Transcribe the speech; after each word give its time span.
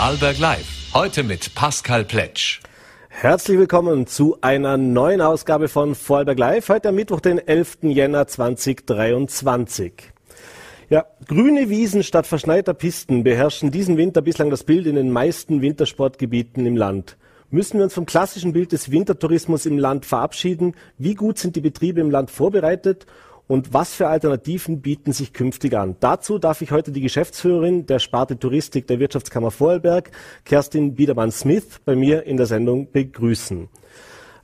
Vorarlberg 0.00 0.38
Live. 0.38 0.94
Heute 0.94 1.22
mit 1.22 1.54
Pascal 1.54 2.06
Pletsch. 2.06 2.60
Herzlich 3.10 3.58
willkommen 3.58 4.06
zu 4.06 4.38
einer 4.40 4.78
neuen 4.78 5.20
Ausgabe 5.20 5.68
von 5.68 5.94
Vorarlberg 5.94 6.38
Live. 6.38 6.70
Heute 6.70 6.88
am 6.88 6.94
Mittwoch, 6.94 7.20
den 7.20 7.36
11. 7.36 7.80
Jänner 7.82 8.26
2023. 8.26 9.92
Ja, 10.88 11.04
grüne 11.28 11.68
Wiesen 11.68 12.02
statt 12.02 12.26
verschneiter 12.26 12.72
Pisten 12.72 13.24
beherrschen 13.24 13.72
diesen 13.72 13.98
Winter 13.98 14.22
bislang 14.22 14.48
das 14.48 14.64
Bild 14.64 14.86
in 14.86 14.94
den 14.94 15.10
meisten 15.10 15.60
Wintersportgebieten 15.60 16.64
im 16.64 16.78
Land. 16.78 17.18
Müssen 17.50 17.76
wir 17.76 17.84
uns 17.84 17.92
vom 17.92 18.06
klassischen 18.06 18.54
Bild 18.54 18.72
des 18.72 18.90
Wintertourismus 18.90 19.66
im 19.66 19.76
Land 19.76 20.06
verabschieden? 20.06 20.76
Wie 20.96 21.14
gut 21.14 21.36
sind 21.36 21.56
die 21.56 21.60
Betriebe 21.60 22.00
im 22.00 22.10
Land 22.10 22.30
vorbereitet? 22.30 23.04
Und 23.50 23.74
was 23.74 23.92
für 23.92 24.06
Alternativen 24.06 24.80
bieten 24.80 25.12
sich 25.12 25.32
künftig 25.32 25.76
an. 25.76 25.96
Dazu 25.98 26.38
darf 26.38 26.62
ich 26.62 26.70
heute 26.70 26.92
die 26.92 27.00
Geschäftsführerin 27.00 27.84
der 27.84 27.98
Sparte 27.98 28.38
Touristik 28.38 28.86
der 28.86 29.00
Wirtschaftskammer 29.00 29.50
Vorarlberg, 29.50 30.12
Kerstin 30.44 30.94
Biedermann-Smith, 30.94 31.80
bei 31.84 31.96
mir 31.96 32.22
in 32.26 32.36
der 32.36 32.46
Sendung 32.46 32.92
begrüßen. 32.92 33.68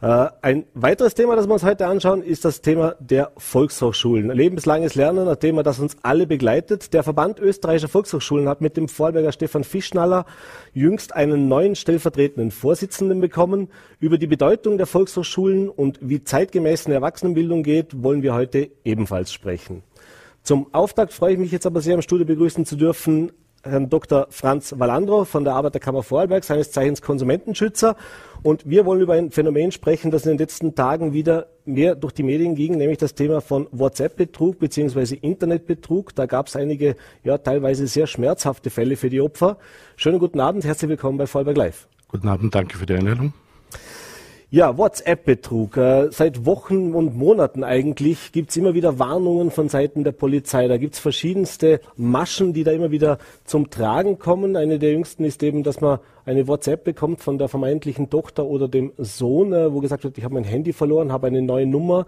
Äh, 0.03 0.29
ein 0.43 0.67
weiteres 0.75 1.15
Thema, 1.15 1.37
das 1.37 1.47
wir 1.47 1.55
uns 1.55 1.63
heute 1.63 1.87
anschauen, 1.87 2.23
ist 2.23 2.45
das 2.45 2.61
Thema 2.61 2.97
der 3.01 3.33
Volkshochschulen. 3.39 4.31
Lebenslanges 4.31 4.95
Lernen, 4.95 5.27
ein 5.27 5.41
Thema, 5.41 5.63
das 5.63 5.79
uns 5.79 5.97
alle 6.03 6.27
begleitet. 6.27 6.93
Der 6.93 7.03
Verband 7.03 7.41
österreichischer 7.41 7.89
Volkshochschulen 7.89 8.49
hat 8.49 8.61
mit 8.61 8.77
dem 8.77 8.89
Vorberger 8.89 9.33
Stefan 9.33 9.65
Fischnaller 9.65 10.27
jüngst 10.75 11.15
einen 11.15 11.49
neuen 11.49 11.77
stellvertretenden 11.77 12.51
Vorsitzenden 12.51 13.21
bekommen. 13.21 13.69
Über 13.99 14.19
die 14.19 14.27
Bedeutung 14.27 14.77
der 14.77 14.87
Volkshochschulen 14.87 15.71
und 15.71 15.99
wie 16.03 16.23
zeitgemäß 16.23 16.87
eine 16.87 16.97
Erwachsenenbildung 16.97 17.63
geht, 17.63 18.03
wollen 18.03 18.23
wir 18.23 18.35
heute 18.35 18.71
ebenfalls 18.85 19.33
sprechen. 19.33 19.83
Zum 20.43 20.73
Auftakt 20.75 21.13
freue 21.13 21.33
ich 21.33 21.39
mich 21.39 21.53
jetzt 21.53 21.67
aber 21.67 21.81
sehr, 21.81 21.95
im 21.95 22.03
Studio 22.03 22.27
begrüßen 22.27 22.67
zu 22.67 22.77
dürfen 22.77 23.33
Herrn 23.67 23.91
Dr. 23.91 24.29
Franz 24.31 24.75
Walandro 24.79 25.25
von 25.25 25.45
der 25.45 25.55
Arbeiterkammer 25.55 26.03
Vorarlberg, 26.03 26.45
seines 26.45 26.71
Zeichens 26.71 27.03
Konsumentenschützer. 27.03 27.97
Und 28.43 28.69
wir 28.69 28.87
wollen 28.87 29.01
über 29.01 29.15
ein 29.15 29.31
Phänomen 29.31 29.73
sprechen, 29.73 30.11
das 30.11 30.25
in 30.25 30.33
den 30.33 30.39
letzten 30.39 30.75
Tagen 30.75 31.13
wieder 31.13 31.49
mehr 31.65 31.97
durch 31.97 32.13
die 32.13 32.23
Medien 32.23 32.55
ging, 32.55 32.77
nämlich 32.77 32.99
das 32.99 33.15
Thema 33.15 33.41
von 33.41 33.67
WhatsApp-Betrug 33.73 34.59
bzw. 34.59 35.17
Internetbetrug. 35.17 36.15
Da 36.15 36.27
gab 36.27 36.47
es 36.47 36.57
einige, 36.57 36.97
ja, 37.25 37.39
teilweise 37.39 37.87
sehr 37.87 38.07
schmerzhafte 38.07 38.71
Fälle 38.71 38.97
für 38.97 39.11
die 39.11 39.21
Opfer. 39.21 39.59
Schönen 39.97 40.19
guten 40.19 40.41
Abend, 40.41 40.65
herzlich 40.65 40.89
willkommen 40.89 41.19
bei 41.19 41.27
Vorarlberg 41.27 41.57
Live. 41.57 41.89
Guten 42.09 42.29
Abend, 42.29 42.55
danke 42.55 42.79
für 42.79 42.87
die 42.87 42.95
Einladung. 42.95 43.33
Ja, 44.49 44.79
WhatsApp-Betrug. 44.79 45.77
Äh, 45.77 46.13
seit 46.13 46.47
Wochen 46.47 46.95
und 46.95 47.17
Monaten 47.17 47.65
eigentlich 47.65 48.31
gibt's 48.31 48.57
immer 48.57 48.75
wieder 48.75 49.01
Warnungen 49.01 49.51
von 49.51 49.69
Seiten 49.69 50.05
der 50.05 50.13
Polizei. 50.13 50.69
Da 50.69 50.77
gibt's 50.77 51.01
verschiedenste 51.01 51.81
Maschen, 51.97 52.53
die 52.53 52.63
da 52.63 52.71
immer 52.71 52.93
wieder 52.93 53.19
zum 53.45 53.71
Tragen 53.71 54.21
kommen. 54.21 54.55
Eine 54.55 54.79
der 54.79 54.93
jüngsten 54.93 55.25
ist 55.25 55.43
eben, 55.43 55.65
dass 55.65 55.81
man 55.81 55.99
eine 56.25 56.47
WhatsApp 56.47 56.85
bekommt 56.85 57.23
von 57.23 57.39
der 57.39 57.49
vermeintlichen 57.49 58.09
Tochter 58.09 58.47
oder 58.47 58.69
dem 58.69 58.93
Sohn, 58.99 59.53
äh, 59.53 59.73
wo 59.73 59.81
gesagt 59.81 60.05
wird, 60.05 60.17
ich 60.17 60.23
habe 60.23 60.35
mein 60.35 60.45
Handy 60.45 60.73
verloren, 60.73 61.11
habe 61.11 61.27
eine 61.27 61.43
neue 61.43 61.67
Nummer. 61.67 62.07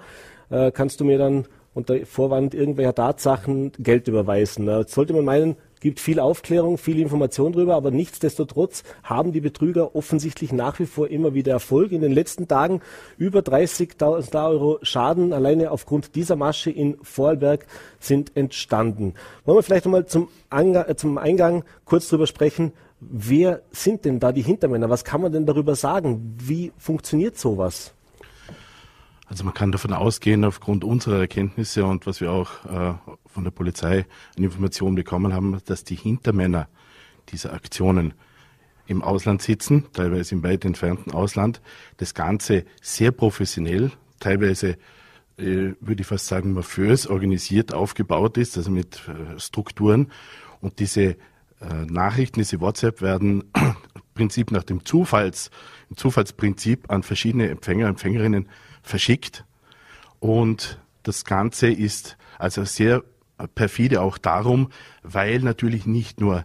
Äh, 0.49 0.71
kannst 0.71 1.01
du 1.01 1.05
mir 1.05 1.19
dann 1.19 1.47
unter 1.79 2.05
Vorwand 2.05 2.55
irgendwelcher 2.55 2.95
Tatsachen 2.95 3.73
Geld 3.79 4.09
überweisen? 4.09 4.69
Äh, 4.69 4.85
sollte 4.87 5.15
man 5.15 5.25
meinen, 5.25 5.57
gibt 5.81 6.01
viel 6.01 6.21
Aufklärung, 6.21 6.77
viel 6.77 6.99
Information 6.99 7.53
darüber, 7.53 7.77
aber 7.77 7.91
nichtsdestotrotz 7.91 8.83
haben 9.03 9.33
die 9.33 9.41
Betrüger 9.41 9.95
offensichtlich 9.95 10.53
nach 10.53 10.79
wie 10.81 10.87
vor 10.87 11.09
immer 11.09 11.35
wieder 11.35 11.53
Erfolg. 11.53 11.93
In 11.93 12.01
den 12.01 12.13
letzten 12.13 12.49
Tagen 12.49 12.81
über 13.17 13.41
30.000 13.41 14.49
Euro 14.51 14.79
Schaden 14.83 15.33
alleine 15.33 15.71
aufgrund 15.71 16.15
dieser 16.15 16.37
Masche 16.37 16.71
in 16.71 16.99
Vorarlberg 17.03 17.67
sind 18.01 18.37
entstanden. 18.37 19.15
Wollen 19.45 19.59
wir 19.59 19.63
vielleicht 19.63 19.87
einmal 19.87 20.07
zum, 20.07 20.29
äh, 20.51 20.95
zum 20.97 21.17
Eingang 21.17 21.65
kurz 21.85 22.09
darüber 22.09 22.27
sprechen, 22.27 22.73
wer 23.01 23.63
sind 23.71 24.05
denn 24.05 24.19
da 24.19 24.33
die 24.33 24.43
Hintermänner? 24.43 24.91
Was 24.91 25.05
kann 25.05 25.21
man 25.21 25.33
denn 25.33 25.47
darüber 25.47 25.77
sagen? 25.77 26.37
Wie 26.39 26.73
funktioniert 26.77 27.39
sowas? 27.39 27.95
Also 29.29 29.45
man 29.45 29.53
kann 29.53 29.73
davon 29.73 29.93
ausgehen, 29.93 30.45
aufgrund 30.45 30.85
unserer 30.85 31.21
Erkenntnisse 31.21 31.85
und 31.85 32.07
was 32.07 32.21
wir 32.21 32.33
auch 32.33 32.65
äh, 32.65 32.95
von 33.27 33.45
der 33.45 33.51
Polizei 33.51 34.07
an 34.37 34.45
Informationen 34.45 34.95
bekommen 34.95 35.35
haben, 35.35 35.61
dass 35.67 35.85
die 35.85 35.97
Hintermänner 35.97 36.69
dieser 37.29 37.53
Aktionen 37.53 38.15
im 38.87 39.03
Ausland 39.03 39.43
sitzen, 39.43 39.85
teilweise 39.93 40.35
im 40.35 40.43
weit 40.43 40.65
entfernten 40.65 41.13
Ausland, 41.13 41.61
das 41.99 42.15
Ganze 42.15 42.65
sehr 42.81 43.11
professionell, 43.11 43.93
teilweise 44.19 44.79
äh, 45.37 45.75
würde 45.81 46.01
ich 46.01 46.07
fast 46.07 46.27
sagen 46.27 46.55
mafiös 46.55 47.07
organisiert 47.07 47.75
aufgebaut 47.75 48.39
ist, 48.39 48.57
also 48.57 48.71
mit 48.71 49.03
äh, 49.09 49.39
Strukturen. 49.39 50.11
Und 50.61 50.81
diese 50.81 51.17
Nachrichten, 51.89 52.39
diese 52.39 52.61
WhatsApp 52.61 53.03
werden 53.03 53.43
im 53.57 53.75
Prinzip 54.15 54.53
nach 54.53 54.63
dem 54.63 54.85
Zufalls, 54.85 55.51
Zufallsprinzip 55.97 56.89
an 56.89 57.03
verschiedene 57.03 57.49
Empfänger, 57.49 57.89
Empfängerinnen 57.89 58.49
verschickt. 58.89 59.45
Und 60.21 60.81
das 61.03 61.25
Ganze 61.25 61.69
ist 61.69 62.17
also 62.39 62.65
sehr 62.65 63.03
perfide 63.55 64.03
auch 64.03 64.19
darum, 64.19 64.71
weil 65.03 65.41
natürlich 65.41 65.87
nicht 65.87 66.21
nur 66.21 66.45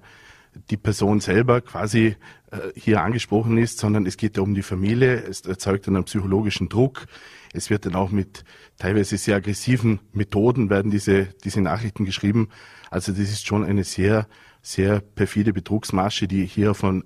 die 0.69 0.77
Person 0.77 1.19
selber 1.19 1.61
quasi 1.61 2.15
äh, 2.51 2.57
hier 2.75 3.01
angesprochen 3.01 3.57
ist, 3.57 3.79
sondern 3.79 4.05
es 4.05 4.17
geht 4.17 4.37
ja 4.37 4.43
um 4.43 4.53
die 4.53 4.61
Familie, 4.61 5.15
es 5.15 5.41
erzeugt 5.41 5.87
dann 5.87 5.95
einen 5.95 6.05
psychologischen 6.05 6.69
Druck. 6.69 7.07
Es 7.53 7.69
wird 7.69 7.85
dann 7.85 7.95
auch 7.95 8.11
mit 8.11 8.43
teilweise 8.77 9.17
sehr 9.17 9.37
aggressiven 9.37 9.99
Methoden 10.11 10.69
werden 10.69 10.91
diese, 10.91 11.25
diese 11.43 11.61
Nachrichten 11.61 12.05
geschrieben. 12.05 12.49
Also 12.91 13.11
das 13.11 13.21
ist 13.21 13.47
schon 13.47 13.63
eine 13.63 13.83
sehr, 13.83 14.27
sehr 14.61 14.99
perfide 14.99 15.53
Betrugsmasche, 15.53 16.27
die 16.27 16.45
hier 16.45 16.73
von 16.73 17.03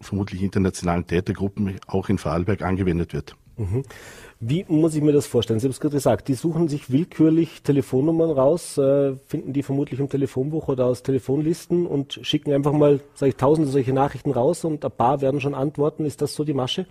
vermutlich 0.00 0.42
internationalen 0.42 1.06
Tätergruppen 1.06 1.78
auch 1.86 2.08
in 2.08 2.18
Vorarlberg 2.18 2.62
angewendet 2.62 3.12
wird. 3.12 3.36
Mhm. 3.56 3.82
Wie 4.40 4.64
muss 4.68 4.94
ich 4.94 5.02
mir 5.02 5.12
das 5.12 5.26
vorstellen? 5.26 5.58
Sie 5.58 5.66
haben 5.66 5.72
es 5.72 5.80
gerade 5.80 5.96
gesagt, 5.96 6.28
die 6.28 6.34
suchen 6.34 6.68
sich 6.68 6.92
willkürlich 6.92 7.62
Telefonnummern 7.62 8.30
raus, 8.30 8.78
äh, 8.78 9.16
finden 9.26 9.52
die 9.52 9.64
vermutlich 9.64 9.98
im 9.98 10.08
Telefonbuch 10.08 10.68
oder 10.68 10.86
aus 10.86 11.02
Telefonlisten 11.02 11.86
und 11.86 12.20
schicken 12.22 12.52
einfach 12.52 12.72
mal, 12.72 13.00
sage 13.14 13.30
ich, 13.30 13.36
tausende 13.36 13.68
solche 13.68 13.92
Nachrichten 13.92 14.30
raus 14.30 14.64
und 14.64 14.84
ein 14.84 14.92
paar 14.92 15.20
werden 15.22 15.40
schon 15.40 15.54
antworten. 15.54 16.04
Ist 16.04 16.22
das 16.22 16.36
so 16.36 16.44
die 16.44 16.54
Masche? 16.54 16.86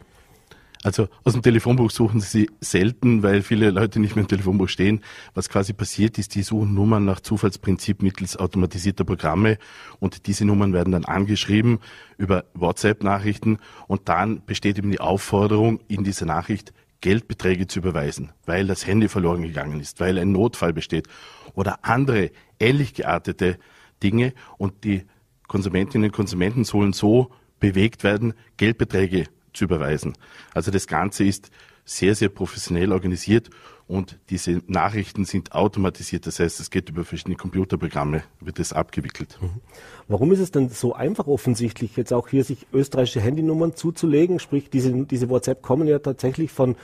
Also 0.83 1.07
aus 1.23 1.33
dem 1.33 1.41
Telefonbuch 1.41 1.89
suchen 1.89 2.19
sie 2.19 2.49
selten, 2.59 3.23
weil 3.23 3.41
viele 3.41 3.71
Leute 3.71 4.01
nicht 4.01 4.17
mehr 4.17 4.23
im 4.23 4.27
Telefonbuch 4.27 4.67
stehen. 4.67 5.01
Was 5.33 5.47
quasi 5.47 5.71
passiert 5.71 6.17
ist, 6.17 6.35
die 6.35 6.43
suchen 6.43 6.73
Nummern 6.73 7.05
nach 7.05 7.21
Zufallsprinzip 7.21 8.03
mittels 8.03 8.35
automatisierter 8.35 9.05
Programme 9.05 9.57
und 9.99 10.27
diese 10.27 10.43
Nummern 10.43 10.73
werden 10.73 10.91
dann 10.91 11.05
angeschrieben 11.05 11.79
über 12.17 12.43
WhatsApp-Nachrichten 12.53 13.59
und 13.87 14.09
dann 14.09 14.43
besteht 14.45 14.77
eben 14.77 14.91
die 14.91 14.99
Aufforderung 14.99 15.79
in 15.87 16.03
dieser 16.03 16.25
Nachricht, 16.25 16.73
Geldbeträge 17.01 17.67
zu 17.67 17.79
überweisen, 17.79 18.31
weil 18.45 18.67
das 18.67 18.87
Handy 18.87 19.07
verloren 19.07 19.43
gegangen 19.43 19.79
ist, 19.79 19.99
weil 19.99 20.17
ein 20.17 20.31
Notfall 20.31 20.73
besteht 20.73 21.07
oder 21.53 21.79
andere 21.83 22.31
ähnlich 22.59 22.93
geartete 22.93 23.57
Dinge 24.01 24.33
und 24.57 24.83
die 24.83 25.05
Konsumentinnen 25.47 26.09
und 26.09 26.15
Konsumenten 26.15 26.63
sollen 26.63 26.93
so 26.93 27.31
bewegt 27.59 28.03
werden, 28.03 28.33
Geldbeträge 28.57 29.25
zu 29.53 29.65
überweisen. 29.65 30.13
Also 30.53 30.71
das 30.71 30.87
Ganze 30.87 31.23
ist 31.23 31.49
sehr, 31.87 32.15
sehr 32.15 32.29
professionell 32.29 32.91
organisiert 32.91 33.49
und 33.87 34.19
diese 34.29 34.61
Nachrichten 34.67 35.23
sind 35.23 35.53
automatisiert. 35.53 36.27
Das 36.27 36.39
heißt, 36.39 36.59
es 36.59 36.69
geht 36.69 36.89
über 36.89 37.05
verschiedene 37.05 37.37
Computerprogramme, 37.37 38.23
wird 38.41 38.59
es 38.59 38.73
abgewickelt. 38.73 39.39
Mhm. 39.41 39.61
Warum 40.09 40.31
ist 40.33 40.39
es 40.39 40.51
denn 40.51 40.69
so 40.69 40.93
einfach 40.93 41.27
offensichtlich, 41.27 41.95
jetzt 41.95 42.11
auch 42.11 42.27
hier 42.27 42.43
sich 42.43 42.67
österreichische 42.73 43.21
Handynummern 43.21 43.75
zuzulegen? 43.75 44.39
Sprich, 44.39 44.69
diese, 44.69 44.91
diese 45.05 45.29
WhatsApp 45.29 45.61
kommen 45.61 45.87
ja 45.87 45.99
tatsächlich 45.99 46.51
von 46.51 46.75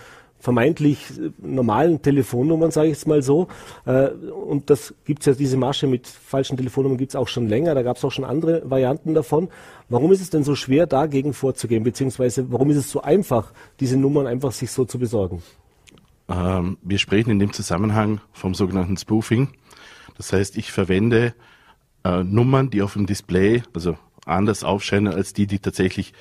vermeintlich 0.44 1.00
normalen 1.42 2.02
Telefonnummern, 2.02 2.70
sage 2.70 2.90
ich 2.90 2.98
es 2.98 3.06
mal 3.06 3.22
so. 3.22 3.48
Äh, 3.86 4.10
und 4.10 4.70
das 4.70 4.94
gibt 5.06 5.22
es 5.22 5.26
ja, 5.28 5.34
diese 5.34 5.56
Masche 5.56 5.88
mit 5.88 6.06
falschen 6.06 6.58
Telefonnummern 6.58 6.98
gibt 6.98 7.12
es 7.12 7.16
auch 7.16 7.30
schon 7.30 7.48
länger. 7.48 7.74
Da 7.76 7.82
gab 7.82 7.96
es 7.96 8.04
auch 8.04 8.12
schon 8.12 8.26
andere 8.26 8.70
Varianten 8.70 9.14
davon. 9.14 9.48
Warum 9.88 10.12
ist 10.12 10.20
es 10.20 10.32
denn 10.32 10.44
so 10.44 10.56
schwer, 10.56 10.86
dagegen 10.86 11.32
vorzugehen? 11.32 11.86
Beziehungsweise 11.86 12.52
warum 12.52 12.70
ist 12.72 12.76
es 12.76 12.92
so 12.92 13.02
einfach, 13.02 13.54
diese 13.80 13.96
Nummern 13.96 14.28
einfach 14.28 14.52
sich 14.52 14.70
so 14.70 14.84
zu 14.84 15.00
besorgen? 15.00 15.42
Ähm, 16.28 16.78
wir 16.82 16.98
sprechen 16.98 17.32
in 17.32 17.40
dem 17.40 17.54
Zusammenhang 17.54 18.20
vom 18.34 18.54
sogenannten 18.54 18.98
Spoofing. 18.98 19.48
Das 20.18 20.34
heißt, 20.34 20.58
ich 20.58 20.74
verwende 20.74 21.34
äh, 22.04 22.22
Nummern, 22.22 22.70
die 22.70 22.82
auf 22.82 22.94
dem 22.94 23.06
Display 23.06 23.64
also 23.74 23.98
anders 24.26 24.66
aufscheinen 24.66 25.14
als 25.14 25.32
die, 25.32 25.48
die 25.48 25.60
tatsächlich 25.60 26.12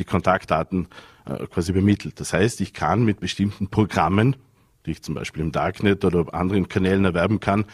die 0.00 0.04
Kontaktdaten 0.04 0.88
äh, 1.30 1.46
quasi 1.46 1.72
übermittelt. 1.72 2.18
Das 2.18 2.32
heißt, 2.32 2.60
ich 2.60 2.72
kann 2.72 3.04
mit 3.04 3.20
bestimmten 3.20 3.68
Programmen, 3.68 4.36
die 4.86 4.92
ich 4.92 5.02
zum 5.02 5.14
Beispiel 5.14 5.42
im 5.42 5.52
Darknet 5.52 6.04
oder 6.04 6.34
anderen 6.34 6.68
Kanälen 6.68 7.04
erwerben 7.04 7.40
kann, 7.40 7.64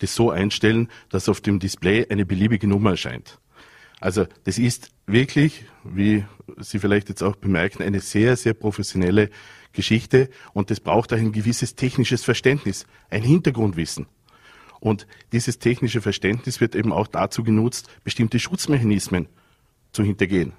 das 0.00 0.14
so 0.14 0.30
einstellen, 0.30 0.88
dass 1.08 1.28
auf 1.28 1.40
dem 1.40 1.58
Display 1.58 2.06
eine 2.08 2.26
beliebige 2.26 2.68
Nummer 2.68 2.90
erscheint. 2.90 3.38
Also 4.00 4.26
das 4.44 4.58
ist 4.58 4.90
wirklich, 5.06 5.64
wie 5.84 6.24
Sie 6.58 6.78
vielleicht 6.78 7.08
jetzt 7.08 7.22
auch 7.22 7.36
bemerken, 7.36 7.82
eine 7.82 8.00
sehr, 8.00 8.36
sehr 8.36 8.54
professionelle 8.54 9.30
Geschichte 9.72 10.28
und 10.52 10.70
das 10.70 10.80
braucht 10.80 11.12
auch 11.12 11.18
ein 11.18 11.32
gewisses 11.32 11.74
technisches 11.74 12.24
Verständnis, 12.24 12.86
ein 13.10 13.22
Hintergrundwissen. 13.22 14.06
Und 14.80 15.06
dieses 15.32 15.58
technische 15.58 16.00
Verständnis 16.00 16.60
wird 16.60 16.76
eben 16.76 16.92
auch 16.92 17.08
dazu 17.08 17.42
genutzt, 17.42 17.88
bestimmte 18.04 18.38
Schutzmechanismen 18.38 19.28
zu 19.92 20.04
hintergehen. 20.04 20.52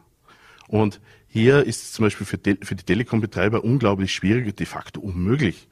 Und 0.67 0.99
hier 1.29 1.63
ist 1.63 1.83
es 1.83 1.91
zum 1.93 2.05
Beispiel 2.05 2.25
für, 2.25 2.39
für 2.61 2.75
die 2.75 2.83
Telekom-Betreiber 2.83 3.63
unglaublich 3.63 4.13
schwierig, 4.13 4.57
de 4.57 4.65
facto 4.65 4.99
unmöglich, 4.99 5.67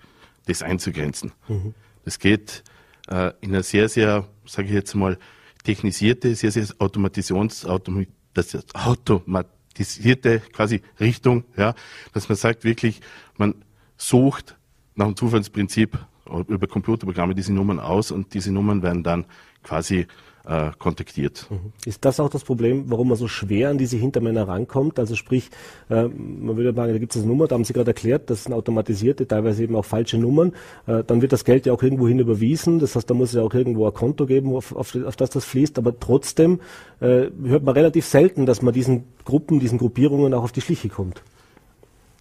das 0.45 0.61
einzugrenzen. 0.61 1.31
Mhm. 1.47 1.73
Das 2.05 2.19
geht 2.19 2.63
äh, 3.09 3.33
in 3.41 3.49
einer 3.49 3.63
sehr, 3.63 3.89
sehr, 3.89 4.27
sage 4.45 4.67
ich 4.67 4.73
jetzt 4.73 4.93
mal, 4.93 5.17
technisierte, 5.63 6.35
sehr, 6.35 6.51
sehr 6.51 6.67
Automations, 6.77 7.65
automat, 7.65 8.07
automatisierte 8.73 10.41
quasi 10.53 10.81
Richtung, 10.99 11.43
ja, 11.57 11.73
dass 12.13 12.29
man 12.29 12.37
sagt 12.37 12.63
wirklich, 12.63 13.01
man 13.37 13.55
sucht 13.97 14.55
nach 14.95 15.07
dem 15.07 15.15
Zufallsprinzip 15.15 15.97
über 16.47 16.67
Computerprogramme 16.67 17.33
diese 17.33 17.53
Nummern 17.53 17.79
aus 17.79 18.11
und 18.11 18.33
diese 18.33 18.51
Nummern 18.51 18.83
werden 18.83 19.03
dann 19.03 19.25
quasi 19.63 20.07
äh, 20.47 20.71
kontaktiert. 20.77 21.47
Mhm. 21.49 21.73
Ist 21.85 22.05
das 22.05 22.19
auch 22.19 22.29
das 22.29 22.43
Problem, 22.43 22.85
warum 22.87 23.09
man 23.09 23.17
so 23.17 23.27
schwer 23.27 23.69
an 23.69 23.77
diese 23.77 23.97
Hintermänner 23.97 24.47
rankommt? 24.47 24.99
Also 24.99 25.15
sprich, 25.15 25.49
äh, 25.89 26.03
man 26.07 26.55
würde 26.55 26.73
sagen, 26.73 26.93
da 26.93 26.99
gibt 26.99 27.15
es 27.15 27.21
eine 27.21 27.27
Nummer, 27.29 27.47
da 27.47 27.55
haben 27.55 27.65
Sie 27.65 27.73
gerade 27.73 27.91
erklärt, 27.91 28.29
das 28.29 28.45
sind 28.45 28.53
automatisierte, 28.53 29.27
teilweise 29.27 29.63
eben 29.63 29.75
auch 29.75 29.85
falsche 29.85 30.17
Nummern. 30.17 30.53
Äh, 30.85 31.03
dann 31.03 31.21
wird 31.21 31.33
das 31.33 31.43
Geld 31.43 31.65
ja 31.65 31.73
auch 31.73 31.83
irgendwo 31.83 32.07
hin 32.07 32.19
überwiesen. 32.19 32.79
Das 32.79 32.95
heißt, 32.95 33.09
da 33.09 33.13
muss 33.13 33.29
es 33.29 33.35
ja 33.35 33.41
auch 33.41 33.53
irgendwo 33.53 33.85
ein 33.85 33.93
Konto 33.93 34.25
geben, 34.25 34.55
auf, 34.55 34.75
auf, 34.75 34.95
auf 34.95 35.15
das 35.15 35.29
das 35.29 35.45
fließt. 35.45 35.77
Aber 35.77 35.99
trotzdem 35.99 36.59
äh, 36.99 37.27
hört 37.43 37.63
man 37.63 37.75
relativ 37.75 38.05
selten, 38.05 38.45
dass 38.45 38.61
man 38.61 38.73
diesen 38.73 39.03
Gruppen, 39.25 39.59
diesen 39.59 39.77
Gruppierungen 39.77 40.33
auch 40.33 40.43
auf 40.43 40.51
die 40.51 40.61
Schliche 40.61 40.89
kommt. 40.89 41.21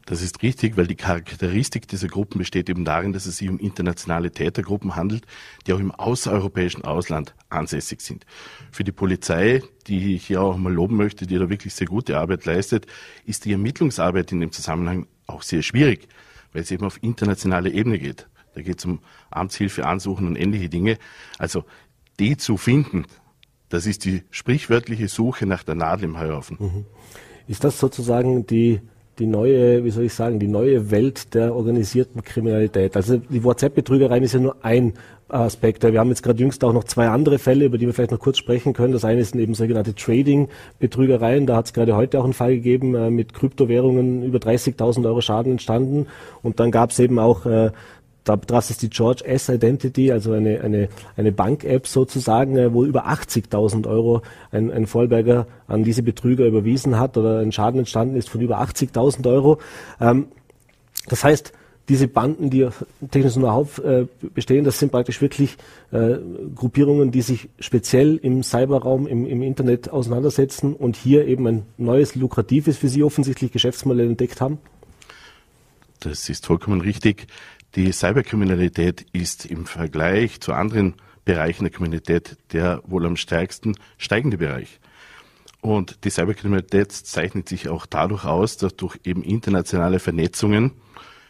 Das 0.07 0.23
ist 0.23 0.41
richtig, 0.43 0.77
weil 0.77 0.87
die 0.87 0.95
Charakteristik 0.95 1.89
dieser 1.89 2.07
Gruppen 2.07 2.39
besteht 2.39 2.71
eben 2.71 2.85
darin, 2.85 3.13
dass 3.13 3.27
es 3.27 3.39
sich 3.39 3.49
um 3.49 3.59
internationale 3.59 4.31
Tätergruppen 4.31 4.95
handelt, 4.95 5.27
die 5.67 5.73
auch 5.73 5.81
im 5.81 5.91
außereuropäischen 5.91 6.85
Ausland 6.85 7.35
ansässig 7.49 8.01
sind. 8.01 8.25
Für 8.71 8.85
die 8.85 8.93
Polizei, 8.93 9.65
die 9.89 10.15
ich 10.15 10.29
hier 10.29 10.43
auch 10.43 10.57
mal 10.57 10.73
loben 10.73 10.97
möchte, 10.97 11.27
die 11.27 11.37
da 11.37 11.51
wirklich 11.51 11.75
sehr 11.75 11.89
gute 11.89 12.19
Arbeit 12.19 12.45
leistet, 12.45 12.87
ist 13.25 13.45
die 13.45 13.53
Ermittlungsarbeit 13.53 14.31
in 14.31 14.39
dem 14.39 14.53
Zusammenhang 14.53 15.09
auch 15.27 15.43
sehr 15.43 15.63
schwierig, 15.63 16.07
weil 16.53 16.63
es 16.63 16.71
eben 16.71 16.87
auf 16.87 17.03
internationale 17.03 17.71
Ebene 17.71 17.99
geht. 17.99 18.29
Da 18.55 18.63
geht 18.63 18.79
es 18.79 18.85
um 18.85 19.01
Amtshilfe, 19.31 19.87
Ansuchen 19.87 20.29
und 20.29 20.37
ähnliche 20.37 20.69
Dinge. 20.69 20.99
Also 21.37 21.65
die 22.21 22.37
zu 22.37 22.57
finden, 22.57 23.07
das 23.71 23.87
ist 23.87 24.05
die 24.05 24.23
sprichwörtliche 24.31 25.09
Suche 25.09 25.47
nach 25.47 25.65
der 25.65 25.75
Nadel 25.75 26.05
im 26.05 26.21
Heuhaufen. 26.21 26.57
Mhm. 26.61 26.87
Ist 27.49 27.65
das 27.65 27.81
sozusagen 27.81 28.47
die 28.47 28.81
die 29.19 29.27
neue, 29.27 29.85
wie 29.85 29.91
soll 29.91 30.05
ich 30.05 30.15
sagen, 30.15 30.39
die 30.39 30.47
neue 30.47 30.91
Welt 30.91 31.35
der 31.35 31.55
organisierten 31.55 32.23
Kriminalität. 32.23 32.97
Also 32.97 33.17
die 33.17 33.43
WhatsApp-Betrügereien 33.43 34.23
ist 34.23 34.35
ja 34.35 34.41
nur 34.41 34.57
ein 34.63 34.93
Aspekt. 35.29 35.83
Wir 35.83 35.99
haben 35.99 36.11
jetzt 36.11 36.23
gerade 36.23 36.39
jüngst 36.39 36.63
auch 36.63 36.73
noch 36.73 36.85
zwei 36.85 37.09
andere 37.09 37.39
Fälle, 37.39 37.65
über 37.65 37.79
die 37.79 37.87
wir 37.87 37.95
vielleicht 37.95 38.13
noch 38.13 38.21
kurz 38.21 38.39
sprechen 38.39 38.75
können. 38.75 38.93
Das 38.93 39.05
eine 39.05 39.25
sind 39.25 39.41
eben 39.41 39.55
sogenannte 39.55 39.95
Trading-Betrügereien. 39.95 41.47
Da 41.47 41.57
hat 41.57 41.67
es 41.67 41.73
gerade 41.73 41.97
heute 41.97 42.21
auch 42.21 42.25
einen 42.25 42.33
Fall 42.33 42.55
gegeben, 42.55 42.95
äh, 42.95 43.11
mit 43.11 43.35
Kryptowährungen 43.35 44.23
über 44.23 44.39
30.000 44.39 45.05
Euro 45.07 45.21
Schaden 45.21 45.53
entstanden. 45.53 46.07
Und 46.43 46.61
dann 46.61 46.71
gab 46.71 46.91
es 46.91 46.99
eben 47.01 47.19
auch 47.19 47.45
äh, 47.47 47.73
da 48.27 48.35
betraf 48.35 48.67
die 48.77 48.91
George 48.91 49.25
S 49.25 49.49
Identity, 49.49 50.11
also 50.11 50.33
eine, 50.33 50.61
eine, 50.61 50.89
eine 51.17 51.33
Bank-App 51.33 51.87
sozusagen, 51.87 52.57
äh, 52.57 52.75
wo 52.75 52.85
über 52.85 53.07
80.000 53.07 53.89
Euro 53.89 54.23
ein, 54.51 54.71
ein 54.73 54.87
Vollberger 54.87 55.47
an 55.69 55.85
diese 55.85 56.03
Betrüger 56.03 56.45
überwiesen 56.45 56.99
hat 56.99 57.17
oder 57.17 57.39
ein 57.39 57.53
Schaden 57.53 57.79
entstanden 57.79 58.17
ist 58.17 58.29
von 58.29 58.41
über 58.41 58.61
80.000 58.61 59.31
Euro. 59.31 59.59
Ähm, 60.01 60.27
das 61.09 61.23
heißt, 61.23 61.53
diese 61.89 62.09
Banden, 62.09 62.51
die 62.51 62.69
technisches 63.13 63.37
Know-how 63.37 63.79
äh, 63.79 64.07
bestehen, 64.35 64.65
das 64.65 64.81
sind 64.81 64.91
praktisch 64.91 65.21
wirklich 65.21 65.57
äh, 65.93 66.17
Gruppierungen, 66.53 67.13
die 67.13 67.23
sich 67.23 67.49
speziell 67.61 68.17
im 68.17 68.43
Cyberraum, 68.43 69.07
im, 69.07 69.25
im 69.25 69.41
Internet 69.41 69.91
auseinandersetzen 69.91 70.75
und 70.75 70.97
hier 70.97 71.29
eben 71.29 71.47
ein 71.47 71.63
neues, 71.77 72.17
lukratives 72.17 72.77
für 72.77 72.89
sie 72.89 73.05
offensichtlich 73.05 73.53
Geschäftsmodell 73.53 74.09
entdeckt 74.09 74.41
haben? 74.41 74.59
Das 76.01 76.29
ist 76.29 76.47
vollkommen 76.47 76.81
richtig. 76.81 77.27
Die 77.77 77.93
Cyberkriminalität 77.93 79.05
ist 79.13 79.45
im 79.45 79.67
Vergleich 79.67 80.41
zu 80.41 80.55
anderen 80.55 80.95
Bereichen 81.27 81.65
der 81.65 81.73
Kriminalität 81.73 82.39
der 82.53 82.81
wohl 82.87 83.05
am 83.05 83.17
stärksten 83.17 83.77
steigende 83.99 84.39
Bereich. 84.39 84.81
Und 85.61 86.05
die 86.05 86.11
Cyberkriminalität 86.11 86.91
zeichnet 86.91 87.51
sich 87.51 87.69
auch 87.69 87.85
dadurch 87.85 88.25
aus, 88.25 88.57
dass 88.57 88.77
durch 88.77 88.99
eben 89.05 89.23
internationale 89.23 89.99
Vernetzungen, 89.99 90.73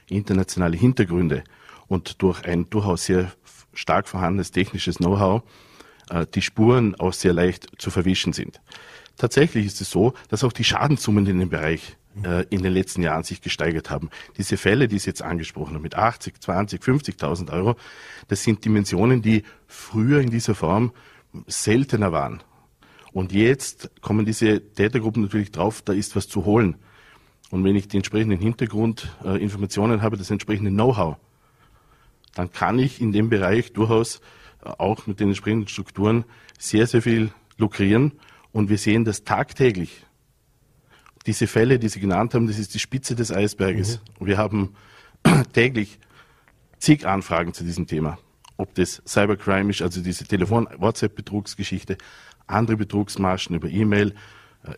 internationale 0.09 0.77
Hintergründe 0.77 1.43
und 1.89 2.23
durch 2.23 2.45
ein 2.45 2.71
durchaus 2.71 3.07
sehr 3.07 3.33
stark 3.75 4.07
vorhandenes 4.07 4.53
technisches 4.53 4.99
Know-how 4.99 5.43
äh, 6.11 6.27
die 6.33 6.43
Spuren 6.43 6.95
auch 6.95 7.13
sehr 7.13 7.33
leicht 7.33 7.71
zu 7.79 7.91
verwischen 7.91 8.33
sind. 8.33 8.61
Tatsächlich 9.17 9.67
ist 9.67 9.81
es 9.81 9.91
so, 9.91 10.15
dass 10.29 10.45
auch 10.45 10.53
die 10.53 10.65
Schadenssummen 10.65 11.27
in 11.27 11.41
dem 11.41 11.49
Bereich 11.49 11.97
äh, 12.25 12.45
in 12.51 12.63
den 12.63 12.73
letzten 12.73 13.03
Jahren 13.03 13.25
sich 13.25 13.41
gesteigert 13.41 13.91
haben. 13.91 14.11
Diese 14.37 14.57
Fälle, 14.57 14.89
die 14.89 14.99
Sie 14.99 15.11
jetzt 15.11 15.23
angesprochen 15.23 15.75
haben, 15.75 15.83
mit 15.83 15.97
80, 15.97 16.41
20, 16.41 16.83
50.000 16.83 17.53
Euro, 17.53 17.77
das 18.29 18.43
sind 18.43 18.65
Dimensionen, 18.65 19.23
die 19.23 19.43
früher 19.67 20.21
in 20.21 20.31
dieser 20.31 20.55
Form 20.55 20.93
seltener 21.47 22.13
waren. 22.13 22.43
Und 23.13 23.33
jetzt 23.33 23.91
kommen 24.01 24.27
diese 24.27 24.61
Tätergruppen 24.73 25.23
natürlich 25.23 25.51
drauf, 25.51 25.83
da 25.83 25.93
ist 25.93 26.17
was 26.17 26.29
zu 26.29 26.45
holen. 26.45 26.77
Und 27.51 27.65
wenn 27.65 27.77
ich 27.77 27.89
die 27.89 27.97
entsprechenden 27.97 28.39
Hintergrundinformationen 28.39 30.01
äh, 30.01 30.03
habe, 30.03 30.17
das 30.17 30.31
entsprechende 30.31 30.71
Know-how, 30.71 31.17
dann 32.35 32.53
kann 32.53 32.79
ich 32.79 33.01
in 33.01 33.12
dem 33.12 33.31
Bereich 33.31 33.73
durchaus 33.73 34.21
äh, 34.65 34.69
auch 34.69 35.07
mit 35.07 35.21
den 35.21 35.29
entsprechenden 35.29 35.69
Strukturen 35.69 36.25
sehr, 36.59 36.87
sehr 36.87 37.03
viel 37.03 37.31
lukrieren. 37.57 38.12
Und 38.53 38.69
wir 38.69 38.79
sehen 38.79 39.05
das 39.05 39.25
tagtäglich 39.25 40.06
diese 41.26 41.46
Fälle, 41.46 41.78
die 41.78 41.88
Sie 41.88 42.00
genannt 42.00 42.34
haben, 42.34 42.46
das 42.46 42.58
ist 42.58 42.75
die 42.75 42.78
Spitze 42.78 43.14
des 43.14 43.32
Eisberges. 43.32 44.00
Mhm. 44.20 44.26
Wir 44.26 44.38
haben 44.38 44.75
täglich 45.52 45.99
zig 46.78 47.06
Anfragen 47.06 47.52
zu 47.52 47.64
diesem 47.64 47.87
Thema. 47.87 48.19
Ob 48.56 48.75
das 48.75 49.02
Cybercrime 49.06 49.70
ist, 49.70 49.82
also 49.82 50.00
diese 50.00 50.25
Telefon-WhatsApp-Betrugsgeschichte, 50.25 51.99
andere 52.46 52.76
Betrugsmaschen 52.76 53.56
über 53.56 53.69
E-Mail, 53.69 54.14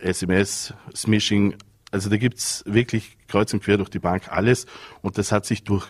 SMS, 0.01 0.71
äh, 0.71 0.95
Smishing. 0.95 1.55
Also 1.91 2.09
da 2.09 2.17
gibt's 2.17 2.63
wirklich 2.65 3.17
kreuz 3.27 3.53
und 3.53 3.63
quer 3.63 3.77
durch 3.77 3.89
die 3.89 3.99
Bank 3.99 4.29
alles. 4.29 4.65
Und 5.01 5.17
das 5.17 5.31
hat 5.31 5.45
sich 5.45 5.63
durch 5.63 5.87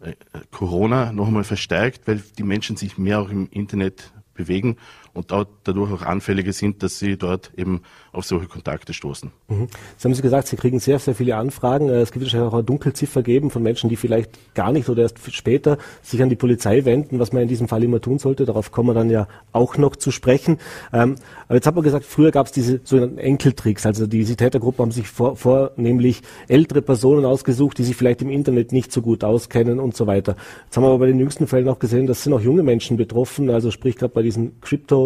äh, 0.00 0.14
Corona 0.50 1.12
noch 1.12 1.26
einmal 1.26 1.44
verstärkt, 1.44 2.06
weil 2.06 2.22
die 2.38 2.42
Menschen 2.42 2.76
sich 2.76 2.98
mehr 2.98 3.20
auch 3.20 3.30
im 3.30 3.48
Internet 3.50 4.12
bewegen 4.34 4.76
und 5.14 5.32
dadurch 5.64 5.92
auch 5.92 6.02
anfälliger 6.02 6.52
sind, 6.52 6.82
dass 6.82 6.98
sie 6.98 7.16
dort 7.16 7.52
eben 7.56 7.82
auf 8.12 8.24
solche 8.24 8.46
Kontakte 8.46 8.92
stoßen. 8.92 9.30
Mhm. 9.48 9.68
Sie 9.96 10.04
haben 10.08 10.14
Sie 10.14 10.22
gesagt, 10.22 10.48
Sie 10.48 10.56
kriegen 10.56 10.80
sehr, 10.80 10.98
sehr 10.98 11.14
viele 11.14 11.36
Anfragen. 11.36 11.88
Äh, 11.88 12.00
es 12.00 12.12
gibt 12.12 12.24
wahrscheinlich 12.24 12.48
auch 12.48 12.54
eine 12.54 12.64
Dunkelziffer 12.64 13.22
geben 13.22 13.50
von 13.50 13.62
Menschen, 13.62 13.88
die 13.88 13.96
vielleicht 13.96 14.54
gar 14.54 14.72
nicht 14.72 14.88
oder 14.88 15.02
erst 15.02 15.18
später 15.32 15.78
sich 16.02 16.20
an 16.22 16.28
die 16.28 16.36
Polizei 16.36 16.84
wenden, 16.84 17.18
was 17.20 17.32
man 17.32 17.42
in 17.42 17.48
diesem 17.48 17.68
Fall 17.68 17.82
immer 17.84 18.00
tun 18.00 18.18
sollte. 18.18 18.44
Darauf 18.44 18.72
kommen 18.72 18.88
wir 18.88 18.94
dann 18.94 19.08
ja 19.08 19.28
auch 19.52 19.78
noch 19.78 19.96
zu 19.96 20.10
sprechen. 20.10 20.58
Ähm, 20.92 21.14
aber 21.46 21.54
jetzt 21.54 21.66
hat 21.66 21.74
man 21.76 21.84
gesagt, 21.84 22.04
früher 22.04 22.32
gab 22.32 22.46
es 22.46 22.52
diese 22.52 22.80
sogenannten 22.82 23.18
Enkeltricks. 23.18 23.86
Also 23.86 24.06
diese 24.06 24.34
Tätergruppen 24.34 24.82
haben 24.82 24.92
sich 24.92 25.08
vor, 25.08 25.36
vornehmlich 25.36 26.22
ältere 26.48 26.82
Personen 26.82 27.24
ausgesucht, 27.24 27.78
die 27.78 27.84
sich 27.84 27.96
vielleicht 27.96 28.22
im 28.22 28.30
Internet 28.30 28.72
nicht 28.72 28.90
so 28.90 29.00
gut 29.00 29.22
auskennen 29.22 29.78
und 29.78 29.96
so 29.96 30.08
weiter. 30.08 30.34
Jetzt 30.64 30.76
haben 30.76 30.82
wir 30.82 30.88
aber 30.88 30.98
bei 30.98 31.06
den 31.06 31.20
jüngsten 31.20 31.46
Fällen 31.46 31.68
auch 31.68 31.78
gesehen, 31.78 32.08
dass 32.08 32.24
sind 32.24 32.32
auch 32.32 32.40
junge 32.40 32.62
Menschen 32.62 32.96
betroffen. 32.96 33.50
Also 33.50 33.70
sprich 33.70 33.96
gerade 33.96 34.12
bei 34.12 34.22
diesen 34.22 34.60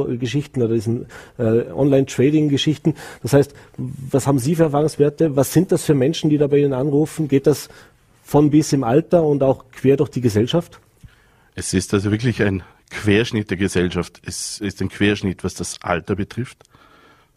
Crypto-Geschichten 0.05 0.63
oder 0.63 0.75
diesen 0.75 1.07
äh, 1.39 1.71
Online-Trading-Geschichten. 1.73 2.95
Das 3.23 3.33
heißt, 3.33 3.55
was 3.77 4.27
haben 4.27 4.39
Sie 4.39 4.55
für 4.57 4.65
Erfahrungswerte? 4.65 5.37
Was 5.37 5.53
sind 5.53 5.73
das 5.73 5.85
für 5.85 5.95
Menschen, 5.95 6.31
die 6.31 6.39
da 6.39 6.47
bei 6.47 6.59
Ihnen 6.59 6.73
anrufen? 6.73 7.29
Geht 7.29 7.47
das 7.47 7.69
von 8.23 8.51
bis 8.51 8.73
im 8.73 8.85
Alter 8.85 9.23
und 9.23 9.43
auch 9.43 9.65
quer 9.73 9.97
durch 9.97 10.11
die 10.11 10.21
Gesellschaft? 10.21 10.81
Es 11.55 11.75
ist 11.75 11.93
also 11.95 12.11
wirklich 12.11 12.43
ein 12.43 12.63
Querschnitt 12.91 13.51
der 13.51 13.57
Gesellschaft. 13.57 14.21
Es 14.25 14.61
ist 14.61 14.81
ein 14.81 14.89
Querschnitt, 14.89 15.45
was 15.45 15.55
das 15.55 15.83
Alter 15.83 16.15
betrifft, 16.15 16.63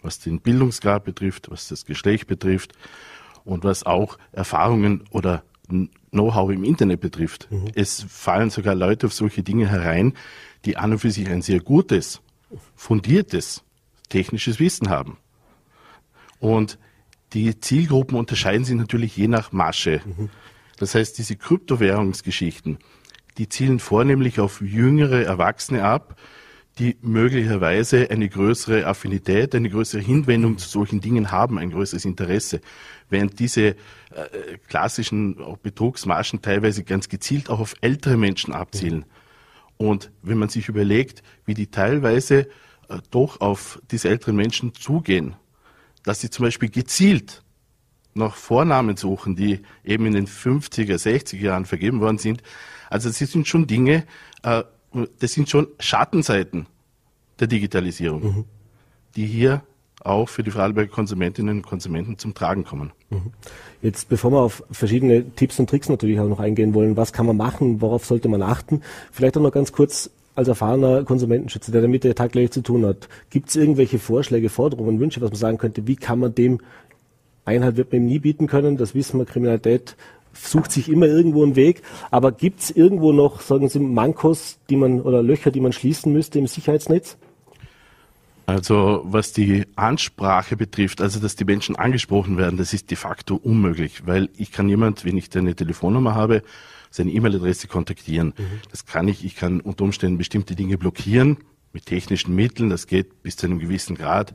was 0.02 0.20
den 0.20 0.40
Bildungsgrad 0.40 1.04
betrifft, 1.04 1.50
was 1.50 1.68
das 1.68 1.86
Geschlecht 1.86 2.28
betrifft 2.28 2.74
und 3.44 3.64
was 3.64 3.84
auch 3.84 4.18
Erfahrungen 4.32 5.04
oder 5.12 5.44
Know-how 6.12 6.52
im 6.52 6.64
Internet 6.64 7.00
betrifft. 7.00 7.48
Mhm. 7.50 7.70
Es 7.74 8.06
fallen 8.08 8.50
sogar 8.50 8.76
Leute 8.76 9.08
auf 9.08 9.14
solche 9.14 9.44
Dinge 9.44 9.70
herein, 9.70 10.14
die 10.66 10.78
an 10.78 10.92
und 10.92 11.00
für 11.00 11.12
sich 11.12 11.28
ein 11.30 11.42
sehr 11.42 11.60
gutes, 11.60 12.22
fundiertes 12.76 13.64
technisches 14.10 14.60
Wissen 14.60 14.90
haben. 14.90 15.18
Und 16.40 16.78
die 17.34 17.60
Zielgruppen 17.60 18.18
unterscheiden 18.18 18.66
sich 18.66 18.76
natürlich 18.76 19.16
je 19.16 19.28
nach 19.28 19.52
Masche. 19.52 20.02
Das 20.78 20.96
heißt, 20.96 21.18
diese 21.18 21.36
Kryptowährungsgeschichten, 21.36 22.80
die 23.38 23.48
zielen 23.48 23.80
vornehmlich 23.80 24.40
auf 24.40 24.62
jüngere 24.62 25.24
Erwachsene 25.24 25.84
ab, 25.84 26.20
die 26.80 26.98
möglicherweise 27.02 28.10
eine 28.10 28.28
größere 28.28 28.88
Affinität, 28.88 29.54
eine 29.54 29.70
größere 29.70 30.02
Hinwendung 30.02 30.58
zu 30.58 30.68
solchen 30.68 31.02
Dingen 31.02 31.32
haben, 31.32 31.60
ein 31.60 31.72
größeres 31.72 32.06
Interesse. 32.06 32.62
Während 33.10 33.40
diese 33.40 33.62
äh, 33.62 33.76
klassischen 34.68 35.38
Betrugsmaschen 35.62 36.42
teilweise 36.42 36.84
ganz 36.84 37.10
gezielt 37.10 37.50
auch 37.50 37.60
auf 37.60 37.76
ältere 37.82 38.18
Menschen 38.18 38.54
abzielen. 38.54 39.00
Mhm. 39.00 39.21
Und 39.82 40.12
wenn 40.22 40.38
man 40.38 40.50
sich 40.50 40.70
überlegt, 40.70 41.24
wie 41.44 41.56
die 41.56 41.66
teilweise 41.66 42.42
äh, 42.88 43.00
doch 43.10 43.42
auf 43.42 43.82
diese 43.90 44.10
älteren 44.10 44.36
Menschen 44.36 44.76
zugehen, 44.76 45.34
dass 46.04 46.22
sie 46.22 46.30
zum 46.30 46.46
Beispiel 46.46 46.70
gezielt 46.70 47.42
nach 48.14 48.36
Vornamen 48.36 48.96
suchen, 48.96 49.36
die 49.36 49.62
eben 49.84 50.06
in 50.06 50.14
den 50.14 50.28
50er, 50.28 51.02
60er 51.02 51.38
Jahren 51.38 51.66
vergeben 51.66 52.00
worden 52.00 52.20
sind. 52.20 52.44
Also 52.92 53.10
das 53.10 53.18
sind 53.18 53.48
schon 53.48 53.66
Dinge, 53.66 54.06
äh, 54.44 54.64
das 55.20 55.32
sind 55.32 55.50
schon 55.50 55.68
Schattenseiten 55.80 56.68
der 57.40 57.48
Digitalisierung, 57.48 58.24
mhm. 58.24 58.46
die 59.16 59.26
hier 59.26 59.64
auch 60.04 60.30
für 60.30 60.44
die 60.44 60.52
Vorarlberger 60.52 60.92
Konsumentinnen 60.92 61.58
und 61.58 61.62
Konsumenten 61.64 62.18
zum 62.18 62.34
Tragen 62.34 62.64
kommen. 62.64 62.92
Mhm. 63.10 63.32
Jetzt, 63.82 64.10
bevor 64.10 64.32
wir 64.32 64.40
auf 64.40 64.64
verschiedene 64.72 65.30
Tipps 65.36 65.60
und 65.60 65.70
Tricks 65.70 65.90
natürlich 65.90 66.20
auch 66.20 66.28
noch 66.28 66.40
eingehen 66.40 66.74
wollen, 66.74 66.98
was 66.98 67.14
kann 67.14 67.26
man 67.26 67.38
machen, 67.38 67.82
worauf 67.82 68.06
sollte 68.06 68.30
man 68.30 68.42
achten? 68.42 68.82
Vielleicht 69.12 69.38
auch 69.38 69.42
noch 69.42 69.52
ganz 69.52 69.72
kurz 69.72 70.10
als 70.36 70.48
erfahrener 70.48 71.04
Konsumentenschützer, 71.04 71.72
der 71.72 71.82
damit 71.82 72.04
tagtäglich 72.04 72.52
zu 72.52 72.62
tun 72.62 72.86
hat, 72.86 73.10
gibt 73.30 73.50
es 73.50 73.56
irgendwelche 73.56 74.00
Vorschläge, 74.00 74.50
Forderungen, 74.50 75.00
Wünsche, 75.00 75.22
was 75.22 75.32
man 75.32 75.40
sagen 75.40 75.58
könnte, 75.58 75.88
wie 75.88 75.96
kann 75.96 76.20
man 76.20 76.34
dem 76.34 76.60
Einhalt 77.44 77.76
wird 77.76 77.92
man 77.92 78.04
ihm 78.04 78.08
nie 78.08 78.20
bieten 78.20 78.48
können, 78.48 78.78
das 78.78 78.96
wissen 78.96 79.20
wir, 79.20 79.26
Kriminalität 79.26 79.96
sucht 80.34 80.72
sich 80.72 80.90
immer 80.90 81.08
irgendwo 81.08 81.44
einen 81.44 81.56
Weg, 81.56 81.82
aber 82.10 82.32
gibt 82.32 82.62
es 82.62 82.72
irgendwo 82.72 83.12
noch, 83.12 83.42
sagen 83.42 83.68
Sie, 83.68 83.80
Mankos, 83.80 84.60
die 84.70 84.78
man 84.78 85.02
oder 85.02 85.22
Löcher, 85.22 85.52
die 85.52 85.60
man 85.60 85.74
schließen 85.74 86.14
müsste 86.14 86.40
im 86.40 86.48
Sicherheitsnetz? 86.48 87.18
Also 88.46 89.04
was 89.06 89.34
die 89.34 89.66
Ansprache 89.76 90.58
betrifft, 90.58 91.02
also 91.02 91.20
dass 91.20 91.36
die 91.36 91.46
Menschen 91.46 91.76
angesprochen 91.76 92.38
werden, 92.38 92.58
das 92.58 92.74
ist 92.74 92.90
de 92.90 92.98
facto 92.98 93.36
unmöglich, 93.36 94.06
weil 94.06 94.30
ich 94.36 94.52
kann 94.52 94.68
jemand, 94.68 95.06
wenn 95.06 95.18
ich 95.18 95.36
eine 95.36 95.56
Telefonnummer 95.56 96.16
habe, 96.16 96.44
seine 96.90 97.12
E-Mail-Adresse 97.12 97.68
kontaktieren. 97.68 98.34
Mhm. 98.38 98.62
Das 98.70 98.86
kann 98.86 99.08
ich. 99.08 99.24
Ich 99.24 99.36
kann 99.36 99.62
unter 99.62 99.84
Umständen 99.84 100.18
bestimmte 100.18 100.56
Dinge 100.56 100.78
blockieren 100.78 101.38
mit 101.74 101.86
technischen 101.86 102.36
Mitteln. 102.36 102.70
Das 102.70 102.88
geht 102.88 103.24
bis 103.24 103.38
zu 103.38 103.46
einem 103.46 103.60
gewissen 103.60 103.96
Grad. 103.96 104.34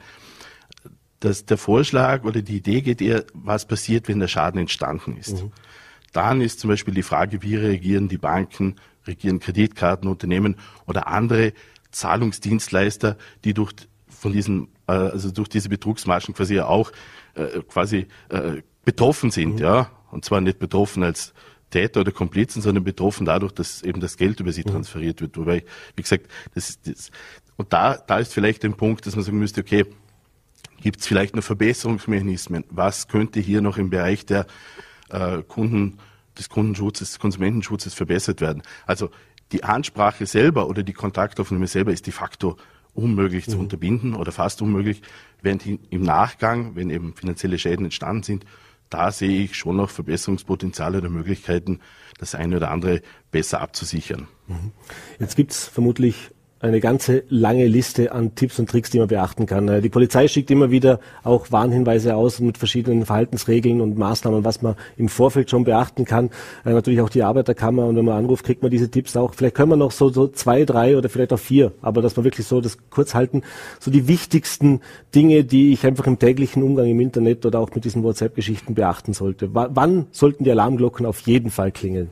Das, 1.21 1.45
der 1.45 1.59
Vorschlag 1.59 2.25
oder 2.25 2.43
die 2.43 2.57
Idee 2.57 2.81
geht 2.81 3.03
eher, 3.03 3.25
was 3.35 3.67
passiert, 3.67 4.09
wenn 4.09 4.21
der 4.21 4.29
Schaden 4.29 4.61
entstanden 4.61 5.17
ist. 5.17 5.43
Mhm. 5.43 5.53
Dann 6.13 6.41
ist 6.41 6.61
zum 6.61 6.69
Beispiel 6.69 6.95
die 6.95 7.03
Frage, 7.03 7.43
wie 7.43 7.57
reagieren 7.57 8.09
die 8.09 8.19
Banken, 8.19 8.77
reagieren 9.07 9.39
Kreditkartenunternehmen 9.39 10.57
oder 10.87 11.09
andere 11.09 11.53
Zahlungsdienstleister, 11.91 13.17
die 13.45 13.55
durch 13.55 13.73
von 14.27 14.33
diesen, 14.33 14.69
äh, 14.87 14.93
also 14.93 15.31
durch 15.31 15.49
diese 15.49 15.69
Betrugsmarschen 15.69 16.35
quasi 16.35 16.55
ja 16.57 16.67
auch 16.67 16.93
äh, 17.35 17.61
quasi 17.69 18.07
äh, 18.29 18.63
betroffen 18.85 19.31
sind, 19.31 19.55
mhm. 19.55 19.59
ja. 19.59 19.91
Und 20.11 20.25
zwar 20.25 20.41
nicht 20.41 20.59
betroffen 20.59 21.03
als 21.03 21.35
Täter 21.71 22.01
oder 22.01 22.13
Komplizen, 22.13 22.63
sondern 22.63 22.85
betroffen 22.85 23.27
dadurch, 23.27 23.53
dass 23.53 23.83
eben 23.83 24.01
das 24.01 24.17
Geld 24.17 24.41
über 24.41 24.53
sie 24.53 24.63
mhm. 24.63 24.71
transferiert 24.71 25.21
wird. 25.21 25.37
Wobei, 25.37 25.65
wie 25.97 26.03
gesagt, 26.03 26.29
das 26.55 26.71
ist 26.71 26.87
das, 26.87 27.11
und 27.57 27.73
da, 27.73 27.97
da 27.97 28.19
ist 28.19 28.33
vielleicht 28.33 28.65
ein 28.65 28.75
Punkt, 28.75 29.07
dass 29.07 29.17
man 29.17 29.25
sagen 29.25 29.39
müsste, 29.39 29.63
okay, 29.63 29.87
gibt 30.81 31.01
es 31.01 31.07
vielleicht 31.07 31.35
noch 31.35 31.43
Verbesserungsmechanismen? 31.43 32.65
Was 32.71 33.09
könnte 33.09 33.41
hier 33.41 33.61
noch 33.63 33.79
im 33.79 33.91
Bereich 33.91 34.27
der 34.27 34.47
äh, 35.09 35.43
Kunden, 35.43 35.99
des 36.39 36.49
Kundenschutzes, 36.49 37.13
des 37.13 37.19
Konsumentenschutzes 37.19 37.95
verbessert 37.95 38.41
werden? 38.41 38.63
Also 38.87 39.11
die 39.53 39.65
Ansprache 39.65 40.27
selber 40.27 40.69
oder 40.69 40.83
die 40.83 40.93
Kontaktaufnahme 40.93 41.67
selber 41.67 41.93
ist 41.93 42.07
de 42.07 42.13
facto 42.13 42.57
unmöglich 42.97 43.47
mhm. 43.47 43.53
zu 43.53 43.59
unterbinden 43.59 44.15
oder 44.15 44.33
fast 44.33 44.63
unmöglich, 44.63 45.03
während 45.43 45.65
im 45.67 46.03
Nachgang, 46.03 46.75
wenn 46.75 46.91
eben 46.91 47.15
finanzielle 47.15 47.59
Schäden 47.59 47.85
entstanden 47.85 48.23
sind, 48.23 48.47
da 48.91 49.11
sehe 49.11 49.43
ich 49.43 49.57
schon 49.57 49.77
noch 49.77 49.91
Verbesserungspotenziale 49.91 50.99
oder 50.99 51.11
Möglichkeiten, 51.11 51.81
das 52.19 52.35
eine 52.35 52.57
oder 52.57 52.71
andere 52.71 53.03
besser 53.31 53.61
abzusichern. 53.61 54.29
Mhm. 54.47 54.73
Jetzt 55.19 55.37
gibt 55.37 55.53
es 55.53 55.67
vermutlich 55.67 56.31
eine 56.59 56.81
ganze 56.81 57.25
lange 57.29 57.67
Liste 57.67 58.13
an 58.13 58.35
Tipps 58.35 58.59
und 58.59 58.71
Tricks, 58.71 58.91
die 58.91 58.99
man 58.99 59.09
beachten 59.09 59.45
kann. 59.47 59.69
Äh, 59.69 59.83
die 59.83 59.91
Polizei 59.91 60.27
schickt 60.27 60.51
immer 60.51 60.71
wieder 60.71 61.01
auch 61.23 61.53
Warnhinweise 61.53 62.17
aus 62.17 62.41
mit 62.41 62.57
verschiedenen 62.57 63.05
Verhaltensregeln 63.05 63.81
und 63.81 63.99
Maßnahmen, 63.99 64.45
was 64.45 64.63
man 64.63 64.75
im 64.97 65.09
Vorfeld 65.09 65.51
schon 65.51 65.65
beachten 65.65 66.07
kann. 66.07 66.31
Äh, 66.65 66.73
natürlich 66.73 67.03
auch 67.03 67.11
die 67.11 67.23
Arbeiterkammer 67.23 67.85
und 67.85 67.97
wenn 67.97 68.07
man 68.07 68.17
anruft, 68.17 68.45
kriegt 68.45 68.63
man 68.63 68.71
diese 68.71 68.91
Tipps 68.91 69.17
auch. 69.17 69.35
Vielleicht 69.35 69.55
können 69.55 69.71
wir 69.71 69.77
noch 69.77 69.91
so, 69.91 70.09
so 70.09 70.29
zwei, 70.29 70.65
drei 70.65 70.97
oder 70.97 71.11
vielleicht 71.11 71.33
auch 71.33 71.39
vier, 71.39 71.73
aber 71.83 72.01
dass 72.01 72.17
man 72.17 72.25
wirklich 72.25 72.47
so 72.47 72.61
das 72.61 72.79
kurz 72.89 73.15
halten, 73.15 73.43
so 73.79 73.91
die 73.91 74.09
wichtigsten 74.09 74.81
Dinge, 75.15 75.45
die 75.45 75.73
ich 75.73 75.85
einfach 75.87 76.07
im 76.07 76.19
täglichen 76.19 76.63
Umgang 76.63 76.87
im 76.87 77.01
Internet 77.01 77.45
oder 77.45 77.61
auch 77.61 77.75
mit 77.75 77.85
diesen 77.85 78.03
WhatsApp-Geschichten 78.03 78.75
beachten 78.75 79.13
sollte. 79.13 79.55
W 79.55 79.67
wann 79.71 80.07
sollten 80.11 80.45
die 80.45 80.51
Alarmglocken 80.51 81.05
auf 81.05 81.21
jeden 81.21 81.51
Fall 81.51 81.71
klingeln? 81.71 82.11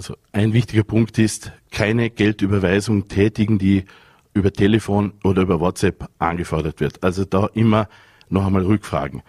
Also 0.00 0.16
ein 0.32 0.54
wichtiger 0.54 0.82
Punkt 0.82 1.18
ist, 1.18 1.52
keine 1.70 2.08
Geldüberweisung 2.08 3.08
tätigen, 3.08 3.58
die 3.58 3.84
über 4.32 4.50
Telefon 4.50 5.12
oder 5.24 5.42
über 5.42 5.60
WhatsApp 5.60 6.08
angefordert 6.18 6.80
wird. 6.80 7.04
Also 7.04 7.26
da 7.26 7.50
immer 7.52 7.86
noch 8.30 8.46
einmal 8.46 8.64
rückfragen. 8.64 9.20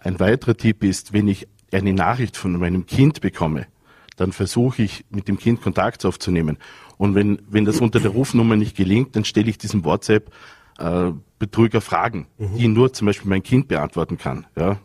Ein 0.00 0.20
weiterer 0.20 0.56
Tipp 0.56 0.84
ist, 0.84 1.12
wenn 1.12 1.26
ich 1.26 1.48
eine 1.72 1.92
Nachricht 1.92 2.36
von 2.36 2.56
meinem 2.56 2.86
Kind 2.86 3.20
bekomme, 3.20 3.66
dann 4.14 4.30
versuche 4.30 4.80
ich 4.80 5.06
mit 5.10 5.26
dem 5.26 5.38
Kind 5.38 5.60
Kontakt 5.60 6.04
aufzunehmen. 6.04 6.58
Und 6.96 7.16
wenn, 7.16 7.42
wenn 7.48 7.64
das 7.64 7.80
unter 7.80 7.98
der 7.98 8.12
Rufnummer 8.12 8.54
nicht 8.54 8.76
gelingt, 8.76 9.16
dann 9.16 9.24
stelle 9.24 9.50
ich 9.50 9.58
diesem 9.58 9.84
WhatsApp 9.84 10.30
äh, 10.78 11.10
Betrüger 11.40 11.80
Fragen, 11.80 12.28
mhm. 12.38 12.58
die 12.58 12.68
nur 12.68 12.92
zum 12.92 13.06
Beispiel 13.06 13.28
mein 13.28 13.42
Kind 13.42 13.66
beantworten 13.66 14.18
kann. 14.18 14.46
Ja? 14.56 14.78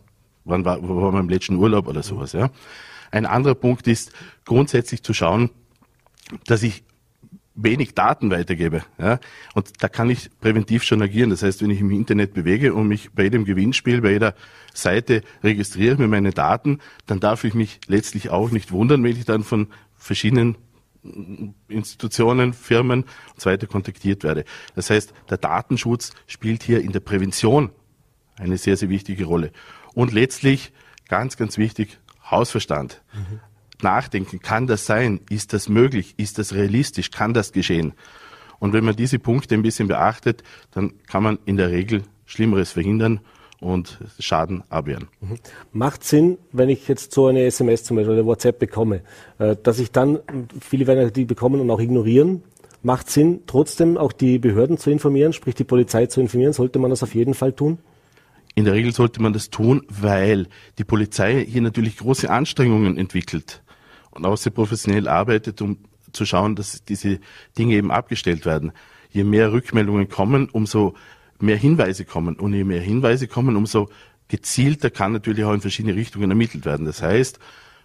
Wann 0.44 0.64
war, 0.64 0.82
wo 0.82 1.12
war 1.12 1.20
im 1.20 1.28
letzten 1.28 1.54
Urlaub 1.54 1.86
oder 1.86 2.02
sowas, 2.02 2.32
ja? 2.32 2.50
Ein 3.10 3.26
anderer 3.26 3.54
Punkt 3.54 3.86
ist 3.86 4.12
grundsätzlich 4.44 5.02
zu 5.02 5.14
schauen, 5.14 5.50
dass 6.46 6.62
ich 6.62 6.84
wenig 7.54 7.94
Daten 7.94 8.30
weitergebe. 8.30 8.84
Ja? 8.98 9.18
Und 9.54 9.82
da 9.82 9.88
kann 9.88 10.08
ich 10.10 10.30
präventiv 10.40 10.82
schon 10.82 11.02
agieren. 11.02 11.30
Das 11.30 11.42
heißt, 11.42 11.62
wenn 11.62 11.70
ich 11.70 11.80
im 11.80 11.90
Internet 11.90 12.32
bewege 12.32 12.74
und 12.74 12.88
mich 12.88 13.10
bei 13.12 13.24
jedem 13.24 13.44
Gewinnspiel, 13.44 14.00
bei 14.00 14.12
jeder 14.12 14.34
Seite 14.72 15.22
registriere 15.42 15.96
mit 15.96 16.10
meinen 16.10 16.32
Daten, 16.32 16.78
dann 17.06 17.20
darf 17.20 17.44
ich 17.44 17.54
mich 17.54 17.80
letztlich 17.86 18.30
auch 18.30 18.50
nicht 18.50 18.72
wundern, 18.72 19.02
wenn 19.02 19.16
ich 19.16 19.24
dann 19.24 19.42
von 19.42 19.68
verschiedenen 19.96 20.56
Institutionen, 21.68 22.52
Firmen 22.52 23.04
und 23.32 23.40
so 23.40 23.50
weiter 23.50 23.66
kontaktiert 23.66 24.22
werde. 24.22 24.44
Das 24.74 24.90
heißt, 24.90 25.14
der 25.30 25.38
Datenschutz 25.38 26.12
spielt 26.26 26.62
hier 26.62 26.80
in 26.82 26.92
der 26.92 27.00
Prävention 27.00 27.70
eine 28.36 28.58
sehr, 28.58 28.76
sehr 28.76 28.90
wichtige 28.90 29.24
Rolle. 29.24 29.50
Und 29.94 30.12
letztlich, 30.12 30.72
ganz, 31.08 31.36
ganz 31.36 31.58
wichtig, 31.58 31.98
Hausverstand. 32.30 33.02
Mhm. 33.12 33.40
Nachdenken, 33.82 34.40
kann 34.40 34.66
das 34.66 34.86
sein? 34.86 35.20
Ist 35.30 35.52
das 35.52 35.68
möglich? 35.68 36.14
Ist 36.18 36.38
das 36.38 36.54
realistisch? 36.54 37.10
Kann 37.10 37.34
das 37.34 37.52
geschehen? 37.52 37.94
Und 38.58 38.72
wenn 38.72 38.84
man 38.84 38.94
diese 38.94 39.18
Punkte 39.18 39.54
ein 39.54 39.62
bisschen 39.62 39.88
beachtet, 39.88 40.42
dann 40.70 40.92
kann 41.06 41.22
man 41.22 41.38
in 41.46 41.56
der 41.56 41.70
Regel 41.70 42.02
Schlimmeres 42.26 42.72
verhindern 42.72 43.20
und 43.60 43.98
Schaden 44.18 44.62
abwehren. 44.68 45.08
Mhm. 45.20 45.38
Macht 45.72 46.04
Sinn, 46.04 46.38
wenn 46.52 46.68
ich 46.68 46.88
jetzt 46.88 47.12
so 47.12 47.26
eine 47.26 47.44
SMS 47.44 47.84
zum 47.84 47.96
Beispiel 47.96 48.14
oder 48.14 48.26
WhatsApp 48.26 48.58
bekomme, 48.58 49.02
äh, 49.38 49.56
dass 49.62 49.78
ich 49.78 49.92
dann, 49.92 50.20
viele 50.60 50.86
werden 50.86 51.12
die 51.12 51.24
bekommen 51.24 51.60
und 51.60 51.70
auch 51.70 51.80
ignorieren, 51.80 52.42
macht 52.82 53.10
Sinn, 53.10 53.40
trotzdem 53.46 53.98
auch 53.98 54.12
die 54.12 54.38
Behörden 54.38 54.78
zu 54.78 54.90
informieren, 54.90 55.32
sprich 55.32 55.54
die 55.54 55.64
Polizei 55.64 56.06
zu 56.06 56.20
informieren, 56.20 56.52
sollte 56.52 56.78
man 56.78 56.90
das 56.90 57.02
auf 57.02 57.14
jeden 57.14 57.34
Fall 57.34 57.52
tun? 57.52 57.78
In 58.60 58.66
der 58.66 58.74
Regel 58.74 58.92
sollte 58.92 59.22
man 59.22 59.32
das 59.32 59.48
tun, 59.48 59.86
weil 59.88 60.46
die 60.76 60.84
Polizei 60.84 61.46
hier 61.46 61.62
natürlich 61.62 61.96
große 61.96 62.28
Anstrengungen 62.28 62.98
entwickelt 62.98 63.62
und 64.10 64.26
auch 64.26 64.36
sehr 64.36 64.52
professionell 64.52 65.08
arbeitet, 65.08 65.62
um 65.62 65.78
zu 66.12 66.26
schauen, 66.26 66.56
dass 66.56 66.84
diese 66.84 67.20
Dinge 67.56 67.76
eben 67.76 67.90
abgestellt 67.90 68.44
werden. 68.44 68.72
Je 69.08 69.24
mehr 69.24 69.50
Rückmeldungen 69.50 70.10
kommen, 70.10 70.50
umso 70.50 70.92
mehr 71.38 71.56
Hinweise 71.56 72.04
kommen. 72.04 72.36
Und 72.36 72.52
je 72.52 72.64
mehr 72.64 72.82
Hinweise 72.82 73.28
kommen, 73.28 73.56
umso 73.56 73.88
gezielter 74.28 74.90
kann 74.90 75.12
natürlich 75.12 75.46
auch 75.46 75.54
in 75.54 75.62
verschiedene 75.62 75.96
Richtungen 75.96 76.30
ermittelt 76.30 76.66
werden. 76.66 76.84
Das 76.84 77.00
heißt, 77.00 77.38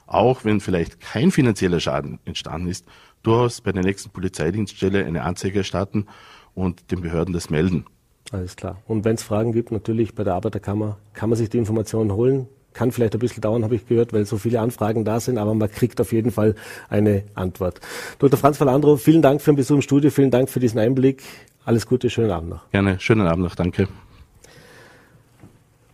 auch 0.07 0.43
wenn 0.43 0.59
vielleicht 0.59 0.99
kein 0.99 1.31
finanzieller 1.31 1.79
Schaden 1.79 2.19
entstanden 2.25 2.67
ist, 2.67 2.85
durchaus 3.23 3.61
bei 3.61 3.71
der 3.71 3.85
nächsten 3.85 4.09
Polizeidienststelle 4.09 5.05
eine 5.05 5.23
Anzeige 5.23 5.59
erstatten 5.59 6.07
und 6.53 6.91
den 6.91 6.99
Behörden 6.99 7.33
das 7.33 7.49
melden. 7.49 7.85
Alles 8.31 8.55
klar. 8.55 8.77
Und 8.87 9.05
wenn 9.05 9.15
es 9.15 9.23
Fragen 9.23 9.51
gibt, 9.51 9.71
natürlich 9.71 10.15
bei 10.15 10.23
der 10.23 10.33
Arbeiterkammer 10.33 10.97
kann 11.13 11.29
man 11.29 11.37
sich 11.37 11.49
die 11.49 11.57
Informationen 11.57 12.13
holen. 12.13 12.47
Kann 12.73 12.91
vielleicht 12.91 13.13
ein 13.13 13.19
bisschen 13.19 13.41
dauern, 13.41 13.63
habe 13.63 13.75
ich 13.75 13.87
gehört, 13.87 14.11
weil 14.11 14.25
so 14.25 14.37
viele 14.37 14.59
Anfragen 14.59 15.05
da 15.05 15.19
sind, 15.21 15.37
aber 15.37 15.53
man 15.53 15.71
kriegt 15.71 16.01
auf 16.01 16.11
jeden 16.11 16.31
Fall 16.31 16.55
eine 16.89 17.23
Antwort. 17.33 17.79
Dr. 18.19 18.37
Franz 18.37 18.59
Valandro, 18.59 18.97
vielen 18.97 19.21
Dank 19.21 19.41
für 19.41 19.51
den 19.51 19.55
Besuch 19.55 19.75
im 19.75 19.81
Studio, 19.81 20.09
vielen 20.09 20.31
Dank 20.31 20.49
für 20.49 20.59
diesen 20.59 20.79
Einblick. 20.79 21.23
Alles 21.63 21.87
Gute, 21.87 22.09
schönen 22.09 22.31
Abend 22.31 22.49
noch. 22.49 22.69
Gerne, 22.71 22.99
schönen 22.99 23.27
Abend 23.27 23.45
noch, 23.45 23.55
danke. 23.55 23.87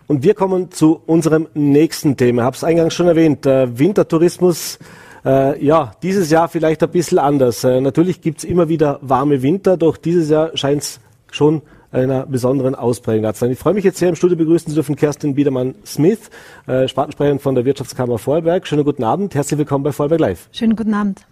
Und 0.07 0.23
wir 0.23 0.33
kommen 0.33 0.71
zu 0.71 1.01
unserem 1.05 1.47
nächsten 1.53 2.17
Thema. 2.17 2.41
Ich 2.41 2.45
habe 2.45 2.55
es 2.57 2.63
eingangs 2.63 2.93
schon 2.93 3.07
erwähnt, 3.07 3.45
der 3.45 3.79
Wintertourismus. 3.79 4.79
Äh, 5.23 5.63
ja, 5.63 5.93
dieses 6.01 6.29
Jahr 6.31 6.49
vielleicht 6.49 6.83
ein 6.83 6.89
bisschen 6.89 7.19
anders. 7.19 7.63
Äh, 7.63 7.79
natürlich 7.79 8.21
gibt's 8.21 8.43
immer 8.43 8.67
wieder 8.67 8.99
warme 9.01 9.41
Winter, 9.41 9.77
doch 9.77 9.95
dieses 9.97 10.29
Jahr 10.29 10.57
scheint 10.57 10.81
es 10.81 10.99
schon 11.31 11.61
einer 11.91 12.25
besonderen 12.25 12.75
Ausprägung 12.75 13.31
sein. 13.33 13.51
Ich 13.51 13.59
freue 13.59 13.73
mich 13.73 13.83
jetzt 13.83 13.97
sehr, 13.97 14.09
im 14.09 14.15
Studio 14.15 14.37
begrüßen 14.37 14.69
zu 14.69 14.75
dürfen 14.75 14.95
Kerstin 14.95 15.35
Biedermann-Smith, 15.35 16.29
äh, 16.67 16.87
Spartensprecherin 16.87 17.39
von 17.39 17.55
der 17.55 17.65
Wirtschaftskammer 17.65 18.17
Vorarlberg. 18.17 18.65
Schönen 18.65 18.85
guten 18.85 19.03
Abend, 19.03 19.35
herzlich 19.35 19.57
willkommen 19.57 19.83
bei 19.83 19.91
Vorarlberg 19.91 20.21
Live. 20.21 20.47
Schönen 20.51 20.75
guten 20.75 20.93
Abend. 20.93 21.25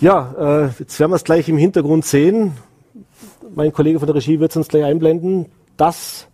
Ja, 0.00 0.64
äh, 0.66 0.70
jetzt 0.80 0.98
werden 0.98 1.12
wir 1.12 1.16
es 1.16 1.24
gleich 1.24 1.48
im 1.48 1.56
Hintergrund 1.56 2.04
sehen. 2.04 2.52
Mein 3.54 3.72
Kollege 3.72 4.00
von 4.00 4.06
der 4.06 4.16
Regie 4.16 4.40
wird 4.40 4.50
es 4.50 4.56
uns 4.56 4.68
gleich 4.68 4.84
einblenden. 4.84 5.46
Das 5.76 6.26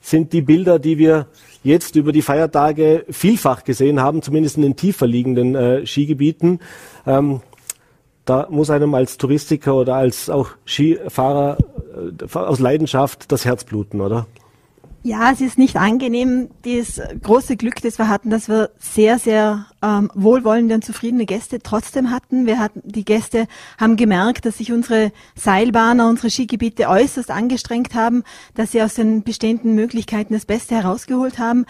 sind 0.00 0.32
die 0.32 0.42
Bilder, 0.42 0.78
die 0.78 0.98
wir 0.98 1.26
jetzt 1.64 1.96
über 1.96 2.12
die 2.12 2.22
Feiertage 2.22 3.04
vielfach 3.10 3.64
gesehen 3.64 4.00
haben, 4.00 4.22
zumindest 4.22 4.56
in 4.56 4.62
den 4.62 4.76
tiefer 4.76 5.06
liegenden 5.06 5.56
äh, 5.56 5.84
Skigebieten. 5.84 6.60
Ähm, 7.06 7.40
da 8.24 8.46
muss 8.50 8.70
einem 8.70 8.94
als 8.94 9.16
Touristiker 9.16 9.74
oder 9.74 9.94
als 9.94 10.28
auch 10.28 10.50
Skifahrer 10.66 11.56
aus 12.32 12.58
Leidenschaft 12.58 13.30
das 13.32 13.44
Herz 13.44 13.64
oder? 14.00 14.26
Ja, 15.04 15.30
es 15.30 15.40
ist 15.40 15.58
nicht 15.58 15.76
angenehm. 15.76 16.50
Das 16.62 17.00
große 17.22 17.56
Glück, 17.56 17.80
das 17.82 17.98
wir 17.98 18.08
hatten, 18.08 18.30
dass 18.30 18.48
wir 18.48 18.70
sehr, 18.78 19.18
sehr 19.18 19.66
ähm, 19.80 20.10
wohlwollende 20.14 20.74
und 20.74 20.84
zufriedene 20.84 21.24
Gäste 21.24 21.60
trotzdem 21.60 22.10
hatten. 22.10 22.46
Wir 22.46 22.58
hatten, 22.58 22.82
die 22.84 23.04
Gäste 23.04 23.46
haben 23.78 23.96
gemerkt, 23.96 24.44
dass 24.44 24.58
sich 24.58 24.72
unsere 24.72 25.12
Seilbahner, 25.36 26.08
unsere 26.08 26.30
Skigebiete 26.30 26.88
äußerst 26.88 27.30
angestrengt 27.30 27.94
haben, 27.94 28.24
dass 28.54 28.72
sie 28.72 28.82
aus 28.82 28.94
den 28.94 29.22
bestehenden 29.22 29.76
Möglichkeiten 29.76 30.34
das 30.34 30.46
Beste 30.46 30.74
herausgeholt 30.74 31.38
haben. 31.38 31.64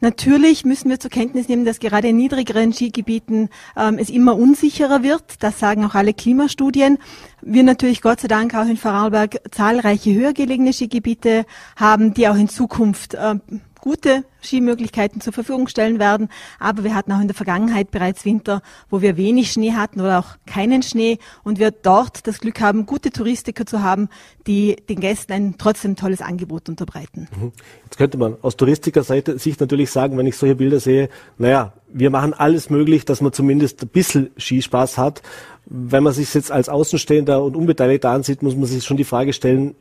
Natürlich 0.00 0.64
müssen 0.64 0.90
wir 0.90 1.00
zur 1.00 1.10
Kenntnis 1.10 1.48
nehmen, 1.48 1.64
dass 1.64 1.80
gerade 1.80 2.08
in 2.08 2.16
niedrigeren 2.16 2.72
Skigebieten 2.72 3.48
ähm, 3.76 3.98
es 3.98 4.10
immer 4.10 4.36
unsicherer 4.36 5.02
wird. 5.02 5.24
Das 5.40 5.58
sagen 5.58 5.84
auch 5.84 5.94
alle 5.94 6.14
Klimastudien. 6.14 6.98
Wir 7.40 7.64
natürlich 7.64 8.00
Gott 8.00 8.20
sei 8.20 8.28
Dank 8.28 8.54
auch 8.54 8.66
in 8.66 8.76
Vorarlberg 8.76 9.40
zahlreiche 9.50 10.14
höher 10.14 10.32
gelegene 10.32 10.72
Skigebiete 10.72 11.46
haben, 11.76 12.14
die 12.14 12.28
auch 12.28 12.36
in 12.36 12.48
Zukunft 12.48 13.14
äh, 13.14 13.36
gute 13.80 14.24
Skimöglichkeiten 14.40 15.20
zur 15.20 15.32
Verfügung 15.32 15.68
stellen 15.68 15.98
werden. 15.98 16.28
Aber 16.58 16.84
wir 16.84 16.94
hatten 16.94 17.12
auch 17.12 17.20
in 17.20 17.28
der 17.28 17.34
Vergangenheit 17.34 17.90
bereits 17.90 18.24
Winter, 18.24 18.62
wo 18.90 19.00
wir 19.00 19.16
wenig 19.16 19.52
Schnee 19.52 19.72
hatten 19.72 20.00
oder 20.00 20.18
auch 20.18 20.36
keinen 20.46 20.82
Schnee 20.82 21.18
und 21.44 21.58
wir 21.58 21.70
dort 21.70 22.26
das 22.26 22.40
Glück 22.40 22.60
haben, 22.60 22.86
gute 22.86 23.10
Touristiker 23.10 23.66
zu 23.66 23.82
haben, 23.82 24.08
die 24.46 24.76
den 24.88 25.00
Gästen 25.00 25.32
ein 25.32 25.54
trotzdem 25.58 25.96
tolles 25.96 26.20
Angebot 26.20 26.68
unterbreiten. 26.68 27.28
Mhm. 27.38 27.52
Jetzt 27.84 27.98
könnte 27.98 28.18
man 28.18 28.36
aus 28.42 28.56
Touristikerseite 28.56 29.38
sich 29.38 29.58
natürlich 29.58 29.90
sagen, 29.90 30.16
wenn 30.16 30.26
ich 30.26 30.36
solche 30.36 30.54
Bilder 30.54 30.80
sehe, 30.80 31.08
naja, 31.36 31.72
wir 31.90 32.10
machen 32.10 32.34
alles 32.34 32.70
möglich, 32.70 33.04
dass 33.04 33.20
man 33.20 33.32
zumindest 33.32 33.82
ein 33.82 33.88
bisschen 33.88 34.30
Skispaß 34.36 34.98
hat. 34.98 35.22
Wenn 35.66 36.02
man 36.02 36.12
sich 36.12 36.32
jetzt 36.34 36.50
als 36.50 36.68
Außenstehender 36.68 37.42
und 37.42 37.56
Unbeteiligter 37.56 38.10
ansieht, 38.10 38.42
muss 38.42 38.56
man 38.56 38.66
sich 38.66 38.84
schon 38.84 38.96
die 38.96 39.04
Frage 39.04 39.32
stellen, 39.32 39.74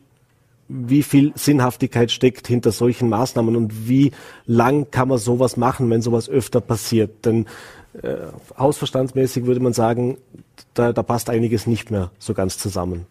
wie 0.69 1.03
viel 1.03 1.31
Sinnhaftigkeit 1.35 2.11
steckt 2.11 2.47
hinter 2.47 2.71
solchen 2.71 3.09
Maßnahmen 3.09 3.55
und 3.55 3.87
wie 3.87 4.11
lang 4.45 4.91
kann 4.91 5.07
man 5.07 5.17
sowas 5.17 5.57
machen, 5.57 5.89
wenn 5.89 6.01
sowas 6.01 6.29
öfter 6.29 6.61
passiert? 6.61 7.25
Denn 7.25 7.45
äh, 8.01 8.17
hausverstandsmäßig 8.57 9.45
würde 9.45 9.61
man 9.61 9.73
sagen, 9.73 10.17
da, 10.73 10.93
da 10.93 11.03
passt 11.03 11.29
einiges 11.29 11.67
nicht 11.67 11.89
mehr 11.91 12.11
so 12.19 12.33
ganz 12.33 12.57
zusammen. 12.57 13.05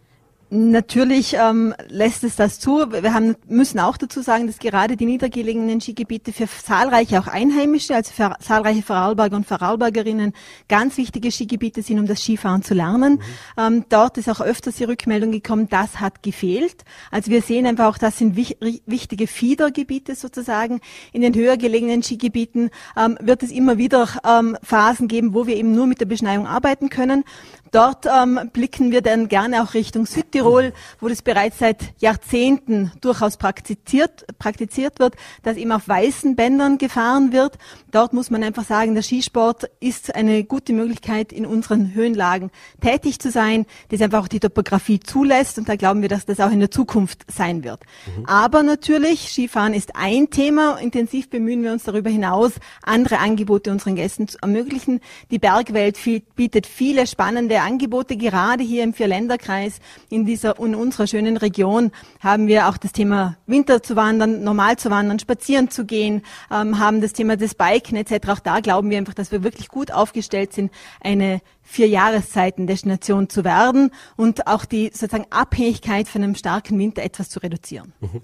Natürlich 0.49 1.35
ähm, 1.35 1.75
lässt 1.89 2.23
es 2.23 2.37
das 2.37 2.61
zu. 2.61 2.93
Wir 2.93 3.13
haben, 3.13 3.35
müssen 3.49 3.81
auch 3.81 3.97
dazu 3.97 4.23
sagen, 4.23 4.47
dass 4.47 4.61
gerade 4.61 4.97
die 4.97 5.05
niedergelegenen 5.05 5.81
Skigebiete 5.81 6.33
für 6.33 6.47
zahlreiche 6.47 7.19
auch 7.19 7.27
Einheimische, 7.27 7.97
also 7.97 8.13
für 8.13 8.33
zahlreiche 8.41 8.83
Vorarlberger 8.83 9.37
und 9.37 9.47
Vorarlbergerinnen 9.47 10.35
ganz 10.69 10.99
wichtige 10.99 11.33
Skigebiete 11.33 11.83
sind, 11.83 11.99
um 11.99 12.07
das 12.07 12.23
Skifahren 12.23 12.63
zu 12.63 12.75
lernen. 12.75 13.15
Mhm. 13.15 13.21
Ähm, 13.59 13.85
dort 13.89 14.19
ist 14.19 14.29
auch 14.29 14.41
öfters 14.41 14.77
die 14.77 14.85
Rückmeldung 14.85 15.33
gekommen, 15.33 15.69
das 15.69 15.99
hat 15.99 16.23
gefehlt. 16.23 16.85
Also 17.11 17.33
wir 17.33 17.43
sehen 17.43 17.67
einfach 17.67 17.87
auch, 17.87 17.99
das 17.99 18.19
sind 18.19 18.37
wich 18.37 18.57
wichtige 18.87 19.27
Fiedergebiete 19.27 20.15
sozusagen. 20.15 20.81
In 21.13 21.23
den 21.23 21.35
höher 21.35 21.57
gelegenen 21.57 22.05
Skigebieten 22.05 22.71
ähm, 22.97 23.19
wird 23.21 23.43
es 23.43 23.51
immer 23.51 23.79
wieder 23.79 24.09
ähm, 24.25 24.57
Phasen 24.63 25.09
geben, 25.09 25.35
wo 25.35 25.49
wir 25.49 25.57
eben 25.57 25.73
nur 25.73 25.89
mit 25.89 26.01
der 26.01 26.07
Beschneiung 26.07 26.47
arbeiten 26.47 26.89
können. 26.89 27.25
Dort 27.73 28.07
ähm, 28.07 28.51
blicken 28.53 28.93
wir 28.93 29.03
dann 29.03 29.29
gerne 29.29 29.63
auch 29.63 29.75
Richtung 29.75 30.07
Südtirol, 30.37 30.73
wo 31.01 31.09
das 31.09 31.23
bereits 31.23 31.59
seit 31.59 31.79
Jahrzehnten 31.99 32.93
durchaus 33.01 33.37
praktiziert, 33.37 34.27
praktiziert 34.39 34.99
wird, 34.99 35.15
dass 35.43 35.57
eben 35.57 35.73
auf 35.73 35.89
weißen 35.89 36.37
Bändern 36.37 36.79
gefahren 36.79 37.33
wird. 37.33 37.59
Dort 37.91 38.13
muss 38.13 38.31
man 38.31 38.43
einfach 38.43 38.65
sagen, 38.65 38.95
der 38.95 39.03
Skisport 39.03 39.71
ist 39.81 40.15
eine 40.15 40.45
gute 40.45 40.73
Möglichkeit, 40.73 41.33
in 41.33 41.47
unseren 41.47 41.95
Höhenlagen 41.95 42.51
tätig 42.81 43.19
zu 43.19 43.31
sein, 43.31 43.67
das 43.89 44.01
einfach 44.01 44.25
auch 44.25 44.29
die 44.29 44.41
Topografie 44.41 45.01
zulässt 45.01 45.59
und 45.59 45.69
da 45.69 45.77
glauben 45.77 46.03
wir, 46.03 46.09
dass 46.09 46.27
das 46.27 46.41
auch 46.41 46.51
in 46.51 46.61
der 46.61 46.71
Zukunft 46.71 47.25
sein 47.31 47.65
wird. 47.65 47.81
Mhm. 48.17 48.27
Aber 48.27 48.63
natürlich, 48.63 49.31
Skifahren 49.31 49.75
ist 49.75 49.97
ein 49.97 50.31
Thema. 50.31 50.77
Intensiv 50.77 51.31
bemühen 51.31 51.63
wir 51.63 51.73
uns 51.73 51.85
darüber 51.85 52.11
hinaus, 52.11 52.53
andere 52.83 53.19
Angebote 53.19 53.71
unseren 53.71 53.97
Gästen 53.97 54.29
zu 54.29 54.39
ermöglichen. 54.43 55.01
Die 55.31 55.39
Bergwelt 55.39 55.99
bietet 56.35 56.67
viele 56.67 57.07
spannende 57.07 57.57
spannende 57.57 57.61
Angebote. 57.61 58.17
Gerade 58.17 58.63
hier 58.63 58.83
im 58.83 58.93
Vierländerkreis 58.93 59.81
in 60.11 60.26
dieser 60.27 60.59
in 60.59 60.75
unserer 60.75 61.07
schönen 61.07 61.37
Region 61.37 61.93
haben 62.21 62.47
wir 62.47 62.69
auch 62.69 62.77
das 62.77 62.93
Thema 62.93 63.37
Winter 63.47 63.83
zu 63.83 63.97
wandern, 63.97 64.43
normal 64.43 64.77
zu 64.77 64.91
wandern, 64.91 65.19
spazieren 65.19 65.71
zu 65.71 65.85
gehen, 65.85 66.23
ähm, 66.51 66.79
haben 66.79 67.01
das 67.01 67.13
Thema 67.13 67.37
des 67.37 67.55
Biken 67.55 67.97
etc. 67.97 68.29
Auch 68.29 68.41
da 68.41 68.61
glauben 68.61 68.91
wir 68.91 68.99
einfach, 68.99 69.15
dass 69.15 69.33
wir 69.33 69.43
wirklich 69.43 69.69
gut 69.69 69.93
aufgestellt 69.93 70.53
sind, 70.53 70.73
eine 71.01 71.41
vier 71.63 71.89
Jahreszeiten 71.89 72.67
Destination 72.67 73.29
zu 73.29 73.45
werden 73.45 73.91
und 74.17 74.47
auch 74.47 74.65
die 74.65 74.91
sozusagen 74.93 75.27
Abhängigkeit 75.31 76.09
von 76.09 76.23
einem 76.23 76.35
starken 76.35 76.79
Winter 76.79 77.03
etwas 77.03 77.29
zu 77.29 77.41
reduzieren. 77.41 77.93
Mhm. 78.01 78.23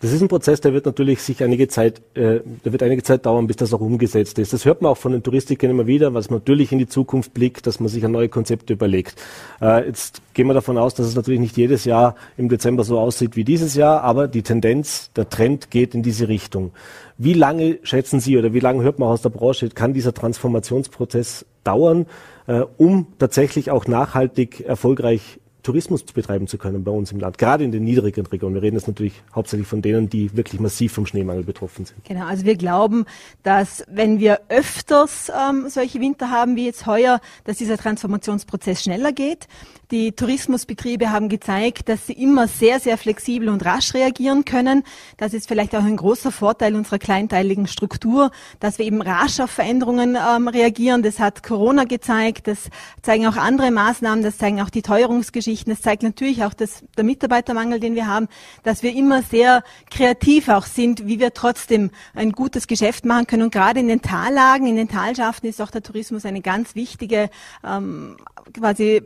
Das 0.00 0.12
ist 0.12 0.22
ein 0.22 0.28
Prozess, 0.28 0.60
der 0.60 0.72
wird 0.72 0.86
natürlich 0.86 1.22
sich 1.22 1.42
einige 1.42 1.66
Zeit, 1.66 2.00
äh, 2.14 2.40
der 2.64 2.72
wird 2.72 2.84
einige 2.84 3.02
Zeit 3.02 3.26
dauern, 3.26 3.48
bis 3.48 3.56
das 3.56 3.74
auch 3.74 3.80
umgesetzt 3.80 4.38
ist. 4.38 4.52
Das 4.52 4.64
hört 4.64 4.80
man 4.80 4.92
auch 4.92 4.96
von 4.96 5.10
den 5.10 5.24
Touristikern 5.24 5.70
immer 5.70 5.88
wieder, 5.88 6.14
was 6.14 6.30
man 6.30 6.38
natürlich 6.38 6.70
in 6.70 6.78
die 6.78 6.86
Zukunft 6.86 7.34
blickt, 7.34 7.66
dass 7.66 7.80
man 7.80 7.88
sich 7.88 8.04
an 8.04 8.12
neue 8.12 8.28
Konzepte 8.28 8.74
überlegt. 8.74 9.20
Äh, 9.60 9.86
jetzt 9.86 10.22
gehen 10.34 10.46
wir 10.46 10.54
davon 10.54 10.78
aus, 10.78 10.94
dass 10.94 11.06
es 11.06 11.16
natürlich 11.16 11.40
nicht 11.40 11.56
jedes 11.56 11.84
Jahr 11.84 12.14
im 12.36 12.48
Dezember 12.48 12.84
so 12.84 12.98
aussieht 13.00 13.34
wie 13.34 13.42
dieses 13.42 13.74
Jahr, 13.74 14.02
aber 14.02 14.28
die 14.28 14.42
Tendenz, 14.42 15.10
der 15.16 15.28
Trend 15.28 15.72
geht 15.72 15.96
in 15.96 16.04
diese 16.04 16.28
Richtung. 16.28 16.70
Wie 17.16 17.34
lange 17.34 17.80
schätzen 17.82 18.20
Sie 18.20 18.38
oder 18.38 18.54
wie 18.54 18.60
lange 18.60 18.84
hört 18.84 19.00
man 19.00 19.08
aus 19.08 19.22
der 19.22 19.30
Branche, 19.30 19.68
kann 19.70 19.94
dieser 19.94 20.14
Transformationsprozess 20.14 21.44
dauern, 21.64 22.06
äh, 22.46 22.62
um 22.76 23.08
tatsächlich 23.18 23.72
auch 23.72 23.88
nachhaltig 23.88 24.60
erfolgreich 24.60 25.40
Tourismus 25.68 26.02
betreiben 26.02 26.46
zu 26.46 26.56
können 26.56 26.82
bei 26.82 26.90
uns 26.90 27.12
im 27.12 27.20
Land, 27.20 27.36
gerade 27.36 27.62
in 27.62 27.72
den 27.72 27.84
niedrigen 27.84 28.24
Regionen. 28.24 28.54
Wir 28.54 28.62
reden 28.62 28.76
jetzt 28.76 28.88
natürlich 28.88 29.12
hauptsächlich 29.34 29.68
von 29.68 29.82
denen, 29.82 30.08
die 30.08 30.34
wirklich 30.34 30.62
massiv 30.62 30.94
vom 30.94 31.04
Schneemangel 31.04 31.44
betroffen 31.44 31.84
sind. 31.84 32.02
Genau, 32.06 32.24
also 32.24 32.46
wir 32.46 32.56
glauben, 32.56 33.04
dass 33.42 33.84
wenn 33.86 34.18
wir 34.18 34.40
öfters 34.48 35.30
ähm, 35.30 35.68
solche 35.68 36.00
Winter 36.00 36.30
haben 36.30 36.56
wie 36.56 36.64
jetzt 36.64 36.86
heuer, 36.86 37.20
dass 37.44 37.58
dieser 37.58 37.76
Transformationsprozess 37.76 38.82
schneller 38.82 39.12
geht. 39.12 39.46
Die 39.90 40.12
Tourismusbetriebe 40.12 41.10
haben 41.10 41.30
gezeigt, 41.30 41.88
dass 41.88 42.06
sie 42.06 42.12
immer 42.12 42.46
sehr, 42.46 42.78
sehr 42.78 42.98
flexibel 42.98 43.48
und 43.48 43.64
rasch 43.64 43.94
reagieren 43.94 44.44
können. 44.44 44.84
Das 45.16 45.32
ist 45.32 45.48
vielleicht 45.48 45.74
auch 45.74 45.82
ein 45.82 45.96
großer 45.96 46.30
Vorteil 46.30 46.74
unserer 46.74 46.98
kleinteiligen 46.98 47.66
Struktur, 47.66 48.30
dass 48.60 48.78
wir 48.78 48.84
eben 48.84 49.00
rasch 49.00 49.40
auf 49.40 49.50
Veränderungen 49.50 50.14
ähm, 50.16 50.48
reagieren. 50.48 51.02
Das 51.02 51.18
hat 51.18 51.42
Corona 51.42 51.84
gezeigt, 51.84 52.48
das 52.48 52.68
zeigen 53.00 53.26
auch 53.26 53.36
andere 53.36 53.70
Maßnahmen, 53.70 54.22
das 54.22 54.36
zeigen 54.36 54.60
auch 54.60 54.68
die 54.68 54.82
Teuerungsgeschichten. 54.82 55.57
Das 55.66 55.80
zeigt 55.80 56.02
natürlich 56.02 56.44
auch 56.44 56.54
das, 56.54 56.84
der 56.96 57.04
Mitarbeitermangel, 57.04 57.80
den 57.80 57.94
wir 57.94 58.06
haben, 58.06 58.28
dass 58.62 58.82
wir 58.82 58.94
immer 58.94 59.22
sehr 59.22 59.62
kreativ 59.90 60.48
auch 60.48 60.66
sind, 60.66 61.06
wie 61.06 61.18
wir 61.18 61.34
trotzdem 61.34 61.90
ein 62.14 62.32
gutes 62.32 62.66
Geschäft 62.66 63.04
machen 63.04 63.26
können. 63.26 63.42
Und 63.44 63.52
gerade 63.52 63.80
in 63.80 63.88
den 63.88 64.02
Tallagen, 64.02 64.66
in 64.66 64.76
den 64.76 64.88
Talschaften 64.88 65.46
ist 65.46 65.60
auch 65.60 65.70
der 65.70 65.82
Tourismus 65.82 66.24
eine 66.24 66.40
ganz 66.40 66.74
wichtige 66.74 67.30
ähm, 67.64 68.16
quasi 68.52 69.02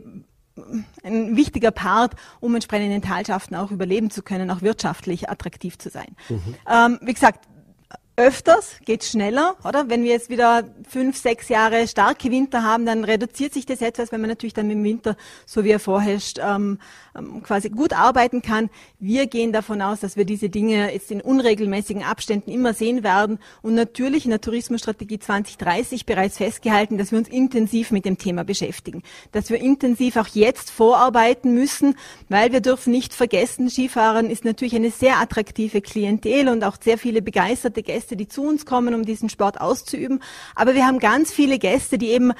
ein 1.03 1.35
wichtiger 1.35 1.71
Part, 1.71 2.13
um 2.39 2.53
entsprechend 2.53 2.85
in 2.85 2.91
den 2.91 3.01
Talschaften 3.01 3.55
auch 3.55 3.71
überleben 3.71 4.11
zu 4.11 4.21
können, 4.21 4.51
auch 4.51 4.61
wirtschaftlich 4.61 5.29
attraktiv 5.29 5.77
zu 5.77 5.89
sein. 5.89 6.15
Mhm. 6.29 6.55
Ähm, 6.71 6.99
wie 7.01 7.13
gesagt, 7.13 7.47
öfters, 8.15 8.75
geht 8.85 9.03
schneller, 9.03 9.55
oder? 9.67 9.89
Wenn 9.89 10.03
wir 10.03 10.11
jetzt 10.11 10.29
wieder 10.29 10.65
fünf, 10.87 11.17
sechs 11.17 11.49
Jahre 11.49 11.87
starke 11.87 12.29
Winter 12.29 12.61
haben, 12.61 12.85
dann 12.85 13.03
reduziert 13.03 13.53
sich 13.53 13.65
das 13.65 13.81
etwas, 13.81 14.11
wenn 14.11 14.21
man 14.21 14.29
natürlich 14.29 14.53
dann 14.53 14.69
im 14.69 14.83
Winter, 14.83 15.17
so 15.47 15.63
wie 15.63 15.71
er 15.71 15.79
vorherrscht, 15.79 16.39
ähm, 16.39 16.77
ähm, 17.17 17.41
quasi 17.41 17.69
gut 17.69 17.91
arbeiten 17.93 18.43
kann. 18.43 18.69
Wir 18.99 19.25
gehen 19.25 19.51
davon 19.51 19.81
aus, 19.81 19.99
dass 19.99 20.15
wir 20.15 20.25
diese 20.25 20.49
Dinge 20.49 20.93
jetzt 20.93 21.09
in 21.09 21.21
unregelmäßigen 21.21 22.03
Abständen 22.03 22.51
immer 22.51 22.75
sehen 22.75 23.03
werden 23.03 23.39
und 23.63 23.73
natürlich 23.73 24.25
in 24.25 24.31
der 24.31 24.41
Tourismusstrategie 24.41 25.17
2030 25.17 26.05
bereits 26.05 26.37
festgehalten, 26.37 26.99
dass 26.99 27.11
wir 27.11 27.17
uns 27.17 27.29
intensiv 27.29 27.89
mit 27.89 28.05
dem 28.05 28.19
Thema 28.19 28.43
beschäftigen, 28.43 29.01
dass 29.31 29.49
wir 29.49 29.59
intensiv 29.59 30.17
auch 30.17 30.27
jetzt 30.27 30.69
vorarbeiten 30.69 31.55
müssen, 31.55 31.95
weil 32.29 32.51
wir 32.51 32.61
dürfen 32.61 32.91
nicht 32.91 33.15
vergessen, 33.15 33.71
Skifahren 33.71 34.29
ist 34.29 34.45
natürlich 34.45 34.75
eine 34.75 34.91
sehr 34.91 35.17
attraktive 35.17 35.81
Klientel 35.81 36.47
und 36.47 36.63
auch 36.63 36.77
sehr 36.79 36.99
viele 36.99 37.23
begeisterte 37.23 37.81
Gäste 37.81 38.02
Gäste, 38.03 38.17
die 38.17 38.27
zu 38.27 38.43
uns 38.43 38.65
kommen, 38.65 38.93
um 38.93 39.05
diesen 39.05 39.29
Sport 39.29 39.61
auszuüben. 39.61 40.21
Aber 40.55 40.75
wir 40.75 40.85
haben 40.85 40.99
ganz 40.99 41.31
viele 41.31 41.57
Gäste, 41.57 41.97
die 41.97 42.09
eben 42.09 42.33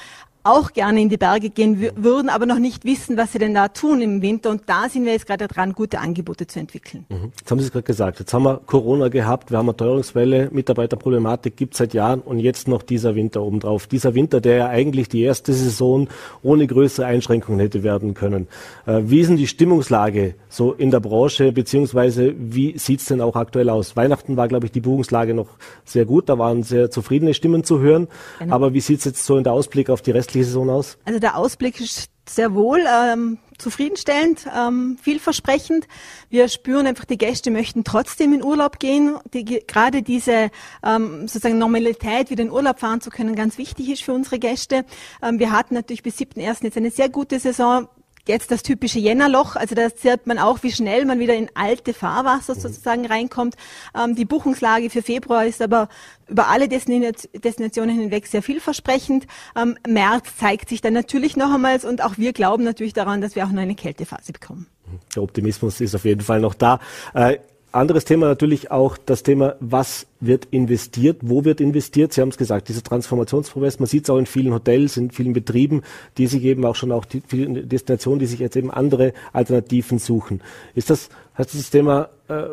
auch 0.44 0.74
gerne 0.74 1.02
in 1.02 1.10
die 1.10 1.18
Berge 1.18 1.50
gehen 1.50 1.90
würden, 1.96 2.30
aber 2.30 2.46
noch 2.46 2.60
nicht 2.60 2.84
wissen, 2.84 3.18
was 3.18 3.32
sie 3.32 3.40
denn 3.40 3.54
da 3.54 3.70
tun 3.70 4.02
im 4.02 4.22
Winter. 4.22 4.50
Und 4.50 4.64
da 4.66 4.90
sind 4.90 5.06
wir 5.06 5.14
jetzt 5.14 5.26
gerade 5.26 5.48
dran, 5.48 5.74
gute 5.74 6.00
Angebote 6.00 6.48
zu 6.48 6.60
entwickeln. 6.60 7.06
Mhm. 7.10 7.32
Jetzt 7.38 7.50
haben 7.50 7.60
Sie 7.60 7.66
es 7.66 7.72
gerade 7.72 7.84
gesagt. 7.84 8.20
Jetzt 8.20 8.34
haben 8.34 8.44
wir 8.44 8.60
Corona 8.66 9.08
gehabt, 9.08 9.52
wir 9.52 9.58
haben 9.58 9.70
eine 9.70 9.78
Teuerungswelle, 9.78 10.50
Mitarbeiterproblematik 10.52 11.56
gibt 11.56 11.74
es 11.74 11.78
seit 11.78 11.94
Jahren 11.94 12.20
und 12.20 12.40
jetzt 12.40 12.68
noch 12.68 12.84
dieser 12.84 13.16
Winter 13.16 13.42
obendrauf. 13.42 13.88
Dieser 13.88 14.16
Winter, 14.16 14.42
der 14.42 14.56
ja 14.56 14.68
eigentlich 14.68 15.08
die 15.08 15.22
erste 15.22 15.54
Saison 15.54 16.10
ohne 16.42 16.68
größere 16.68 17.06
Einschränkungen 17.06 17.60
hätte 17.60 17.84
werden 17.84 18.14
können. 18.14 18.48
Äh, 18.86 19.02
wie 19.06 19.22
ist 19.22 19.30
denn 19.30 19.38
die 19.38 19.48
Stimmungslage 19.48 20.36
so 20.50 20.74
in 20.74 20.92
der 20.92 21.00
Branche, 21.00 21.52
beziehungsweise 21.52 22.34
wie 22.38 22.78
sieht 22.78 23.00
es 23.00 23.06
denn 23.06 23.22
auch 23.22 23.36
aktuell 23.36 23.70
aus? 23.70 23.96
Weihnachten 23.96 24.36
war, 24.36 24.48
glaube 24.48 24.66
ich, 24.66 24.72
die 24.72 24.82
Buchungslage 24.82 25.34
noch 25.34 25.48
sehr 25.86 26.06
gut, 26.06 26.28
da 26.28 26.38
waren 26.38 26.64
sehr 26.64 26.92
zufriedene 26.92 27.34
Stimmen 27.34 27.64
zu 27.64 27.80
hören. 27.80 28.08
Genau. 28.40 28.56
Aber 28.56 28.74
wie 28.74 28.82
sieht 28.82 29.00
es 29.00 29.06
jetzt 29.06 29.26
so 29.26 29.38
in 29.38 29.44
der 29.44 29.54
Ausblick 29.54 29.90
auf 29.90 30.02
die 30.02 30.12
Saison 30.42 30.70
aus? 30.72 30.98
Also 31.06 31.20
der 31.20 31.38
Ausblick 31.38 31.80
ist 31.80 32.10
sehr 32.28 32.56
wohl 32.56 32.82
ähm, 32.88 33.38
zufriedenstellend, 33.58 34.48
ähm, 34.56 34.98
vielversprechend. 35.02 35.88
Wir 36.30 36.48
spüren 36.48 36.88
einfach, 36.88 37.06
die 37.06 37.18
Gäste 37.18 37.52
möchten 37.52 37.84
trotzdem 37.84 38.34
in 38.34 38.44
Urlaub 38.44 38.80
gehen. 38.80 39.18
Die, 39.34 39.44
gerade 39.46 40.02
diese 40.02 40.50
ähm, 40.84 41.28
sozusagen 41.28 41.58
Normalität, 41.58 42.30
wieder 42.30 42.44
in 42.44 42.52
Urlaub 42.52 42.80
fahren 42.80 43.02
zu 43.02 43.10
können, 43.10 43.36
ganz 43.36 43.58
wichtig 43.58 43.90
ist 43.90 44.04
für 44.04 44.14
unsere 44.14 44.40
Gäste. 44.40 44.86
Ähm, 45.22 45.40
wir 45.40 45.52
hatten 45.52 45.74
natürlich 45.76 46.04
bis 46.04 46.18
7.1. 46.18 46.64
jetzt 46.64 46.78
eine 46.78 46.92
sehr 46.92 47.10
gute 47.10 47.40
Saison 47.40 47.88
jetzt 48.28 48.52
das 48.52 48.64
typische 48.64 49.00
Jännerloch, 49.00 49.56
also 49.56 49.76
da 49.76 49.90
sieht 49.90 50.28
man 50.28 50.40
auch, 50.40 50.64
wie 50.64 50.72
schnell 50.72 51.06
man 51.06 51.20
wieder 51.20 51.36
in 51.36 51.50
alte 51.56 51.94
Fahrwasser 51.94 52.56
sozusagen 52.56 53.06
reinkommt. 53.06 53.56
Ähm, 53.98 54.16
die 54.16 54.26
Buchungslage 54.26 54.90
für 54.90 55.02
Februar 55.02 55.46
ist 55.46 55.62
aber 55.62 55.90
über 56.28 56.48
alle 56.48 56.68
Destinationen 56.68 58.00
hinweg 58.00 58.28
sehr 58.28 58.42
vielversprechend. 58.42 59.28
Ähm, 59.56 59.78
März 59.88 60.38
zeigt 60.38 60.70
sich 60.70 60.82
dann 60.82 60.94
natürlich 60.94 61.36
noch 61.36 61.54
einmal 61.54 61.80
und 61.84 62.04
auch 62.04 62.18
wir 62.18 62.34
glauben 62.34 62.64
natürlich 62.64 62.94
daran, 62.94 63.22
dass 63.22 63.36
wir 63.36 63.46
auch 63.46 63.52
noch 63.52 63.62
eine 63.62 63.76
Kältephase 63.76 64.32
bekommen. 64.32 64.68
Der 65.16 65.24
Optimismus 65.24 65.82
ist 65.82 65.96
auf 65.96 66.06
jeden 66.06 66.22
Fall 66.22 66.40
noch 66.40 66.54
da. 66.54 66.80
Äh, 67.14 67.38
anderes 67.74 68.06
Thema 68.06 68.28
natürlich 68.28 68.72
auch 68.72 68.98
das 68.98 69.24
Thema, 69.24 69.56
was 69.60 70.08
wird 70.20 70.46
investiert, 70.52 71.18
wo 71.22 71.44
wird 71.44 71.60
investiert. 71.60 72.14
Sie 72.14 72.22
haben 72.22 72.30
es 72.30 72.38
gesagt, 72.38 72.70
dieser 72.70 72.84
Transformationsprozess, 72.84 73.80
man 73.80 73.88
sieht 73.88 74.04
es 74.04 74.10
auch 74.10 74.18
in 74.18 74.26
vielen 74.26 74.54
Hotels, 74.54 74.96
in 74.96 75.12
vielen 75.12 75.34
Betrieben, 75.34 75.82
die 76.18 76.28
sich 76.28 76.44
eben 76.44 76.66
auch 76.66 76.76
schon 76.76 76.92
auch 76.92 77.06
die 77.06 77.22
vielen 77.26 77.68
Destinationen, 77.68 78.20
die 78.20 78.28
sich 78.28 78.40
jetzt 78.40 78.56
eben 78.56 78.72
andere 78.72 79.14
Alternativen 79.34 80.00
suchen. 80.00 80.42
Ist 80.76 80.90
das, 80.90 81.10
heißt 81.38 81.56
das 81.56 81.70
Thema, 81.72 82.10
äh, 82.28 82.44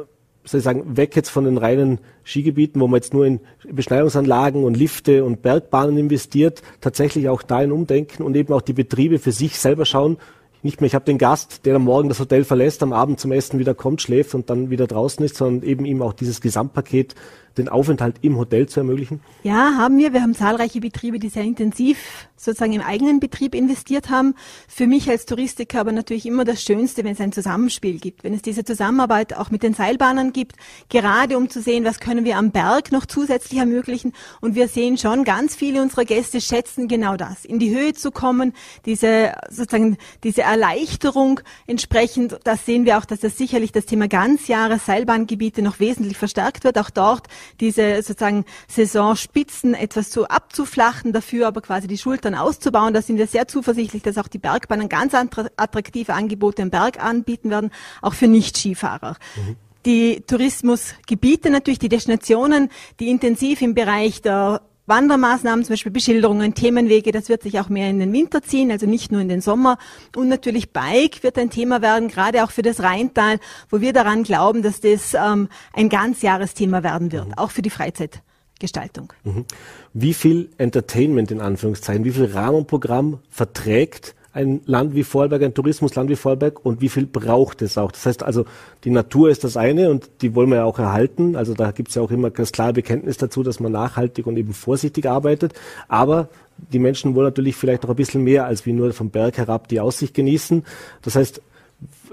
soll 0.44 0.58
ich 0.58 0.64
sagen, 0.64 0.96
weg 0.96 1.14
jetzt 1.14 1.28
von 1.28 1.44
den 1.44 1.58
reinen 1.58 1.98
Skigebieten, 2.24 2.80
wo 2.80 2.88
man 2.88 2.98
jetzt 2.98 3.12
nur 3.12 3.26
in 3.26 3.40
Beschneiungsanlagen 3.70 4.64
und 4.64 4.76
Lifte 4.76 5.24
und 5.24 5.42
Bergbahnen 5.42 5.98
investiert, 5.98 6.62
tatsächlich 6.80 7.28
auch 7.28 7.42
da 7.42 7.58
ein 7.58 7.72
Umdenken 7.72 8.22
und 8.22 8.36
eben 8.36 8.52
auch 8.54 8.62
die 8.62 8.72
Betriebe 8.72 9.18
für 9.18 9.32
sich 9.32 9.58
selber 9.58 9.84
schauen, 9.84 10.16
nicht 10.62 10.80
mehr, 10.80 10.86
ich 10.86 10.94
habe 10.94 11.04
den 11.04 11.18
Gast, 11.18 11.64
der 11.64 11.76
am 11.76 11.84
Morgen 11.84 12.08
das 12.08 12.20
Hotel 12.20 12.44
verlässt, 12.44 12.82
am 12.82 12.92
Abend 12.92 13.18
zum 13.18 13.32
Essen 13.32 13.58
wieder 13.58 13.74
kommt, 13.74 14.02
schläft 14.02 14.34
und 14.34 14.50
dann 14.50 14.70
wieder 14.70 14.86
draußen 14.86 15.24
ist, 15.24 15.36
sondern 15.36 15.68
eben 15.68 15.84
ihm 15.84 16.02
auch 16.02 16.12
dieses 16.12 16.40
Gesamtpaket 16.40 17.14
den 17.56 17.68
Aufenthalt 17.68 18.16
im 18.22 18.36
Hotel 18.36 18.68
zu 18.68 18.80
ermöglichen? 18.80 19.20
Ja, 19.42 19.74
haben 19.76 19.98
wir. 19.98 20.12
Wir 20.12 20.22
haben 20.22 20.34
zahlreiche 20.34 20.80
Betriebe, 20.80 21.18
die 21.18 21.28
sehr 21.28 21.44
intensiv 21.44 22.28
sozusagen 22.36 22.72
im 22.72 22.80
eigenen 22.80 23.20
Betrieb 23.20 23.54
investiert 23.54 24.08
haben. 24.08 24.34
Für 24.66 24.86
mich 24.86 25.10
als 25.10 25.26
Touristiker 25.26 25.80
aber 25.80 25.92
natürlich 25.92 26.26
immer 26.26 26.44
das 26.44 26.62
Schönste, 26.62 27.04
wenn 27.04 27.12
es 27.12 27.20
ein 27.20 27.32
Zusammenspiel 27.32 27.98
gibt, 27.98 28.24
wenn 28.24 28.32
es 28.32 28.42
diese 28.42 28.64
Zusammenarbeit 28.64 29.36
auch 29.36 29.50
mit 29.50 29.62
den 29.62 29.74
Seilbahnen 29.74 30.32
gibt, 30.32 30.56
gerade 30.88 31.36
um 31.36 31.50
zu 31.50 31.60
sehen, 31.60 31.84
was 31.84 32.00
können 32.00 32.24
wir 32.24 32.38
am 32.38 32.50
Berg 32.50 32.92
noch 32.92 33.04
zusätzlich 33.04 33.60
ermöglichen. 33.60 34.14
Und 34.40 34.54
wir 34.54 34.68
sehen 34.68 34.96
schon, 34.96 35.24
ganz 35.24 35.54
viele 35.54 35.82
unserer 35.82 36.04
Gäste 36.04 36.40
schätzen 36.40 36.88
genau 36.88 37.16
das, 37.16 37.44
in 37.44 37.58
die 37.58 37.74
Höhe 37.74 37.92
zu 37.92 38.10
kommen, 38.10 38.54
diese 38.86 39.34
sozusagen 39.50 39.98
diese 40.24 40.42
Erleichterung 40.42 41.40
entsprechend. 41.66 42.38
Das 42.44 42.64
sehen 42.64 42.86
wir 42.86 42.98
auch, 42.98 43.04
dass 43.04 43.20
das 43.20 43.36
sicherlich 43.36 43.72
das 43.72 43.84
Thema 43.84 44.08
Ganzjahres 44.08 44.86
Seilbahngebiete 44.86 45.60
noch 45.60 45.78
wesentlich 45.78 46.16
verstärkt 46.16 46.64
wird. 46.64 46.78
Auch 46.78 46.90
dort 46.90 47.26
diese 47.58 48.02
sozusagen 48.02 48.44
Saisonspitzen 48.68 49.74
etwas 49.74 50.12
so 50.12 50.26
abzuflachen, 50.26 51.12
dafür 51.12 51.48
aber 51.48 51.60
quasi 51.60 51.88
die 51.88 51.98
Schultern 51.98 52.34
auszubauen. 52.34 52.94
Da 52.94 53.02
sind 53.02 53.18
wir 53.18 53.26
sehr 53.26 53.48
zuversichtlich, 53.48 54.02
dass 54.02 54.18
auch 54.18 54.28
die 54.28 54.38
Bergbahnen 54.38 54.88
ganz 54.88 55.14
attraktive 55.14 56.14
Angebote 56.14 56.62
im 56.62 56.70
Berg 56.70 57.02
anbieten 57.02 57.50
werden, 57.50 57.70
auch 58.02 58.14
für 58.14 58.28
Nicht-Skifahrer. 58.28 59.16
Mhm 59.36 59.56
die 59.86 60.22
Tourismusgebiete 60.26 61.50
natürlich, 61.50 61.78
die 61.78 61.88
Destinationen, 61.88 62.68
die 62.98 63.08
intensiv 63.08 63.62
im 63.62 63.74
Bereich 63.74 64.20
der 64.20 64.60
Wandermaßnahmen, 64.90 65.64
zum 65.64 65.72
Beispiel 65.72 65.92
Beschilderungen, 65.92 66.54
Themenwege, 66.54 67.12
das 67.12 67.30
wird 67.30 67.42
sich 67.42 67.58
auch 67.58 67.70
mehr 67.70 67.88
in 67.88 67.98
den 67.98 68.12
Winter 68.12 68.42
ziehen, 68.42 68.70
also 68.70 68.84
nicht 68.84 69.10
nur 69.10 69.22
in 69.22 69.28
den 69.28 69.40
Sommer. 69.40 69.78
Und 70.14 70.28
natürlich 70.28 70.72
Bike 70.72 71.22
wird 71.22 71.38
ein 71.38 71.48
Thema 71.48 71.80
werden, 71.80 72.08
gerade 72.08 72.44
auch 72.44 72.50
für 72.50 72.60
das 72.60 72.82
Rheintal, 72.82 73.38
wo 73.70 73.80
wir 73.80 73.94
daran 73.94 74.22
glauben, 74.22 74.62
dass 74.62 74.82
das 74.82 75.14
ähm, 75.14 75.48
ein 75.72 75.88
Ganzjahresthema 75.88 76.82
werden 76.82 77.10
wird, 77.12 77.28
mhm. 77.28 77.34
auch 77.38 77.50
für 77.50 77.62
die 77.62 77.70
Freizeitgestaltung. 77.70 79.14
Mhm. 79.24 79.46
Wie 79.94 80.12
viel 80.12 80.50
Entertainment 80.58 81.30
in 81.30 81.40
Anführungszeichen, 81.40 82.04
wie 82.04 82.12
viel 82.12 82.26
Rahmenprogramm 82.26 83.20
verträgt 83.30 84.14
ein 84.32 84.60
Land 84.64 84.94
wie 84.94 85.02
Vorarlberg, 85.02 85.42
ein 85.42 85.54
Tourismusland 85.54 86.08
wie 86.08 86.16
Vorarlberg 86.16 86.64
und 86.64 86.80
wie 86.80 86.88
viel 86.88 87.06
braucht 87.06 87.62
es 87.62 87.76
auch? 87.76 87.90
Das 87.90 88.06
heißt 88.06 88.22
also, 88.22 88.44
die 88.84 88.90
Natur 88.90 89.30
ist 89.30 89.42
das 89.42 89.56
eine 89.56 89.90
und 89.90 90.08
die 90.22 90.34
wollen 90.34 90.50
wir 90.50 90.58
ja 90.58 90.64
auch 90.64 90.78
erhalten. 90.78 91.34
Also 91.34 91.54
da 91.54 91.72
gibt 91.72 91.88
es 91.88 91.96
ja 91.96 92.02
auch 92.02 92.10
immer 92.10 92.30
das 92.30 92.52
klare 92.52 92.74
Bekenntnis 92.74 93.16
dazu, 93.16 93.42
dass 93.42 93.58
man 93.58 93.72
nachhaltig 93.72 94.26
und 94.26 94.36
eben 94.36 94.52
vorsichtig 94.52 95.06
arbeitet. 95.08 95.54
Aber 95.88 96.28
die 96.72 96.78
Menschen 96.78 97.14
wollen 97.14 97.26
natürlich 97.26 97.56
vielleicht 97.56 97.82
noch 97.82 97.90
ein 97.90 97.96
bisschen 97.96 98.22
mehr 98.22 98.44
als 98.46 98.66
wie 98.66 98.72
nur 98.72 98.92
vom 98.92 99.10
Berg 99.10 99.38
herab 99.38 99.66
die 99.68 99.80
Aussicht 99.80 100.14
genießen. 100.14 100.64
Das 101.02 101.16
heißt, 101.16 101.42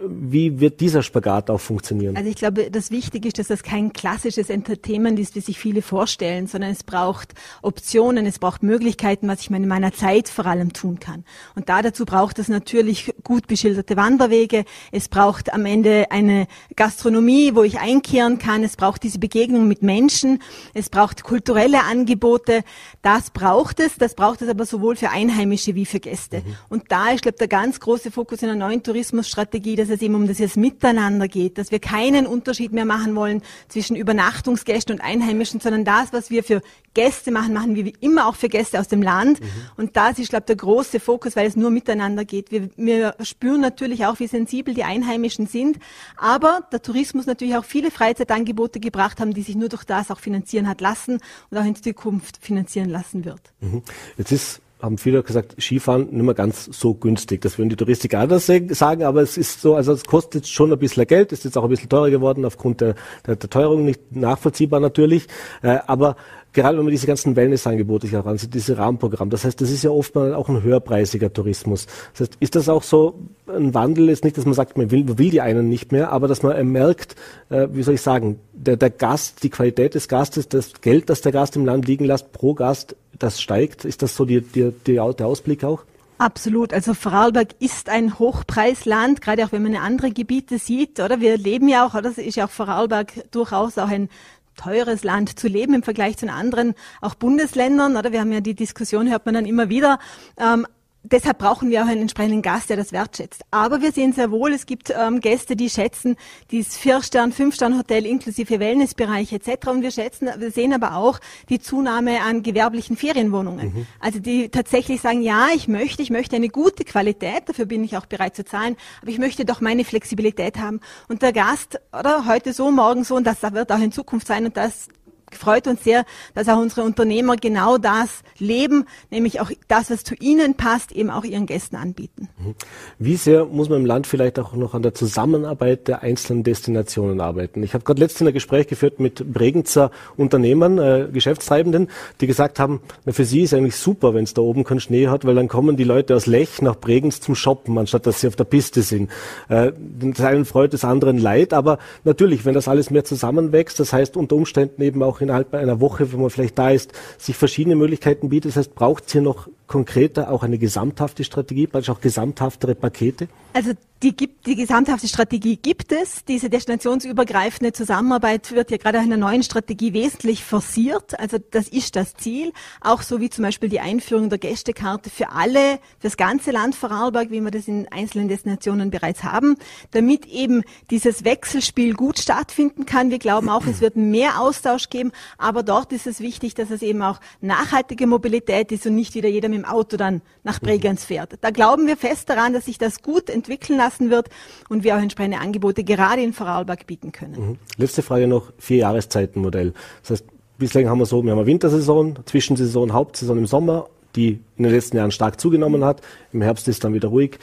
wie 0.08 0.60
wird 0.60 0.80
dieser 0.80 1.04
Spagat 1.04 1.50
auch 1.50 1.60
funktionieren? 1.60 2.16
Also 2.16 2.30
ich 2.30 2.36
glaube, 2.36 2.72
das 2.72 2.92
Wichtige 2.92 3.28
ist, 3.28 3.40
dass 3.40 3.48
das 3.48 3.64
kein 3.64 3.92
klassisches 3.92 4.50
Entertainment 4.50 5.20
ist, 5.20 5.36
wie 5.36 5.42
sich 5.42 5.60
viele 5.60 5.82
vorstellen, 5.82 6.48
sondern 6.48 6.72
es 6.72 6.84
braucht 6.84 7.34
Optionen, 7.62 8.26
es 8.26 8.40
braucht 8.40 8.64
Möglichkeiten, 8.64 9.28
was 9.28 9.42
ich 9.42 9.50
in 9.50 9.68
meiner 9.68 9.94
Zeit 9.94 10.30
vor 10.30 10.46
allem 10.46 10.72
tun 10.72 11.00
kann. 11.00 11.26
Und 11.56 11.68
da 11.70 11.82
dazu 11.82 12.06
braucht 12.06 12.40
es 12.40 12.48
natürlich 12.48 13.14
gut 13.24 13.48
beschilderte 13.48 13.98
Wanderwege, 13.98 14.66
es 14.92 15.10
braucht 15.10 15.54
am 15.54 15.66
Ende 15.66 16.06
eine 16.12 16.48
Gastronomie, 16.76 17.56
wo 17.56 17.64
ich 17.64 17.80
einkehren 17.80 18.38
kann, 18.38 18.64
es 18.64 18.78
braucht 18.78 19.04
diese 19.04 19.20
Begegnung 19.20 19.68
mit 19.68 19.82
Menschen, 19.82 20.42
es 20.74 20.90
braucht 20.90 21.24
kulturelle 21.24 21.84
Angebote, 21.84 22.64
das 23.02 23.32
braucht 23.32 23.80
es, 23.80 23.96
das 23.98 24.16
braucht 24.16 24.42
es 24.42 24.50
aber 24.50 24.66
sowohl 24.66 24.96
für 24.96 25.10
Einheimische 25.10 25.76
wie 25.76 25.86
für 25.86 26.00
Gäste. 26.00 26.38
Mhm. 26.38 26.56
Und 26.70 26.84
da 26.90 27.10
ist, 27.10 27.24
glaube 27.24 27.36
ich, 27.36 27.40
der 27.40 27.48
ganz 27.48 27.80
große 27.80 28.12
Fokus 28.12 28.42
in 28.42 28.48
der 28.48 28.56
neuen 28.56 28.84
Tourismusstrategie, 28.84 29.57
dass 29.76 29.90
es 29.90 30.02
eben 30.02 30.16
um 30.16 30.28
das 30.28 30.56
Miteinander 30.56 31.28
geht, 31.28 31.58
dass 31.58 31.72
wir 31.72 31.80
keinen 31.80 32.26
Unterschied 32.26 32.72
mehr 32.72 32.86
machen 32.86 33.16
wollen 33.16 33.42
zwischen 33.68 33.96
Übernachtungsgästen 33.96 34.96
und 34.96 35.02
Einheimischen, 35.02 35.60
sondern 35.60 35.86
das, 35.86 36.14
was 36.14 36.30
wir 36.30 36.44
für 36.44 36.62
Gäste 36.94 37.32
machen, 37.32 37.54
machen 37.54 37.76
wir 37.76 37.86
wie 37.86 37.94
immer 38.00 38.28
auch 38.28 38.36
für 38.36 38.50
Gäste 38.50 38.80
aus 38.80 38.88
dem 38.88 39.02
Land. 39.02 39.40
Mhm. 39.40 39.48
Und 39.78 39.98
das 39.98 40.20
ist, 40.20 40.30
glaube 40.30 40.44
ich, 40.44 40.48
der 40.48 40.56
große 40.56 41.00
Fokus, 41.00 41.36
weil 41.36 41.48
es 41.48 41.56
nur 41.56 41.70
miteinander 41.70 42.26
geht. 42.26 42.52
Wir, 42.52 42.70
wir 42.76 43.16
spüren 43.22 43.62
natürlich 43.62 44.06
auch, 44.06 44.20
wie 44.20 44.28
sensibel 44.28 44.74
die 44.74 44.84
Einheimischen 44.84 45.48
sind, 45.48 45.78
aber 46.18 46.62
der 46.72 46.82
Tourismus 46.82 47.26
natürlich 47.26 47.56
auch 47.56 47.66
viele 47.66 47.92
Freizeitangebote 47.92 48.80
gebracht 48.80 49.20
haben, 49.20 49.34
die 49.34 49.44
sich 49.44 49.56
nur 49.56 49.70
durch 49.70 49.84
das 49.84 50.12
auch 50.12 50.20
finanzieren 50.20 50.68
hat 50.68 50.82
lassen 50.82 51.20
und 51.50 51.58
auch 51.58 51.66
in 51.66 51.76
Zukunft 51.76 52.38
finanzieren 52.44 52.90
lassen 52.90 53.26
wird. 53.26 53.42
Mhm. 53.60 53.84
Jetzt 54.18 54.32
ist 54.32 54.62
haben 54.80 54.98
viele 54.98 55.24
gesagt, 55.24 55.56
Skifahren 55.60 56.10
nicht 56.12 56.24
mehr 56.24 56.34
ganz 56.34 56.66
so 56.66 56.94
günstig. 56.94 57.42
Das 57.42 57.58
würden 57.58 57.70
die 57.70 57.76
Touristiker 57.76 58.20
anders 58.20 58.46
sagen, 58.46 59.04
aber 59.04 59.22
es 59.22 59.38
ist 59.38 59.62
so, 59.62 59.76
also 59.76 59.94
es 59.94 60.06
kostet 60.06 60.48
schon 60.48 60.72
ein 60.72 60.80
bisschen 60.80 61.08
Geld, 61.08 61.32
ist 61.32 61.46
jetzt 61.46 61.58
auch 61.58 61.64
ein 61.64 61.70
bisschen 61.70 61.90
teurer 61.90 62.10
geworden 62.10 62.46
aufgrund 62.46 62.82
der, 62.82 62.96
der, 63.26 63.36
der 63.38 63.50
Teuerung, 63.50 63.86
nicht 63.86 64.16
nachvollziehbar 64.16 64.80
natürlich, 64.80 65.28
äh, 65.64 65.80
aber 65.88 66.16
gerade 66.58 66.76
wenn 66.78 66.86
man 66.86 66.92
diese 66.92 67.06
ganzen 67.06 67.36
Wellnessangebote 67.36 68.08
sich 68.08 68.18
ansieht, 68.18 68.52
diese 68.52 68.80
Rahmenprogramme, 68.80 69.30
das 69.30 69.46
heißt, 69.46 69.62
das 69.62 69.70
ist 69.70 69.84
ja 69.84 69.92
oft 69.92 70.16
mal 70.16 70.34
auch 70.34 70.50
ein 70.50 70.64
höherpreisiger 70.64 71.32
Tourismus. 71.32 71.86
Das 72.14 72.22
heißt, 72.22 72.38
ist 72.40 72.56
das 72.56 72.68
auch 72.68 72.82
so 72.82 73.20
ein 73.48 73.76
Wandel, 73.76 74.10
ist 74.10 74.24
nicht, 74.24 74.38
dass 74.38 74.46
man 74.46 74.56
sagt, 74.56 74.76
man 74.76 74.90
will, 74.90 75.20
will 75.20 75.30
die 75.30 75.40
einen 75.40 75.70
nicht 75.70 75.92
mehr, 75.92 76.12
aber 76.12 76.28
dass 76.28 76.42
man 76.42 76.68
merkt, 76.68 77.16
äh, 77.50 77.68
wie 77.72 77.84
soll 77.84 77.94
ich 77.94 78.02
sagen, 78.02 78.40
der, 78.54 78.76
der 78.76 78.90
Gast, 78.90 79.44
die 79.44 79.52
Qualität 79.52 79.94
des 79.94 80.08
Gastes, 80.08 80.50
das 80.50 80.82
Geld, 80.82 81.12
das 81.12 81.22
der 81.22 81.32
Gast 81.32 81.56
im 81.56 81.66
Land 81.66 81.88
liegen 81.88 82.06
lässt, 82.06 82.32
pro 82.32 82.56
Gast, 82.56 82.96
das 83.20 83.40
steigt. 83.40 83.86
Ist 83.86 84.02
das 84.02 84.16
so 84.16 84.26
die, 84.26 84.42
die, 84.42 84.74
die, 84.86 84.94
der 84.96 85.28
Ausblick 85.28 85.64
auch? 85.64 85.84
Absolut. 86.18 86.74
Also 86.74 86.96
Vorarlberg 86.96 87.50
ist 87.60 87.90
ein 87.90 88.18
Hochpreisland, 88.18 89.22
gerade 89.22 89.46
auch 89.46 89.52
wenn 89.52 89.62
man 89.62 89.76
andere 89.76 90.10
Gebiete 90.10 90.58
sieht, 90.58 91.00
oder? 91.00 91.22
Wir 91.22 91.38
leben 91.38 91.68
ja 91.68 91.86
auch, 91.86 91.94
oder? 91.94 92.10
Das 92.10 92.18
ist 92.18 92.36
ja 92.36 92.46
auch 92.46 92.50
Vorarlberg 92.50 93.30
durchaus 93.30 93.78
auch 93.78 93.90
ein 93.90 94.10
teures 94.58 95.04
Land 95.04 95.40
zu 95.40 95.48
leben 95.48 95.74
im 95.74 95.84
Vergleich 95.84 96.18
zu 96.18 96.30
anderen 96.30 96.74
auch 97.00 97.16
Bundesländern, 97.16 97.96
oder? 97.96 98.12
Wir 98.12 98.20
haben 98.20 98.34
ja 98.34 98.42
die 98.42 98.56
Diskussion, 98.56 99.10
hört 99.10 99.26
man 99.26 99.36
dann 99.36 99.46
immer 99.46 99.70
wieder. 99.70 100.00
Ähm, 100.38 100.68
deshalb 101.12 101.40
brauchen 101.40 101.70
wir 101.70 101.84
auch 101.84 101.88
einen 101.88 102.02
entsprechenden 102.02 102.42
Gast, 102.42 102.70
der 102.70 102.78
das 102.78 102.92
wertschätzt. 102.92 103.44
Aber 103.52 103.82
wir 103.82 103.92
sehen 103.92 104.14
sehr 104.14 104.32
wohl, 104.32 104.54
es 104.54 104.66
gibt 104.66 104.94
ähm, 104.98 105.20
Gäste, 105.20 105.56
die 105.56 105.70
schätzen 105.70 106.16
dieses 106.52 106.78
Vier-Stern-, 106.78 107.32
Fünf-Stern-Hotel 107.32 108.06
inklusive 108.06 108.60
Wellnessbereich 108.60 109.34
etc. 109.34 109.68
Und 109.68 109.82
wir 109.82 109.92
schätzen, 109.92 110.30
wir 110.38 110.52
sehen 110.52 110.74
aber 110.74 110.96
auch 110.96 111.20
die 111.50 111.60
Zunahme 111.60 112.22
an 112.22 112.44
gewerblichen 112.44 112.98
Ferienwohnungen. 112.98 113.74
Mhm. 113.74 113.88
Also 114.00 114.20
die 114.20 114.50
tatsächlich 114.50 115.02
sagen, 115.02 115.22
ja, 115.22 115.48
ich 115.56 115.68
möchte, 115.68 116.02
ich 116.02 116.10
möchte 116.10 116.36
eine 116.36 116.50
gute 116.50 116.84
Qualität, 116.84 117.44
dafür 117.48 117.66
bin 117.66 117.84
ich 117.84 117.98
auch 117.98 118.06
bereit 118.06 118.36
zu 118.36 118.46
zahlen, 118.46 118.76
aber 119.02 119.12
ich 119.12 119.20
möchte 119.20 119.46
doch 119.46 119.62
meine 119.62 119.86
Flexibilität 119.86 120.58
haben. 120.58 120.80
Und 121.08 121.22
der 121.22 121.34
Gast, 121.34 121.80
oder 121.98 122.26
heute 122.26 122.54
so, 122.54 122.72
morgen 122.72 123.04
so, 123.04 123.16
und 123.16 123.26
das 123.26 123.42
wird 123.42 123.72
auch 123.72 123.80
in 123.80 123.92
Zukunft 123.92 124.28
sein, 124.28 124.46
und 124.46 124.58
das 124.58 124.88
freut 125.32 125.68
uns 125.68 125.84
sehr, 125.84 126.06
dass 126.34 126.48
auch 126.48 126.60
unsere 126.60 126.84
Unternehmer 126.84 127.36
genau 127.36 127.78
das 127.78 128.22
leben, 128.38 128.86
nämlich 129.12 129.40
auch 129.40 129.52
das, 129.68 129.90
was 129.90 130.04
zu 130.04 130.16
ihnen 130.16 130.56
passt, 130.56 130.92
eben 130.92 131.10
auch 131.10 131.24
ihren 131.24 131.46
Gästen 131.46 131.76
anbieten. 131.76 132.30
Mhm. 132.38 132.56
Wie 133.00 133.16
sehr 133.16 133.46
muss 133.46 133.70
man 133.70 133.82
im 133.82 133.86
Land 133.86 134.08
vielleicht 134.08 134.40
auch 134.40 134.54
noch 134.54 134.74
an 134.74 134.82
der 134.82 134.94
Zusammenarbeit 134.94 135.88
der 135.88 136.02
einzelnen 136.02 136.44
Destinationen 136.44 137.22
arbeiten? 137.22 137.64
Ich 137.64 137.74
habe 137.74 137.84
gerade 137.84 138.00
letztens 138.00 138.28
ein 138.28 138.34
Gespräch 138.34 138.68
geführt 138.68 139.00
mit 139.00 139.34
Bregenzer 139.34 139.92
Unternehmern, 140.16 140.78
äh, 140.78 141.08
Geschäftstreibenden, 141.12 141.90
die 142.22 142.28
gesagt 142.28 142.60
haben, 142.60 142.82
na, 143.06 143.12
für 143.12 143.26
sie 143.26 143.42
ist 143.42 143.54
eigentlich 143.54 143.76
super, 143.76 144.14
wenn 144.14 144.24
es 144.24 144.34
da 144.34 144.42
oben 144.42 144.64
keinen 144.64 144.80
Schnee 144.80 145.08
hat, 145.08 145.26
weil 145.26 145.36
dann 145.36 145.48
kommen 145.48 145.78
die 145.78 145.84
Leute 145.84 146.16
aus 146.16 146.26
Lech 146.26 146.62
nach 146.62 146.76
Bregenz 146.76 147.22
zum 147.22 147.36
Shoppen, 147.36 147.78
anstatt 147.78 148.06
dass 148.06 148.22
sie 148.22 148.28
auf 148.28 148.36
der 148.36 148.46
Piste 148.46 148.82
sind. 148.82 149.10
Äh, 149.50 149.72
des 149.78 150.22
einen 150.22 150.46
freut, 150.46 150.74
des 150.74 150.84
anderen 150.84 151.18
leid, 151.18 151.54
aber 151.54 151.80
natürlich, 152.04 152.46
wenn 152.46 152.54
das 152.54 152.68
alles 152.68 152.90
mehr 152.90 153.04
zusammenwächst, 153.04 153.80
das 153.80 153.94
heißt 153.94 154.18
unter 154.18 154.36
Umständen 154.36 154.82
eben 154.82 155.04
auch 155.04 155.17
auch 155.18 155.22
innerhalb 155.22 155.54
einer 155.54 155.80
Woche, 155.80 156.12
wenn 156.12 156.22
man 156.22 156.30
vielleicht 156.30 156.58
da 156.58 156.70
ist, 156.70 156.94
sich 157.18 157.36
verschiedene 157.36 157.76
Möglichkeiten 157.76 158.30
bietet. 158.30 158.52
Das 158.52 158.58
heißt, 158.58 158.76
braucht 158.76 159.08
es 159.08 159.12
hier 159.12 159.22
noch 159.22 159.48
konkreter 159.68 160.32
auch 160.32 160.44
eine 160.44 160.58
gesamthafte 160.58 161.24
Strategie, 161.24 161.68
praktisch 161.68 161.90
auch 161.90 162.02
gesamthaftere 162.02 162.74
Pakete? 162.74 163.28
Also 163.54 163.74
die, 164.04 164.16
gibt, 164.16 164.46
die 164.46 164.56
gesamthafte 164.56 165.08
Strategie 165.08 165.58
gibt 165.58 165.92
es. 165.92 166.24
Diese 166.26 166.50
destinationsübergreifende 166.50 167.74
Zusammenarbeit 167.74 168.52
wird 168.52 168.70
ja 168.70 168.78
gerade 168.78 169.00
in 169.00 169.10
der 169.10 169.18
neuen 169.18 169.42
Strategie 169.42 169.94
wesentlich 169.94 170.44
forciert. 170.44 171.20
Also 171.20 171.38
das 171.52 171.68
ist 171.68 171.96
das 171.96 172.14
Ziel. 172.14 172.54
Auch 172.82 173.02
so 173.02 173.20
wie 173.20 173.32
zum 173.32 173.44
Beispiel 173.44 173.70
die 173.70 173.80
Einführung 173.80 174.30
der 174.30 174.38
Gästekarte 174.38 175.10
für 175.10 175.32
alle, 175.32 175.80
für 175.98 176.04
das 176.04 176.18
ganze 176.18 176.52
Land 176.52 176.76
Vorarlberg, 176.76 177.32
wie 177.32 177.42
wir 177.42 177.50
das 177.50 177.68
in 177.68 177.88
einzelnen 177.92 178.28
Destinationen 178.28 178.92
bereits 178.92 179.24
haben, 179.24 179.58
damit 179.92 180.28
eben 180.28 180.64
dieses 180.92 181.24
Wechselspiel 181.24 181.96
gut 181.96 182.20
stattfinden 182.20 182.86
kann. 182.86 183.10
Wir 183.10 183.20
glauben 183.20 183.50
auch, 183.50 183.66
es 183.66 183.82
wird 183.82 183.96
mehr 183.96 184.40
Austausch 184.40 184.90
geben, 184.90 185.07
aber 185.38 185.64
dort 185.64 185.92
ist 185.94 186.08
es 186.08 186.20
wichtig, 186.20 186.56
dass 186.56 186.72
es 186.72 186.82
eben 186.82 187.02
auch 187.02 187.20
nachhaltige 187.42 188.08
Mobilität 188.08 188.72
ist 188.72 188.86
und 188.86 188.96
nicht 188.96 189.16
wieder 189.16 189.30
jeder 189.30 189.50
mit 189.50 189.60
dem 189.60 189.66
Auto 189.66 189.98
dann 189.98 190.22
nach 190.44 190.60
Bregenz 190.60 191.04
fährt. 191.04 191.34
Da 191.42 191.52
glauben 191.52 191.88
wir 191.88 191.98
fest 191.98 192.30
daran, 192.30 192.54
dass 192.54 192.66
sich 192.66 192.78
das 192.78 193.02
gut 193.02 193.30
entwickeln 193.30 193.78
lassen 193.78 194.10
wird 194.10 194.30
und 194.70 194.84
wir 194.84 194.96
auch 194.96 195.02
entsprechende 195.02 195.40
Angebote 195.40 195.84
gerade 195.84 196.22
in 196.22 196.34
Vorarlberg 196.34 196.88
bieten 196.88 197.12
können. 197.12 197.50
Mhm. 197.50 197.58
Letzte 197.78 198.02
Frage 198.02 198.28
noch, 198.28 198.52
vier 198.58 198.78
Jahreszeitenmodell. 198.78 199.74
Das 200.02 200.12
heißt, 200.12 200.26
bislang 200.58 200.90
haben 200.90 201.00
wir 201.00 201.06
so, 201.06 201.24
wir 201.24 201.32
haben 201.32 201.40
eine 201.40 201.48
Wintersaison, 201.48 202.20
Zwischensaison, 202.26 202.94
Hauptsaison 202.94 203.38
im 203.38 203.46
Sommer, 203.46 203.90
die 204.16 204.40
in 204.58 204.64
den 204.64 204.72
letzten 204.72 204.98
Jahren 204.98 205.12
stark 205.12 205.40
zugenommen 205.40 205.84
hat. 205.84 206.02
Im 206.34 206.42
Herbst 206.42 206.68
ist 206.68 206.84
dann 206.84 206.94
wieder 206.94 207.10
ruhig. 207.10 207.38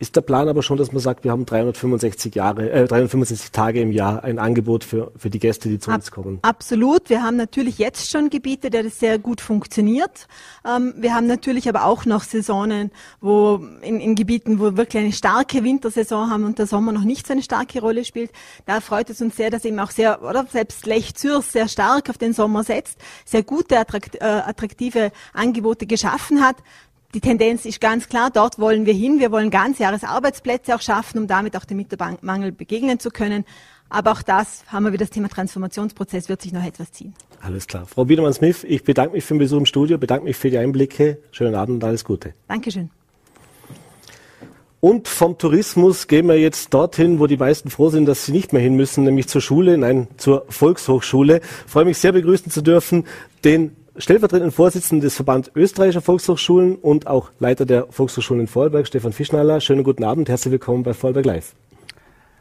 Ist 0.00 0.16
der 0.16 0.22
Plan 0.22 0.48
aber 0.48 0.62
schon, 0.62 0.78
dass 0.78 0.92
man 0.92 1.02
sagt, 1.02 1.24
wir 1.24 1.30
haben 1.30 1.44
365 1.44 2.34
Jahre, 2.34 2.70
äh, 2.70 2.86
365 2.86 3.52
Tage 3.52 3.82
im 3.82 3.92
Jahr 3.92 4.24
ein 4.24 4.38
Angebot 4.38 4.82
für, 4.82 5.12
für 5.14 5.28
die 5.28 5.38
Gäste, 5.38 5.68
die 5.68 5.78
zu 5.78 5.90
Ab, 5.90 5.96
uns 5.96 6.10
kommen? 6.10 6.38
Absolut. 6.40 7.10
Wir 7.10 7.22
haben 7.22 7.36
natürlich 7.36 7.76
jetzt 7.76 8.10
schon 8.10 8.30
Gebiete, 8.30 8.70
der 8.70 8.82
das 8.82 8.98
sehr 8.98 9.18
gut 9.18 9.42
funktioniert. 9.42 10.26
Ähm, 10.66 10.94
wir 10.96 11.14
haben 11.14 11.26
natürlich 11.26 11.68
aber 11.68 11.84
auch 11.84 12.06
noch 12.06 12.22
Saisonen, 12.22 12.92
wo 13.20 13.60
in, 13.82 14.00
in 14.00 14.14
Gebieten, 14.14 14.58
wo 14.58 14.64
wir 14.64 14.76
wirklich 14.78 15.02
eine 15.02 15.12
starke 15.12 15.64
Wintersaison 15.64 16.30
haben 16.30 16.44
und 16.44 16.58
der 16.58 16.66
Sommer 16.66 16.92
noch 16.92 17.04
nicht 17.04 17.26
so 17.26 17.34
eine 17.34 17.42
starke 17.42 17.82
Rolle 17.82 18.06
spielt. 18.06 18.30
Da 18.64 18.80
freut 18.80 19.10
es 19.10 19.20
uns 19.20 19.36
sehr, 19.36 19.50
dass 19.50 19.66
eben 19.66 19.78
auch 19.80 19.90
sehr, 19.90 20.22
oder 20.22 20.46
selbst 20.50 20.86
Lech 20.86 21.14
Zürs 21.14 21.52
sehr 21.52 21.68
stark 21.68 22.08
auf 22.08 22.16
den 22.16 22.32
Sommer 22.32 22.64
setzt, 22.64 22.96
sehr 23.26 23.42
gute, 23.42 23.74
äh, 23.74 24.24
attraktive 24.24 25.12
Angebote 25.34 25.84
geschaffen 25.84 26.40
hat 26.40 26.56
die 27.14 27.20
Tendenz 27.20 27.64
ist 27.64 27.80
ganz 27.80 28.08
klar, 28.08 28.30
dort 28.32 28.58
wollen 28.58 28.86
wir 28.86 28.94
hin. 28.94 29.18
Wir 29.18 29.32
wollen 29.32 29.50
Ganzjahresarbeitsplätze 29.50 30.74
auch 30.74 30.80
schaffen, 30.80 31.18
um 31.18 31.26
damit 31.26 31.56
auch 31.56 31.64
dem 31.64 31.78
Mittelmangel 31.78 32.52
begegnen 32.52 33.00
zu 33.00 33.10
können. 33.10 33.44
Aber 33.88 34.12
auch 34.12 34.22
das 34.22 34.64
haben 34.68 34.84
wir 34.84 34.92
wieder 34.92 35.04
das 35.04 35.10
Thema 35.10 35.28
Transformationsprozess, 35.28 36.28
wird 36.28 36.42
sich 36.42 36.52
noch 36.52 36.64
etwas 36.64 36.92
ziehen. 36.92 37.14
Alles 37.42 37.66
klar. 37.66 37.86
Frau 37.86 38.04
Biedermann-Smith, 38.04 38.64
ich 38.64 38.84
bedanke 38.84 39.14
mich 39.14 39.24
für 39.24 39.34
den 39.34 39.40
Besuch 39.40 39.58
im 39.58 39.66
Studio, 39.66 39.98
bedanke 39.98 40.24
mich 40.24 40.36
für 40.36 40.50
die 40.50 40.58
Einblicke. 40.58 41.18
Schönen 41.32 41.56
Abend 41.56 41.82
und 41.82 41.84
alles 41.84 42.04
Gute. 42.04 42.34
Dankeschön. 42.46 42.90
Und 44.78 45.08
vom 45.08 45.36
Tourismus 45.36 46.06
gehen 46.06 46.26
wir 46.26 46.38
jetzt 46.38 46.72
dorthin, 46.72 47.18
wo 47.18 47.26
die 47.26 47.36
meisten 47.36 47.68
froh 47.68 47.90
sind, 47.90 48.06
dass 48.06 48.24
sie 48.24 48.32
nicht 48.32 48.54
mehr 48.54 48.62
hin 48.62 48.76
müssen, 48.76 49.04
nämlich 49.04 49.28
zur 49.28 49.42
Schule, 49.42 49.76
nein, 49.76 50.08
zur 50.16 50.46
Volkshochschule. 50.48 51.38
Ich 51.66 51.70
freue 51.70 51.84
mich 51.84 51.98
sehr 51.98 52.12
begrüßen 52.12 52.50
zu 52.50 52.62
dürfen 52.62 53.04
den 53.44 53.76
stellvertretenden 53.96 54.52
Vorsitzenden 54.52 55.02
des 55.02 55.16
Verband 55.16 55.50
österreichischer 55.54 56.00
Volkshochschulen 56.00 56.76
und 56.76 57.06
auch 57.06 57.30
Leiter 57.38 57.66
der 57.66 57.86
Volkshochschulen 57.90 58.42
in 58.42 58.46
Vorarlberg, 58.46 58.86
Stefan 58.86 59.12
Fischnaller. 59.12 59.60
Schönen 59.60 59.84
guten 59.84 60.04
Abend, 60.04 60.28
herzlich 60.28 60.52
willkommen 60.52 60.82
bei 60.82 60.94
Vorarlberg 60.94 61.26
Live. 61.26 61.54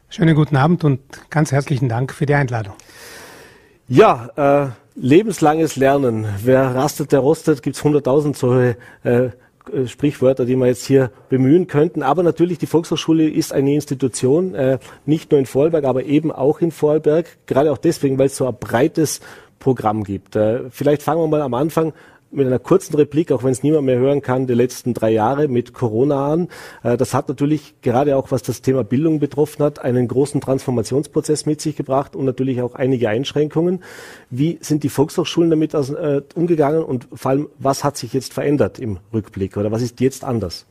Schönen 0.09 0.35
guten 0.35 0.55
Abend 0.55 0.83
und 0.83 0.99
ganz 1.29 1.51
herzlichen 1.51 1.89
Dank 1.89 2.13
für 2.13 2.25
die 2.25 2.33
Einladung. 2.33 2.73
Ja, 3.87 4.29
äh, 4.35 4.69
lebenslanges 4.95 5.75
Lernen. 5.75 6.27
Wer 6.43 6.75
rastet, 6.75 7.11
der 7.11 7.19
rostet. 7.19 7.63
Gibt 7.63 7.75
es 7.75 7.83
100.000 7.83 8.35
solche 8.35 8.77
äh, 9.03 9.29
Sprichwörter, 9.87 10.45
die 10.45 10.55
wir 10.55 10.67
jetzt 10.67 10.85
hier 10.85 11.11
bemühen 11.29 11.67
könnten. 11.67 12.01
Aber 12.01 12.23
natürlich, 12.23 12.57
die 12.57 12.65
Volkshochschule 12.65 13.29
ist 13.29 13.53
eine 13.53 13.73
Institution, 13.73 14.55
äh, 14.55 14.79
nicht 15.05 15.31
nur 15.31 15.39
in 15.39 15.45
Vorarlberg, 15.45 15.85
aber 15.85 16.03
eben 16.05 16.31
auch 16.31 16.59
in 16.61 16.71
Vorarlberg. 16.71 17.25
Gerade 17.45 17.71
auch 17.71 17.77
deswegen, 17.77 18.17
weil 18.17 18.27
es 18.27 18.37
so 18.37 18.47
ein 18.47 18.55
breites 18.59 19.21
Programm 19.59 20.03
gibt. 20.03 20.35
Äh, 20.35 20.69
vielleicht 20.69 21.03
fangen 21.03 21.21
wir 21.21 21.27
mal 21.27 21.41
am 21.41 21.53
Anfang 21.53 21.93
mit 22.31 22.45
einer 22.45 22.59
kurzen 22.59 22.95
Replik, 22.95 23.31
auch 23.31 23.43
wenn 23.43 23.51
es 23.51 23.63
niemand 23.63 23.85
mehr 23.85 23.97
hören 23.97 24.21
kann, 24.21 24.47
die 24.47 24.53
letzten 24.53 24.93
drei 24.93 25.09
Jahre 25.11 25.47
mit 25.47 25.73
Corona 25.73 26.31
an. 26.31 26.47
Äh, 26.83 26.97
das 26.97 27.13
hat 27.13 27.27
natürlich 27.27 27.75
gerade 27.81 28.15
auch, 28.17 28.31
was 28.31 28.43
das 28.43 28.61
Thema 28.61 28.83
Bildung 28.83 29.19
betroffen 29.19 29.63
hat, 29.63 29.79
einen 29.79 30.07
großen 30.07 30.41
Transformationsprozess 30.41 31.45
mit 31.45 31.61
sich 31.61 31.75
gebracht 31.75 32.15
und 32.15 32.25
natürlich 32.25 32.61
auch 32.61 32.75
einige 32.75 33.09
Einschränkungen. 33.09 33.83
Wie 34.29 34.59
sind 34.61 34.83
die 34.83 34.89
Volkshochschulen 34.89 35.49
damit 35.49 35.73
äh, 35.73 36.21
umgegangen 36.35 36.83
und 36.83 37.07
vor 37.13 37.31
allem, 37.31 37.49
was 37.57 37.83
hat 37.83 37.97
sich 37.97 38.13
jetzt 38.13 38.33
verändert 38.33 38.79
im 38.79 38.99
Rückblick 39.13 39.57
oder 39.57 39.71
was 39.71 39.81
ist 39.81 39.99
jetzt 39.99 40.23
anders? 40.23 40.65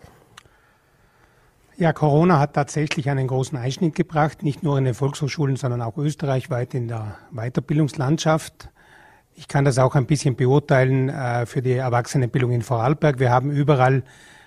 Ja, 1.76 1.92
Corona 1.92 2.40
hat 2.40 2.54
tatsächlich 2.54 3.08
einen 3.08 3.28
großen 3.28 3.56
Einschnitt 3.56 3.94
gebracht, 3.94 4.42
nicht 4.42 4.64
nur 4.64 4.78
in 4.78 4.84
den 4.84 4.94
Volkshochschulen, 4.94 5.54
sondern 5.54 5.80
auch 5.80 5.96
österreichweit 5.96 6.74
in 6.74 6.88
der 6.88 7.18
Weiterbildungslandschaft. 7.30 8.68
Ich 9.38 9.46
kann 9.46 9.64
das 9.64 9.78
auch 9.78 9.94
ein 9.94 10.06
bisschen 10.06 10.34
beurteilen 10.34 11.08
äh, 11.10 11.46
für 11.46 11.62
die 11.62 11.74
Erwachsenenbildung 11.74 12.50
in 12.50 12.62
Vorarlberg. 12.62 13.20
Wir 13.20 13.30
haben 13.30 13.52
überall 13.52 14.02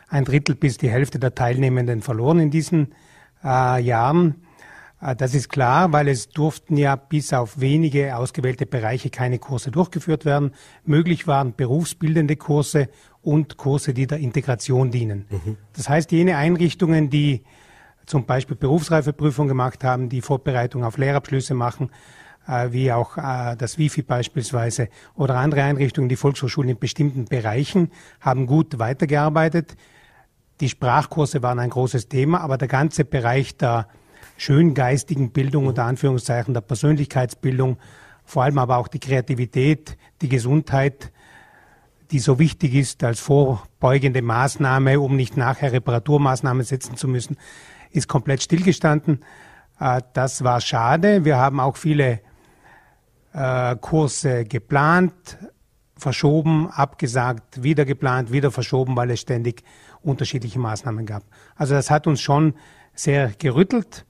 ein 0.09 0.25
Drittel 0.25 0.53
bis 0.53 0.77
die 0.77 0.89
Hälfte 0.89 1.17
der 1.17 1.33
Teilnehmenden 1.33 2.01
verloren 2.01 2.41
in 2.41 2.51
diesen 2.51 2.93
äh, 3.41 3.81
Jahren. 3.81 4.43
Äh, 5.01 5.15
das 5.15 5.33
ist 5.33 5.47
klar, 5.47 5.93
weil 5.93 6.09
es 6.09 6.27
durften 6.27 6.75
ja 6.75 6.97
bis 6.97 7.31
auf 7.31 7.61
wenige 7.61 8.17
ausgewählte 8.17 8.65
Bereiche 8.65 9.09
keine 9.09 9.39
Kurse 9.39 9.71
durchgeführt 9.71 10.25
werden. 10.25 10.51
Möglich 10.83 11.25
waren 11.25 11.55
berufsbildende 11.55 12.35
Kurse 12.35 12.89
und 13.21 13.55
Kurse, 13.55 13.93
die 13.93 14.07
der 14.07 14.17
Integration 14.17 14.91
dienen. 14.91 15.25
Mhm. 15.29 15.55
Das 15.71 15.87
heißt, 15.87 16.11
jene 16.11 16.35
Einrichtungen, 16.35 17.09
die 17.09 17.45
zum 18.05 18.25
Beispiel 18.25 18.57
Berufsreifeprüfung 18.57 19.47
gemacht 19.47 19.85
haben, 19.85 20.09
die 20.09 20.21
Vorbereitung 20.21 20.83
auf 20.83 20.97
Lehrabschlüsse 20.97 21.53
machen, 21.53 21.91
wie 22.47 22.91
auch 22.91 23.17
äh, 23.17 23.55
das 23.55 23.77
Wifi 23.77 24.01
beispielsweise 24.01 24.89
oder 25.15 25.37
andere 25.37 25.63
Einrichtungen, 25.63 26.09
die 26.09 26.15
Volkshochschulen 26.15 26.69
in 26.69 26.79
bestimmten 26.79 27.25
Bereichen 27.25 27.91
haben 28.19 28.47
gut 28.47 28.79
weitergearbeitet. 28.79 29.75
Die 30.59 30.69
Sprachkurse 30.69 31.41
waren 31.41 31.59
ein 31.59 31.69
großes 31.69 32.07
Thema, 32.07 32.41
aber 32.41 32.57
der 32.57 32.67
ganze 32.67 33.05
Bereich 33.05 33.57
der 33.57 33.87
schöngeistigen 34.37 35.31
Bildung 35.31 35.67
unter 35.67 35.85
Anführungszeichen, 35.85 36.53
der 36.53 36.61
Persönlichkeitsbildung, 36.61 37.77
vor 38.25 38.43
allem 38.43 38.57
aber 38.57 38.77
auch 38.77 38.87
die 38.87 38.99
Kreativität, 38.99 39.97
die 40.21 40.29
Gesundheit, 40.29 41.11
die 42.11 42.19
so 42.19 42.39
wichtig 42.39 42.73
ist 42.75 43.03
als 43.03 43.19
vorbeugende 43.19 44.21
Maßnahme, 44.21 44.99
um 44.99 45.15
nicht 45.15 45.37
nachher 45.37 45.71
Reparaturmaßnahmen 45.71 46.63
setzen 46.63 46.97
zu 46.97 47.07
müssen, 47.07 47.37
ist 47.91 48.07
komplett 48.07 48.41
stillgestanden. 48.41 49.23
Äh, 49.79 50.01
das 50.13 50.43
war 50.43 50.59
schade. 50.61 51.23
Wir 51.23 51.37
haben 51.37 51.59
auch 51.59 51.77
viele 51.77 52.19
äh, 53.33 53.75
Kurse 53.77 54.45
geplant, 54.45 55.37
verschoben, 55.97 56.69
abgesagt, 56.69 57.63
wieder 57.63 57.85
geplant, 57.85 58.31
wieder 58.31 58.51
verschoben, 58.51 58.95
weil 58.95 59.11
es 59.11 59.19
ständig 59.19 59.63
unterschiedliche 60.01 60.59
Maßnahmen 60.59 61.05
gab. 61.05 61.23
Also 61.55 61.73
das 61.73 61.91
hat 61.91 62.07
uns 62.07 62.21
schon 62.21 62.55
sehr 62.93 63.31
gerüttelt. 63.37 64.05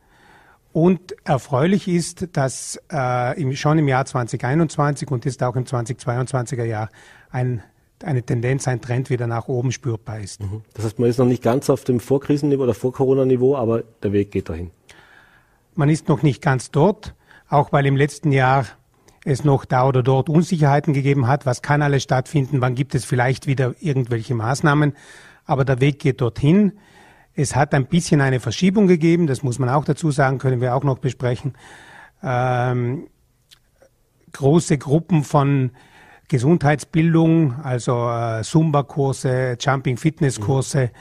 Und 0.73 1.13
erfreulich 1.25 1.89
ist, 1.89 2.29
dass 2.31 2.79
äh, 2.91 3.41
im, 3.41 3.53
schon 3.57 3.77
im 3.77 3.89
Jahr 3.89 4.05
2021 4.05 5.11
und 5.11 5.25
ist 5.25 5.43
auch 5.43 5.57
im 5.57 5.65
2022er 5.65 6.63
Jahr 6.63 6.89
ein 7.29 7.61
eine 8.03 8.23
Tendenz, 8.23 8.67
ein 8.67 8.81
Trend 8.81 9.09
wieder 9.09 9.27
nach 9.27 9.47
oben 9.47 9.71
spürbar 9.71 10.19
ist. 10.19 10.41
Mhm. 10.41 10.63
Das 10.73 10.85
heißt, 10.85 10.99
man 10.99 11.09
ist 11.09 11.19
noch 11.19 11.25
nicht 11.25 11.43
ganz 11.43 11.69
auf 11.69 11.83
dem 11.83 11.99
Vorkrisenniveau 11.99 12.63
oder 12.63 12.73
Vor-Corona-Niveau, 12.73 13.55
aber 13.55 13.83
der 14.03 14.11
Weg 14.11 14.31
geht 14.31 14.49
dahin. 14.49 14.71
Man 15.75 15.89
ist 15.89 16.07
noch 16.07 16.21
nicht 16.21 16.41
ganz 16.41 16.71
dort, 16.71 17.15
auch 17.47 17.71
weil 17.71 17.85
im 17.85 17.95
letzten 17.95 18.31
Jahr 18.31 18.65
es 19.23 19.43
noch 19.43 19.65
da 19.65 19.87
oder 19.87 20.03
dort 20.03 20.29
Unsicherheiten 20.29 20.93
gegeben 20.93 21.27
hat. 21.27 21.45
Was 21.45 21.61
kann 21.61 21.81
alles 21.81 22.03
stattfinden? 22.03 22.61
Wann 22.61 22.75
gibt 22.75 22.95
es 22.95 23.05
vielleicht 23.05 23.47
wieder 23.47 23.75
irgendwelche 23.79 24.33
Maßnahmen? 24.33 24.93
Aber 25.45 25.65
der 25.65 25.79
Weg 25.79 25.99
geht 25.99 26.21
dorthin. 26.21 26.73
Es 27.33 27.55
hat 27.55 27.73
ein 27.73 27.85
bisschen 27.85 28.19
eine 28.21 28.39
Verschiebung 28.39 28.87
gegeben, 28.87 29.27
das 29.27 29.41
muss 29.41 29.57
man 29.57 29.69
auch 29.69 29.85
dazu 29.85 30.11
sagen, 30.11 30.37
können 30.37 30.59
wir 30.59 30.75
auch 30.75 30.83
noch 30.83 30.99
besprechen. 30.99 31.53
Ähm, 32.21 33.07
große 34.33 34.77
Gruppen 34.77 35.23
von 35.23 35.71
Gesundheitsbildung, 36.27 37.55
also 37.63 38.09
äh, 38.09 38.41
Zumba-Kurse, 38.43 39.57
Jumping-Fitness-Kurse, 39.59 40.91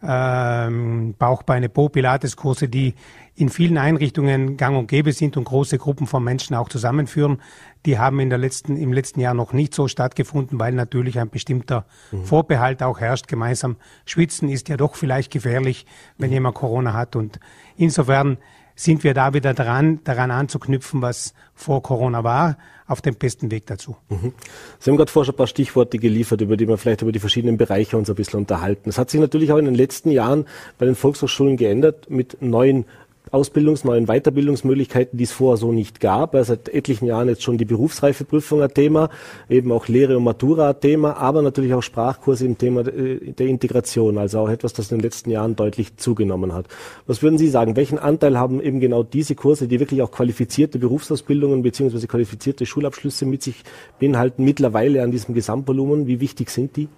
mhm. 0.00 0.08
ähm, 0.08 1.14
Bauchbeine, 1.18 1.68
Po, 1.68 1.88
Pilates-Kurse, 1.88 2.68
die 2.68 2.94
in 3.36 3.50
vielen 3.50 3.76
Einrichtungen 3.76 4.56
gang 4.56 4.76
und 4.78 4.88
gäbe 4.88 5.12
sind 5.12 5.36
und 5.36 5.44
große 5.44 5.76
Gruppen 5.76 6.06
von 6.06 6.24
Menschen 6.24 6.56
auch 6.56 6.70
zusammenführen. 6.70 7.42
Die 7.84 7.98
haben 7.98 8.18
in 8.18 8.30
der 8.30 8.38
letzten, 8.38 8.76
im 8.76 8.92
letzten 8.92 9.20
Jahr 9.20 9.34
noch 9.34 9.52
nicht 9.52 9.74
so 9.74 9.88
stattgefunden, 9.88 10.58
weil 10.58 10.72
natürlich 10.72 11.18
ein 11.20 11.28
bestimmter 11.28 11.84
mhm. 12.10 12.24
Vorbehalt 12.24 12.82
auch 12.82 12.98
herrscht. 12.98 13.28
Gemeinsam 13.28 13.76
schwitzen 14.06 14.48
ist 14.48 14.70
ja 14.70 14.78
doch 14.78 14.96
vielleicht 14.96 15.30
gefährlich, 15.30 15.84
wenn 16.16 16.30
mhm. 16.30 16.34
jemand 16.34 16.54
Corona 16.56 16.94
hat. 16.94 17.14
Und 17.14 17.38
insofern 17.76 18.38
sind 18.74 19.04
wir 19.04 19.14
da 19.14 19.34
wieder 19.34 19.54
dran, 19.54 20.00
daran 20.04 20.30
anzuknüpfen, 20.30 21.02
was 21.02 21.34
vor 21.54 21.82
Corona 21.82 22.24
war, 22.24 22.58
auf 22.86 23.00
dem 23.00 23.16
besten 23.16 23.50
Weg 23.50 23.66
dazu. 23.66 23.96
Mhm. 24.08 24.32
Sie 24.78 24.90
haben 24.90 24.96
gerade 24.96 25.10
vorher 25.10 25.26
schon 25.26 25.34
ein 25.34 25.38
paar 25.38 25.46
Stichworte 25.46 25.98
geliefert, 25.98 26.40
über 26.40 26.56
die 26.56 26.68
wir 26.68 26.78
vielleicht 26.78 27.02
über 27.02 27.12
die 27.12 27.18
verschiedenen 27.18 27.56
Bereiche 27.56 27.96
uns 27.96 28.08
ein 28.08 28.16
bisschen 28.16 28.38
unterhalten. 28.38 28.88
Es 28.88 28.98
hat 28.98 29.10
sich 29.10 29.20
natürlich 29.20 29.50
auch 29.52 29.58
in 29.58 29.64
den 29.64 29.74
letzten 29.74 30.10
Jahren 30.10 30.46
bei 30.78 30.86
den 30.86 30.94
Volkshochschulen 30.94 31.56
geändert 31.56 32.08
mit 32.10 32.40
neuen 32.40 32.84
Ausbildungs-, 33.32 33.84
neuen 33.84 34.06
Weiterbildungsmöglichkeiten, 34.06 35.18
die 35.18 35.24
es 35.24 35.32
vorher 35.32 35.56
so 35.56 35.72
nicht 35.72 36.00
gab. 36.00 36.34
Also 36.34 36.54
seit 36.54 36.68
etlichen 36.68 37.06
Jahren 37.06 37.28
jetzt 37.28 37.42
schon 37.42 37.58
die 37.58 37.64
Berufsreifeprüfung 37.64 38.62
ein 38.62 38.72
Thema, 38.72 39.10
eben 39.48 39.72
auch 39.72 39.88
Lehre 39.88 40.16
und 40.16 40.24
Matura 40.24 40.70
ein 40.70 40.80
Thema, 40.80 41.16
aber 41.16 41.42
natürlich 41.42 41.74
auch 41.74 41.82
Sprachkurse 41.82 42.46
im 42.46 42.56
Thema 42.58 42.86
äh, 42.86 43.32
der 43.32 43.46
Integration, 43.46 44.18
also 44.18 44.40
auch 44.40 44.48
etwas, 44.48 44.72
das 44.72 44.90
in 44.90 44.98
den 44.98 45.02
letzten 45.02 45.30
Jahren 45.30 45.56
deutlich 45.56 45.96
zugenommen 45.96 46.52
hat. 46.52 46.66
Was 47.06 47.22
würden 47.22 47.38
Sie 47.38 47.48
sagen, 47.48 47.76
welchen 47.76 47.98
Anteil 47.98 48.38
haben 48.38 48.60
eben 48.60 48.80
genau 48.80 49.02
diese 49.02 49.34
Kurse, 49.34 49.68
die 49.68 49.80
wirklich 49.80 50.02
auch 50.02 50.10
qualifizierte 50.10 50.78
Berufsausbildungen 50.78 51.62
beziehungsweise 51.62 52.06
qualifizierte 52.06 52.66
Schulabschlüsse 52.66 53.26
mit 53.26 53.42
sich 53.42 53.64
beinhalten, 53.98 54.44
mittlerweile 54.44 55.02
an 55.02 55.10
diesem 55.10 55.34
Gesamtvolumen? 55.34 56.06
Wie 56.06 56.20
wichtig 56.20 56.50
sind 56.50 56.76
die? 56.76 56.88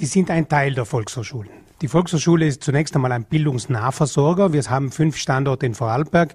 Die 0.00 0.06
sind 0.06 0.30
ein 0.30 0.48
Teil 0.48 0.74
der 0.74 0.84
Volkshochschulen. 0.84 1.50
Die 1.82 1.88
Volkshochschule 1.88 2.46
ist 2.46 2.62
zunächst 2.62 2.94
einmal 2.94 3.12
ein 3.12 3.24
Bildungsnahversorger. 3.24 4.52
Wir 4.52 4.62
haben 4.64 4.92
fünf 4.92 5.16
Standorte 5.16 5.66
in 5.66 5.74
Vorarlberg, 5.74 6.34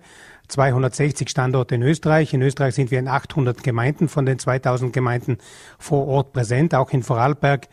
260 0.49 1.29
Standorte 1.29 1.75
in 1.75 1.81
Österreich. 1.81 2.33
In 2.33 2.41
Österreich 2.41 2.75
sind 2.75 2.91
wir 2.91 2.99
in 2.99 3.07
800 3.07 3.63
Gemeinden 3.63 4.09
von 4.09 4.25
den 4.25 4.39
2000 4.39 4.93
Gemeinden 4.93 5.37
vor 5.79 6.07
Ort 6.07 6.33
präsent. 6.33 6.75
Auch 6.75 6.91
in 6.91 7.01
Vorarlberg 7.01 7.67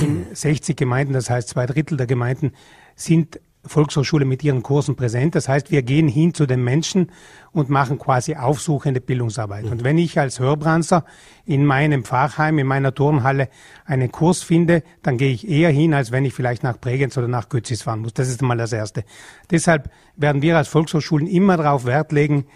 in 0.00 0.26
60 0.32 0.76
Gemeinden, 0.76 1.12
das 1.12 1.28
heißt 1.28 1.48
zwei 1.48 1.66
Drittel 1.66 1.96
der 1.96 2.06
Gemeinden, 2.06 2.52
sind 2.94 3.40
Volkshochschule 3.66 4.24
mit 4.24 4.42
ihren 4.44 4.62
Kursen 4.62 4.96
präsent. 4.96 5.34
Das 5.34 5.48
heißt, 5.48 5.70
wir 5.70 5.82
gehen 5.82 6.08
hin 6.08 6.34
zu 6.34 6.46
den 6.46 6.62
Menschen 6.62 7.10
und 7.52 7.68
machen 7.68 7.98
quasi 7.98 8.36
aufsuchende 8.36 9.00
Bildungsarbeit. 9.00 9.64
Und 9.64 9.84
wenn 9.84 9.98
ich 9.98 10.18
als 10.18 10.40
Hörbranzer 10.40 11.04
in 11.44 11.64
meinem 11.64 12.04
Fachheim, 12.04 12.58
in 12.58 12.66
meiner 12.66 12.94
Turnhalle 12.94 13.48
einen 13.84 14.12
Kurs 14.12 14.42
finde, 14.42 14.82
dann 15.02 15.18
gehe 15.18 15.32
ich 15.32 15.48
eher 15.48 15.70
hin, 15.70 15.94
als 15.94 16.12
wenn 16.12 16.24
ich 16.24 16.34
vielleicht 16.34 16.62
nach 16.62 16.78
Bregenz 16.78 17.16
oder 17.16 17.28
nach 17.28 17.48
Götzis 17.48 17.82
fahren 17.82 18.00
muss. 18.00 18.14
Das 18.14 18.28
ist 18.28 18.42
mal 18.42 18.56
das 18.56 18.72
Erste. 18.72 19.04
Deshalb 19.50 19.90
werden 20.16 20.42
wir 20.42 20.56
als 20.56 20.68
Volkshochschulen 20.68 21.26
immer 21.26 21.56
darauf 21.56 21.84
Wert 21.84 22.12
legen, 22.12 22.46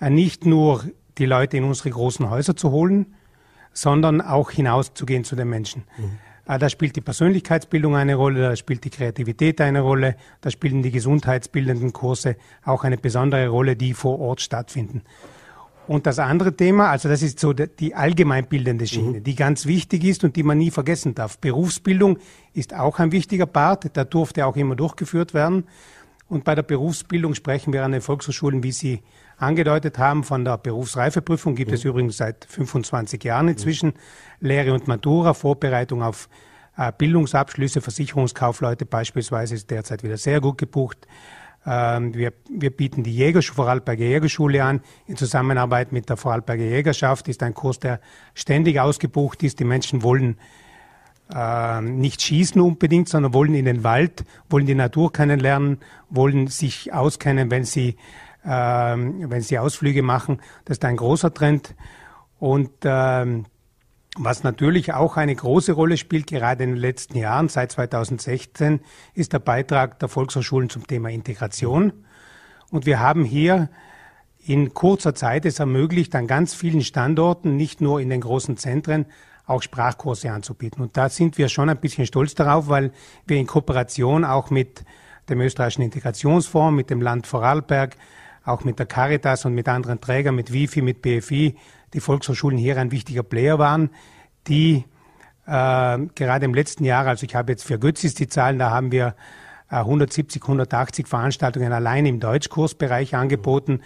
äh, 0.00 0.10
nicht 0.10 0.46
nur 0.46 0.84
die 1.18 1.26
Leute 1.26 1.56
in 1.56 1.64
unsere 1.64 1.90
großen 1.90 2.28
Häuser 2.30 2.56
zu 2.56 2.70
holen, 2.70 3.14
sondern 3.72 4.20
auch 4.20 4.50
hinauszugehen 4.50 5.24
zu 5.24 5.36
den 5.36 5.48
Menschen. 5.48 5.84
Mhm. 5.96 6.18
Ah, 6.44 6.58
da 6.58 6.68
spielt 6.68 6.96
die 6.96 7.00
Persönlichkeitsbildung 7.00 7.94
eine 7.94 8.16
Rolle, 8.16 8.40
da 8.40 8.56
spielt 8.56 8.84
die 8.84 8.90
Kreativität 8.90 9.60
eine 9.60 9.80
Rolle, 9.80 10.16
da 10.40 10.50
spielen 10.50 10.82
die 10.82 10.90
gesundheitsbildenden 10.90 11.92
Kurse 11.92 12.36
auch 12.64 12.82
eine 12.82 12.96
besondere 12.96 13.46
Rolle, 13.48 13.76
die 13.76 13.94
vor 13.94 14.18
Ort 14.18 14.40
stattfinden. 14.40 15.02
Und 15.86 16.06
das 16.06 16.18
andere 16.18 16.56
Thema, 16.56 16.90
also 16.90 17.08
das 17.08 17.22
ist 17.22 17.40
so 17.40 17.52
die 17.52 17.94
allgemeinbildende 17.94 18.86
Schiene, 18.86 19.18
mhm. 19.18 19.24
die 19.24 19.34
ganz 19.34 19.66
wichtig 19.66 20.04
ist 20.04 20.24
und 20.24 20.36
die 20.36 20.42
man 20.42 20.58
nie 20.58 20.70
vergessen 20.70 21.14
darf. 21.14 21.38
Berufsbildung 21.38 22.18
ist 22.54 22.74
auch 22.74 22.98
ein 22.98 23.12
wichtiger 23.12 23.46
Part, 23.46 23.96
da 23.96 24.04
durfte 24.04 24.46
auch 24.46 24.56
immer 24.56 24.76
durchgeführt 24.76 25.34
werden. 25.34 25.64
Und 26.28 26.44
bei 26.44 26.54
der 26.54 26.62
Berufsbildung 26.62 27.34
sprechen 27.34 27.72
wir 27.72 27.84
an 27.84 27.92
den 27.92 28.00
Volkshochschulen, 28.00 28.62
wie 28.62 28.72
Sie 28.72 29.02
angedeutet 29.42 29.98
haben, 29.98 30.24
von 30.24 30.44
der 30.44 30.58
Berufsreifeprüfung 30.58 31.54
gibt 31.54 31.70
mhm. 31.70 31.74
es 31.74 31.84
übrigens 31.84 32.16
seit 32.16 32.44
25 32.44 33.22
Jahren 33.24 33.48
inzwischen. 33.48 33.90
Mhm. 33.90 34.48
Lehre 34.48 34.72
und 34.72 34.88
Matura, 34.88 35.34
Vorbereitung 35.34 36.02
auf 36.02 36.28
äh, 36.76 36.92
Bildungsabschlüsse, 36.96 37.80
Versicherungskaufleute 37.80 38.86
beispielsweise 38.86 39.54
ist 39.54 39.70
derzeit 39.70 40.02
wieder 40.02 40.16
sehr 40.16 40.40
gut 40.40 40.58
gebucht. 40.58 41.06
Ähm, 41.64 42.14
wir, 42.14 42.32
wir 42.50 42.70
bieten 42.70 43.02
die 43.02 43.14
Jägerschule, 43.14 43.54
Vorarlberger 43.54 44.04
Jägerschule 44.04 44.64
an. 44.64 44.80
In 45.06 45.16
Zusammenarbeit 45.16 45.92
mit 45.92 46.08
der 46.08 46.16
Vorarlberger 46.16 46.64
Jägerschaft 46.64 47.28
ist 47.28 47.42
ein 47.42 47.54
Kurs, 47.54 47.78
der 47.78 48.00
ständig 48.34 48.80
ausgebucht 48.80 49.42
ist. 49.42 49.60
Die 49.60 49.64
Menschen 49.64 50.02
wollen 50.02 50.38
äh, 51.32 51.80
nicht 51.80 52.20
schießen 52.22 52.60
unbedingt, 52.60 53.08
sondern 53.08 53.32
wollen 53.32 53.54
in 53.54 53.64
den 53.64 53.84
Wald, 53.84 54.24
wollen 54.50 54.66
die 54.66 54.74
Natur 54.74 55.12
kennenlernen, 55.12 55.78
wollen 56.10 56.48
sich 56.48 56.92
auskennen, 56.92 57.50
wenn 57.50 57.64
sie, 57.64 57.96
äh, 58.44 58.48
wenn 58.48 59.40
sie 59.40 59.58
Ausflüge 59.58 60.02
machen. 60.02 60.40
Das 60.64 60.78
ist 60.78 60.84
ein 60.84 60.96
großer 60.96 61.32
Trend. 61.32 61.74
Und 62.38 62.70
ähm, 62.84 63.46
was 64.16 64.42
natürlich 64.42 64.92
auch 64.92 65.16
eine 65.16 65.34
große 65.34 65.72
Rolle 65.72 65.96
spielt, 65.96 66.26
gerade 66.26 66.64
in 66.64 66.70
den 66.70 66.78
letzten 66.78 67.16
Jahren, 67.16 67.48
seit 67.48 67.72
2016, 67.72 68.80
ist 69.14 69.32
der 69.32 69.38
Beitrag 69.38 69.98
der 70.00 70.08
Volkshochschulen 70.08 70.68
zum 70.68 70.86
Thema 70.86 71.08
Integration. 71.08 71.92
Und 72.70 72.84
wir 72.84 73.00
haben 73.00 73.24
hier 73.24 73.70
in 74.44 74.74
kurzer 74.74 75.14
Zeit 75.14 75.46
es 75.46 75.60
ermöglicht, 75.60 76.14
an 76.14 76.26
ganz 76.26 76.52
vielen 76.52 76.82
Standorten, 76.82 77.56
nicht 77.56 77.80
nur 77.80 78.00
in 78.00 78.10
den 78.10 78.20
großen 78.20 78.56
Zentren, 78.56 79.06
auch 79.46 79.62
Sprachkurse 79.62 80.30
anzubieten. 80.30 80.82
Und 80.82 80.96
da 80.96 81.08
sind 81.08 81.38
wir 81.38 81.48
schon 81.48 81.68
ein 81.68 81.80
bisschen 81.80 82.06
stolz 82.06 82.34
darauf, 82.34 82.68
weil 82.68 82.92
wir 83.26 83.38
in 83.38 83.46
Kooperation 83.46 84.24
auch 84.24 84.50
mit 84.50 84.84
dem 85.28 85.40
österreichischen 85.40 85.82
Integrationsfonds, 85.82 86.74
mit 86.74 86.90
dem 86.90 87.00
Land 87.00 87.26
Vorarlberg, 87.26 87.96
auch 88.44 88.64
mit 88.64 88.78
der 88.78 88.86
Caritas 88.86 89.44
und 89.44 89.54
mit 89.54 89.68
anderen 89.68 90.00
Trägern, 90.00 90.34
mit 90.34 90.52
WIFI, 90.52 90.82
mit 90.82 91.02
BFI, 91.02 91.56
die 91.94 92.00
Volkshochschulen 92.00 92.58
hier 92.58 92.76
ein 92.78 92.90
wichtiger 92.90 93.22
Player 93.22 93.58
waren, 93.58 93.90
die 94.48 94.84
äh, 95.46 95.98
gerade 96.14 96.44
im 96.44 96.54
letzten 96.54 96.84
Jahr, 96.84 97.06
also 97.06 97.24
ich 97.24 97.34
habe 97.34 97.52
jetzt 97.52 97.64
für 97.64 97.78
Götzis 97.78 98.14
die 98.14 98.28
Zahlen, 98.28 98.58
da 98.58 98.70
haben 98.70 98.92
wir 98.92 99.14
äh, 99.70 99.76
170, 99.76 100.42
180 100.42 101.06
Veranstaltungen 101.06 101.72
allein 101.72 102.06
im 102.06 102.20
Deutschkursbereich 102.20 103.14
angeboten. 103.14 103.80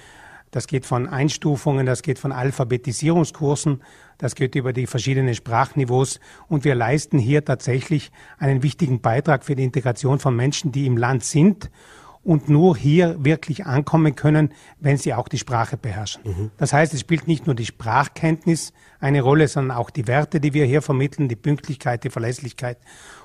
Das 0.50 0.66
geht 0.68 0.86
von 0.86 1.08
Einstufungen, 1.08 1.86
das 1.86 2.02
geht 2.02 2.18
von 2.18 2.32
Alphabetisierungskursen, 2.32 3.82
das 4.16 4.34
geht 4.34 4.54
über 4.54 4.72
die 4.72 4.86
verschiedenen 4.86 5.34
Sprachniveaus 5.34 6.20
und 6.48 6.64
wir 6.64 6.74
leisten 6.74 7.18
hier 7.18 7.44
tatsächlich 7.44 8.10
einen 8.38 8.62
wichtigen 8.62 9.00
Beitrag 9.00 9.44
für 9.44 9.54
die 9.54 9.64
Integration 9.64 10.18
von 10.18 10.34
Menschen, 10.34 10.72
die 10.72 10.86
im 10.86 10.96
Land 10.96 11.24
sind 11.24 11.70
und 12.26 12.48
nur 12.48 12.76
hier 12.76 13.24
wirklich 13.24 13.66
ankommen 13.66 14.16
können, 14.16 14.52
wenn 14.80 14.96
sie 14.96 15.14
auch 15.14 15.28
die 15.28 15.38
Sprache 15.38 15.76
beherrschen. 15.76 16.22
Mhm. 16.24 16.50
Das 16.56 16.72
heißt, 16.72 16.92
es 16.92 17.00
spielt 17.00 17.28
nicht 17.28 17.46
nur 17.46 17.54
die 17.54 17.64
Sprachkenntnis 17.64 18.72
eine 18.98 19.22
Rolle, 19.22 19.46
sondern 19.46 19.76
auch 19.76 19.90
die 19.90 20.08
Werte, 20.08 20.40
die 20.40 20.52
wir 20.52 20.64
hier 20.64 20.82
vermitteln, 20.82 21.28
die 21.28 21.36
Pünktlichkeit, 21.36 22.02
die 22.02 22.10
Verlässlichkeit. 22.10 22.78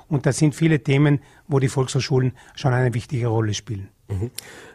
Und 0.07 0.27
das 0.27 0.37
sind 0.37 0.53
viele 0.53 0.83
Themen, 0.83 1.19
wo 1.47 1.57
die 1.57 1.67
Volkshochschulen 1.67 2.33
schon 2.53 2.73
eine 2.73 2.93
wichtige 2.93 3.25
Rolle 3.25 3.55
spielen. 3.55 3.89
Mhm. 4.07 4.29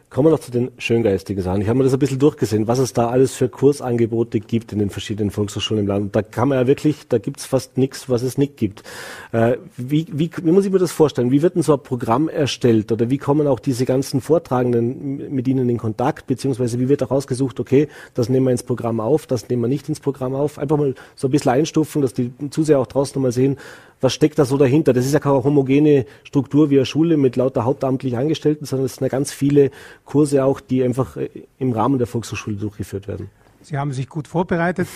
Kommen 0.09 0.29
wir 0.29 0.31
noch 0.31 0.39
zu 0.39 0.53
den 0.53 0.71
schöngeistigen 0.79 1.43
Sachen. 1.43 1.61
Ich 1.63 1.69
habe 1.69 1.79
mir 1.79 1.85
das 1.85 1.93
ein 1.93 1.99
bisschen 1.99 2.21
durchgesehen, 2.21 2.69
was 2.69 2.79
es 2.79 2.93
da 2.93 3.09
alles 3.09 3.35
für 3.35 3.49
Kursangebote 3.49 4.39
gibt 4.39 4.73
in 4.73 4.79
den 4.79 4.89
verschiedenen 4.89 5.33
Volkshochschulen 5.33 5.83
im 5.83 5.89
Land. 5.89 6.15
Da 6.15 6.23
kann 6.23 6.49
man 6.49 6.59
ja 6.59 6.69
wirklich, 6.69 7.09
da 7.09 7.19
gibt 7.19 7.41
es 7.41 7.47
fast 7.47 7.77
nichts, 7.77 8.09
was 8.09 8.23
es 8.23 8.39
nicht 8.39 8.57
gibt. 8.57 8.85
Äh, 9.33 9.57
wie, 9.77 10.07
wie, 10.13 10.31
wie 10.43 10.53
muss 10.53 10.65
ich 10.65 10.71
mir 10.71 10.79
das 10.79 10.93
vorstellen? 10.93 11.33
Wie 11.33 11.43
wird 11.43 11.57
denn 11.57 11.63
so 11.63 11.73
ein 11.75 11.83
Programm 11.83 12.29
erstellt? 12.29 12.93
Oder 12.93 13.11
wie 13.11 13.19
kommen 13.19 13.49
auch 13.49 13.59
diese 13.59 13.85
ganzen 13.85 14.21
Vortragenden 14.21 15.35
mit 15.35 15.49
Ihnen 15.49 15.69
in 15.69 15.77
Kontakt? 15.77 16.29
Beziehungsweise 16.29 16.79
wie 16.79 16.89
wird 16.89 17.03
auch 17.03 17.11
ausgesucht, 17.11 17.59
okay, 17.59 17.89
das 18.15 18.29
nehmen 18.29 18.47
wir 18.47 18.53
ins 18.53 18.63
Programm 18.63 19.01
auf, 19.01 19.27
das 19.27 19.49
nehmen 19.49 19.63
wir 19.63 19.69
nicht 19.69 19.89
ins 19.89 19.99
Programm 19.99 20.37
auf? 20.37 20.61
Einfach 20.61 20.77
mal 20.77 20.95
so 21.17 21.27
ein 21.27 21.33
bisschen 21.33 21.51
einstufen, 21.51 22.01
dass 22.01 22.15
die 22.15 22.33
Zuseher 22.51 22.79
auch 22.79 22.87
draußen 22.87 23.15
nochmal 23.17 23.33
sehen, 23.33 23.57
was 24.01 24.13
steckt 24.13 24.39
da 24.39 24.45
so 24.45 24.59
dahinter? 24.59 24.93
Das 24.93 25.07
ist 25.07 25.15
ja 25.15 25.21
keine 25.21 25.43
homogene 25.43 26.05
Struktur 26.25 26.71
wie 26.71 26.77
eine 26.77 26.87
Schule 26.87 27.17
mit 27.17 27.37
lauter 27.37 27.65
hauptamtlich 27.65 28.17
Angestellten, 28.17 28.67
sondern 28.67 28.87
es 28.87 28.97
sind 28.97 29.05
ja 29.05 29.09
ganz 29.09 29.33
viele 29.33 29.71
Kurse 30.07 30.45
auch, 30.45 30.61
die 30.61 30.83
einfach 30.83 31.19
äh, 31.19 31.29
im 31.59 31.73
Rahmen 31.73 31.99
der 31.99 32.07
Volkshochschule 32.07 32.57
durchgeführt 32.57 33.07
werden. 33.07 33.29
Sie 33.61 33.77
haben 33.77 33.93
sich 33.93 34.09
gut 34.09 34.29
vorbereitet. 34.29 34.89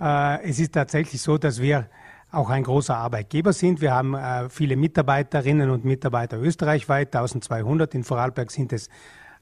Äh, 0.00 0.48
es 0.48 0.58
ist 0.58 0.72
tatsächlich 0.72 1.20
so, 1.20 1.36
dass 1.36 1.60
wir 1.60 1.88
auch 2.30 2.48
ein 2.48 2.62
großer 2.62 2.96
Arbeitgeber 2.96 3.52
sind. 3.52 3.80
Wir 3.80 3.92
haben 3.92 4.14
äh, 4.14 4.48
viele 4.48 4.76
Mitarbeiterinnen 4.76 5.70
und 5.70 5.84
Mitarbeiter 5.84 6.40
österreichweit, 6.40 7.14
1200. 7.14 7.94
In 7.94 8.04
Vorarlberg 8.04 8.50
sind 8.50 8.72
es 8.72 8.88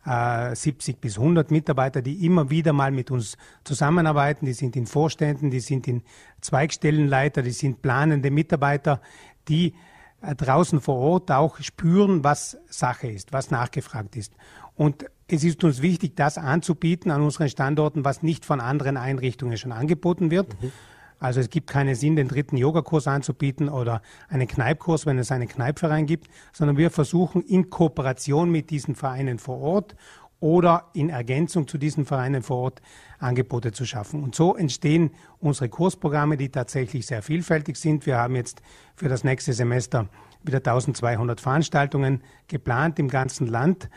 äh, 0.07 0.55
70 0.55 1.01
bis 1.01 1.19
100 1.19 1.51
Mitarbeiter, 1.51 2.03
die 2.03 2.25
immer 2.25 2.51
wieder 2.51 2.73
mal 2.73 2.91
mit 2.91 3.11
uns 3.11 3.37
zusammenarbeiten. 3.65 4.47
Die 4.47 4.53
sind 4.53 4.75
in 4.77 4.87
Vorständen, 4.87 5.51
die 5.51 5.61
sind 5.61 5.87
in 5.87 6.03
Zweigstellenleiter, 6.41 7.43
die 7.43 7.53
sind 7.53 7.83
planende 7.83 8.31
Mitarbeiter, 8.31 9.01
die 9.49 9.75
draußen 10.23 10.81
vor 10.81 10.97
Ort 10.97 11.31
auch 11.31 11.59
spüren, 11.61 12.23
was 12.25 12.57
Sache 12.69 13.09
ist, 13.09 13.33
was 13.33 13.51
nachgefragt 13.51 14.17
ist. 14.17 14.33
Und 14.75 15.05
es 15.29 15.45
ist 15.45 15.65
uns 15.65 15.83
wichtig, 15.83 16.17
das 16.17 16.39
anzubieten 16.39 17.11
an 17.11 17.23
unseren 17.23 17.49
Standorten, 17.49 18.05
was 18.05 18.23
nicht 18.23 18.45
von 18.45 18.61
anderen 18.61 18.97
Einrichtungen 18.97 19.57
schon 19.57 19.73
angeboten 19.73 20.31
wird. 20.31 20.61
Mhm. 20.63 20.73
Also 21.19 21.39
es 21.39 21.51
gibt 21.51 21.71
keinen 21.71 21.95
Sinn, 21.95 22.17
den 22.17 22.27
dritten 22.27 22.57
Yogakurs 22.57 23.07
anzubieten 23.07 23.69
oder 23.69 24.03
einen 24.29 24.49
Kneipkurs, 24.49 25.07
wenn 25.07 25.19
es 25.19 25.31
einen 25.31 25.47
Kneipverein 25.47 26.07
gibt, 26.07 26.29
sondern 26.53 26.77
wir 26.77 26.91
versuchen 26.91 27.43
in 27.43 27.71
Kooperation 27.71 28.51
mit 28.51 28.71
diesen 28.71 28.97
Vereinen 28.97 29.39
vor 29.39 29.61
Ort 29.61 29.95
oder 30.41 30.91
in 30.95 31.11
Ergänzung 31.11 31.69
zu 31.69 31.79
diesen 31.79 32.05
Vereinen 32.05 32.43
vor 32.43 32.57
Ort 32.57 32.83
Angebote 33.21 33.71
zu 33.71 33.87
schaffen. 33.87 34.25
Und 34.25 34.35
so 34.35 34.57
entstehen 34.57 35.13
unsere 35.39 35.69
Kursprogramme, 35.69 36.37
die 36.37 36.49
tatsächlich 36.49 37.07
sehr 37.07 37.23
vielfältig 37.23 37.77
sind. 37.77 38.05
Wir 38.05 38.17
haben 38.17 38.35
jetzt 38.35 38.61
für 38.97 39.09
das 39.09 39.23
nächste 39.23 39.53
Semester 39.53 40.09
wieder 40.43 40.59
1200 40.59 41.41
Veranstaltungen 41.41 42.23
geplant 42.49 42.99
im 42.99 43.07
ganzen 43.07 43.47
Land 43.47 43.89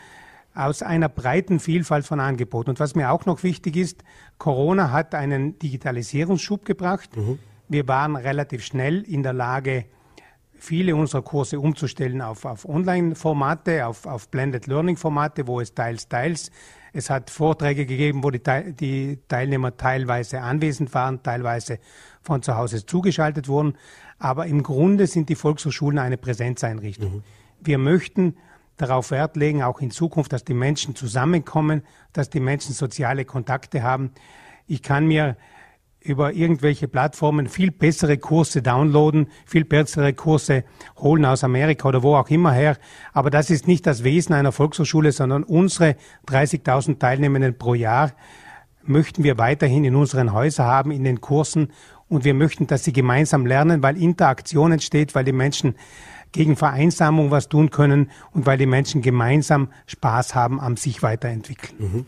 aus 0.56 0.82
einer 0.82 1.08
breiten 1.08 1.60
Vielfalt 1.60 2.06
von 2.06 2.18
Angeboten. 2.18 2.70
Und 2.70 2.80
was 2.80 2.94
mir 2.94 3.12
auch 3.12 3.26
noch 3.26 3.42
wichtig 3.42 3.76
ist, 3.76 4.02
Corona 4.38 4.90
hat 4.90 5.14
einen 5.14 5.58
Digitalisierungsschub 5.58 6.64
gebracht. 6.64 7.14
Mhm. 7.14 7.38
Wir 7.68 7.86
waren 7.86 8.16
relativ 8.16 8.64
schnell 8.64 9.02
in 9.02 9.22
der 9.22 9.34
Lage, 9.34 9.84
viele 10.58 10.96
unserer 10.96 11.22
Kurse 11.22 11.60
umzustellen 11.60 12.22
auf, 12.22 12.46
auf 12.46 12.66
Online-Formate, 12.66 13.86
auf, 13.86 14.06
auf 14.06 14.30
Blended 14.30 14.66
Learning-Formate, 14.66 15.46
wo 15.46 15.60
es 15.60 15.74
teils, 15.74 16.08
teils. 16.08 16.50
Es 16.94 17.10
hat 17.10 17.28
Vorträge 17.28 17.84
gegeben, 17.84 18.24
wo 18.24 18.30
die, 18.30 18.40
die 18.72 19.18
Teilnehmer 19.28 19.76
teilweise 19.76 20.40
anwesend 20.40 20.94
waren, 20.94 21.22
teilweise 21.22 21.78
von 22.22 22.42
zu 22.42 22.56
Hause 22.56 22.86
zugeschaltet 22.86 23.48
wurden. 23.48 23.76
Aber 24.18 24.46
im 24.46 24.62
Grunde 24.62 25.06
sind 25.06 25.28
die 25.28 25.34
Volkshochschulen 25.34 25.98
eine 25.98 26.16
Präsenzeinrichtung. 26.16 27.16
Mhm. 27.16 27.22
Wir 27.60 27.76
möchten 27.76 28.36
darauf 28.76 29.10
Wert 29.10 29.36
legen, 29.36 29.62
auch 29.62 29.80
in 29.80 29.90
Zukunft, 29.90 30.32
dass 30.32 30.44
die 30.44 30.54
Menschen 30.54 30.94
zusammenkommen, 30.94 31.82
dass 32.12 32.30
die 32.30 32.40
Menschen 32.40 32.74
soziale 32.74 33.24
Kontakte 33.24 33.82
haben. 33.82 34.12
Ich 34.66 34.82
kann 34.82 35.06
mir 35.06 35.36
über 36.06 36.32
irgendwelche 36.32 36.88
Plattformen 36.88 37.48
viel 37.48 37.70
bessere 37.70 38.16
Kurse 38.16 38.62
downloaden, 38.62 39.28
viel 39.44 39.64
bessere 39.64 40.12
Kurse 40.12 40.64
holen 40.96 41.24
aus 41.24 41.42
Amerika 41.42 41.88
oder 41.88 42.02
wo 42.02 42.14
auch 42.14 42.28
immer 42.28 42.52
her. 42.52 42.76
Aber 43.12 43.30
das 43.30 43.50
ist 43.50 43.66
nicht 43.66 43.86
das 43.86 44.04
Wesen 44.04 44.34
einer 44.34 44.52
Volkshochschule, 44.52 45.12
sondern 45.12 45.42
unsere 45.42 45.96
30.000 46.28 46.98
Teilnehmenden 46.98 47.58
pro 47.58 47.74
Jahr 47.74 48.12
möchten 48.84 49.24
wir 49.24 49.36
weiterhin 49.36 49.84
in 49.84 49.96
unseren 49.96 50.32
Häusern 50.32 50.66
haben, 50.66 50.90
in 50.92 51.02
den 51.02 51.20
Kursen. 51.20 51.72
Und 52.08 52.24
wir 52.24 52.34
möchten, 52.34 52.68
dass 52.68 52.84
sie 52.84 52.92
gemeinsam 52.92 53.44
lernen, 53.46 53.82
weil 53.82 54.00
Interaktion 54.00 54.70
entsteht, 54.70 55.16
weil 55.16 55.24
die 55.24 55.32
Menschen 55.32 55.74
gegen 56.32 56.56
Vereinsamung 56.56 57.30
was 57.30 57.48
tun 57.48 57.70
können 57.70 58.10
und 58.32 58.46
weil 58.46 58.58
die 58.58 58.66
Menschen 58.66 59.02
gemeinsam 59.02 59.68
Spaß 59.86 60.34
haben 60.34 60.60
am 60.60 60.76
sich 60.76 61.02
weiterentwickeln. 61.02 61.74
Mhm. 61.78 62.06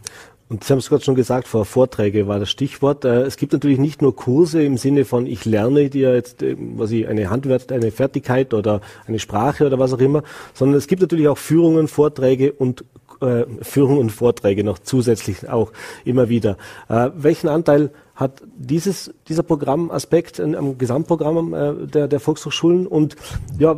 Und 0.49 0.65
Sie 0.65 0.73
haben 0.73 0.79
es 0.79 0.89
gerade 0.89 1.05
schon 1.05 1.15
gesagt, 1.15 1.47
vor 1.47 1.67
Vorträge 1.67 2.27
war 2.27 2.39
das 2.39 2.51
Stichwort. 2.51 3.05
Äh, 3.05 3.23
es 3.23 3.37
gibt 3.37 3.53
natürlich 3.53 3.79
nicht 3.79 4.01
nur 4.01 4.17
Kurse 4.17 4.63
im 4.63 4.79
Sinne 4.79 5.05
von 5.05 5.27
ich 5.27 5.45
lerne 5.45 5.91
dir 5.91 6.15
jetzt 6.15 6.43
äh, 6.43 6.57
was 6.59 6.91
ich, 6.91 7.07
eine 7.07 7.29
Handwerk, 7.29 7.71
eine 7.71 7.91
Fertigkeit 7.91 8.55
oder 8.55 8.81
eine 9.07 9.19
Sprache 9.19 9.67
oder 9.67 9.79
was 9.79 9.93
auch 9.93 9.99
immer, 9.99 10.23
sondern 10.55 10.79
es 10.79 10.87
gibt 10.87 11.03
natürlich 11.03 11.29
auch 11.29 11.37
Führungen, 11.37 11.87
Vorträge 11.87 12.53
und 12.53 12.85
äh, 13.21 13.45
Führungen 13.63 13.99
und 13.99 14.11
Vorträge 14.11 14.65
noch 14.65 14.79
zusätzlich 14.79 15.49
auch 15.49 15.73
immer 16.05 16.29
wieder. 16.29 16.57
Äh, 16.89 17.11
welchen 17.15 17.49
Anteil 17.49 17.91
hat 18.15 18.43
dieses, 18.57 19.13
dieser 19.29 19.43
Programmaspekt 19.43 20.41
am 20.41 20.79
Gesamtprogramm 20.79 21.55
äh, 21.55 21.87
der, 21.87 22.09
der 22.09 22.21
Volkshochschulen 22.21 22.87
und 22.87 23.17
ja, 23.59 23.77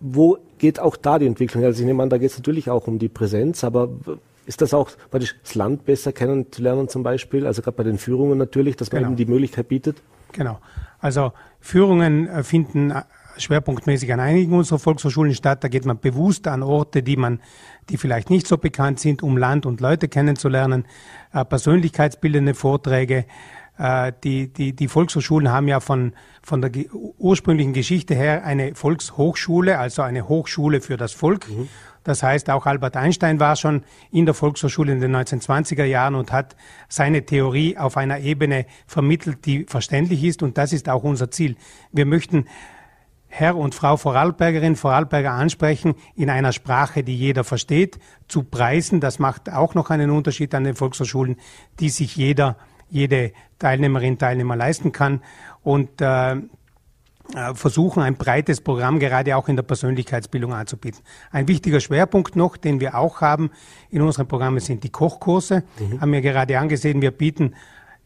wo 0.00 0.38
geht 0.58 0.80
auch 0.80 0.96
da 0.96 1.18
die 1.18 1.26
Entwicklung? 1.26 1.64
Also 1.64 1.80
ich 1.80 1.86
nehme 1.86 2.02
an, 2.02 2.10
da 2.10 2.18
geht 2.18 2.30
es 2.30 2.36
natürlich 2.36 2.68
auch 2.70 2.86
um 2.86 2.98
die 2.98 3.08
Präsenz, 3.08 3.64
aber 3.64 3.88
ist 4.46 4.60
das 4.60 4.74
auch 4.74 4.90
das 5.10 5.54
Land 5.54 5.84
besser 5.86 6.12
kennenzulernen 6.12 6.88
zum 6.88 7.02
Beispiel? 7.02 7.46
Also 7.46 7.62
gerade 7.62 7.76
bei 7.76 7.84
den 7.84 7.98
Führungen 7.98 8.38
natürlich, 8.38 8.76
dass 8.76 8.92
man 8.92 9.00
genau. 9.00 9.10
eben 9.12 9.16
die 9.16 9.26
Möglichkeit 9.26 9.68
bietet? 9.68 10.02
Genau. 10.32 10.58
Also 11.00 11.32
Führungen 11.60 12.28
äh, 12.28 12.42
finden 12.42 12.90
äh, 12.90 13.02
schwerpunktmäßig 13.36 14.12
an 14.12 14.20
einigen 14.20 14.52
unserer 14.52 14.78
Volkshochschulen 14.78 15.34
statt. 15.34 15.64
Da 15.64 15.68
geht 15.68 15.84
man 15.84 15.98
bewusst 15.98 16.46
an 16.46 16.62
Orte, 16.62 17.02
die 17.02 17.16
man, 17.16 17.40
die 17.90 17.96
vielleicht 17.96 18.30
nicht 18.30 18.46
so 18.46 18.58
bekannt 18.58 19.00
sind, 19.00 19.22
um 19.22 19.36
Land 19.36 19.66
und 19.66 19.80
Leute 19.80 20.08
kennenzulernen. 20.08 20.84
Äh, 21.32 21.44
persönlichkeitsbildende 21.44 22.54
Vorträge, 22.54 23.26
äh, 23.78 24.12
die, 24.22 24.52
die, 24.52 24.72
die 24.72 24.88
Volkshochschulen 24.88 25.50
haben 25.50 25.68
ja 25.68 25.80
von, 25.80 26.12
von 26.42 26.62
der 26.62 26.70
ursprünglichen 27.18 27.72
Geschichte 27.72 28.14
her 28.14 28.44
eine 28.44 28.74
Volkshochschule, 28.74 29.78
also 29.78 30.02
eine 30.02 30.28
Hochschule 30.28 30.80
für 30.80 30.96
das 30.96 31.12
Volk. 31.12 31.48
Mhm. 31.48 31.68
Das 32.04 32.22
heißt, 32.22 32.50
auch 32.50 32.66
Albert 32.66 32.96
Einstein 32.96 33.40
war 33.40 33.56
schon 33.56 33.82
in 34.10 34.26
der 34.26 34.34
Volkshochschule 34.34 34.92
in 34.92 35.00
den 35.00 35.16
1920er 35.16 35.84
Jahren 35.84 36.14
und 36.14 36.32
hat 36.32 36.54
seine 36.88 37.24
Theorie 37.24 37.78
auf 37.78 37.96
einer 37.96 38.20
Ebene 38.20 38.66
vermittelt, 38.86 39.46
die 39.46 39.64
verständlich 39.64 40.22
ist. 40.22 40.42
Und 40.42 40.58
das 40.58 40.74
ist 40.74 40.90
auch 40.90 41.02
unser 41.02 41.30
Ziel. 41.30 41.56
Wir 41.92 42.04
möchten 42.04 42.44
Herr 43.36 43.56
und 43.56 43.74
Frau 43.74 43.96
Vorarlbergerin, 43.96 44.76
Vorarlberger 44.76 45.32
ansprechen 45.32 45.94
in 46.14 46.30
einer 46.30 46.52
Sprache, 46.52 47.02
die 47.02 47.16
jeder 47.16 47.42
versteht, 47.42 47.98
zu 48.28 48.44
Preisen. 48.44 49.00
Das 49.00 49.18
macht 49.18 49.50
auch 49.50 49.74
noch 49.74 49.90
einen 49.90 50.10
Unterschied 50.10 50.54
an 50.54 50.62
den 50.62 50.76
Volkshochschulen, 50.76 51.36
die 51.80 51.88
sich 51.88 52.14
jeder 52.14 52.56
jede 52.88 53.32
Teilnehmerin, 53.58 54.18
Teilnehmer 54.18 54.54
leisten 54.54 54.92
kann 54.92 55.20
und 55.62 56.00
äh, 56.00 56.34
äh, 56.34 56.38
versuchen, 57.54 58.02
ein 58.02 58.16
breites 58.16 58.60
Programm 58.60 58.98
gerade 58.98 59.36
auch 59.36 59.48
in 59.48 59.56
der 59.56 59.62
Persönlichkeitsbildung 59.62 60.52
anzubieten. 60.52 61.00
Ein 61.30 61.48
wichtiger 61.48 61.80
Schwerpunkt 61.80 62.36
noch, 62.36 62.56
den 62.56 62.80
wir 62.80 62.96
auch 62.96 63.20
haben 63.20 63.50
in 63.90 64.02
unseren 64.02 64.28
Programmen, 64.28 64.60
sind 64.60 64.84
die 64.84 64.90
Kochkurse. 64.90 65.64
Mhm. 65.78 66.00
Haben 66.00 66.12
wir 66.12 66.20
gerade 66.20 66.58
angesehen, 66.58 67.00
wir 67.00 67.10
bieten, 67.10 67.54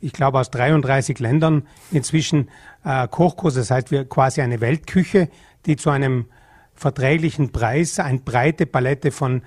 ich 0.00 0.12
glaube, 0.12 0.38
aus 0.38 0.50
33 0.50 1.18
Ländern 1.18 1.66
inzwischen 1.90 2.48
äh, 2.84 3.08
Kochkurse. 3.08 3.60
Das 3.60 3.70
heißt, 3.70 3.90
wir 3.90 4.04
quasi 4.04 4.40
eine 4.40 4.60
Weltküche, 4.60 5.28
die 5.66 5.76
zu 5.76 5.90
einem 5.90 6.26
verträglichen 6.74 7.50
Preis 7.50 7.98
eine 7.98 8.18
breite 8.18 8.66
Palette 8.66 9.10
von 9.10 9.42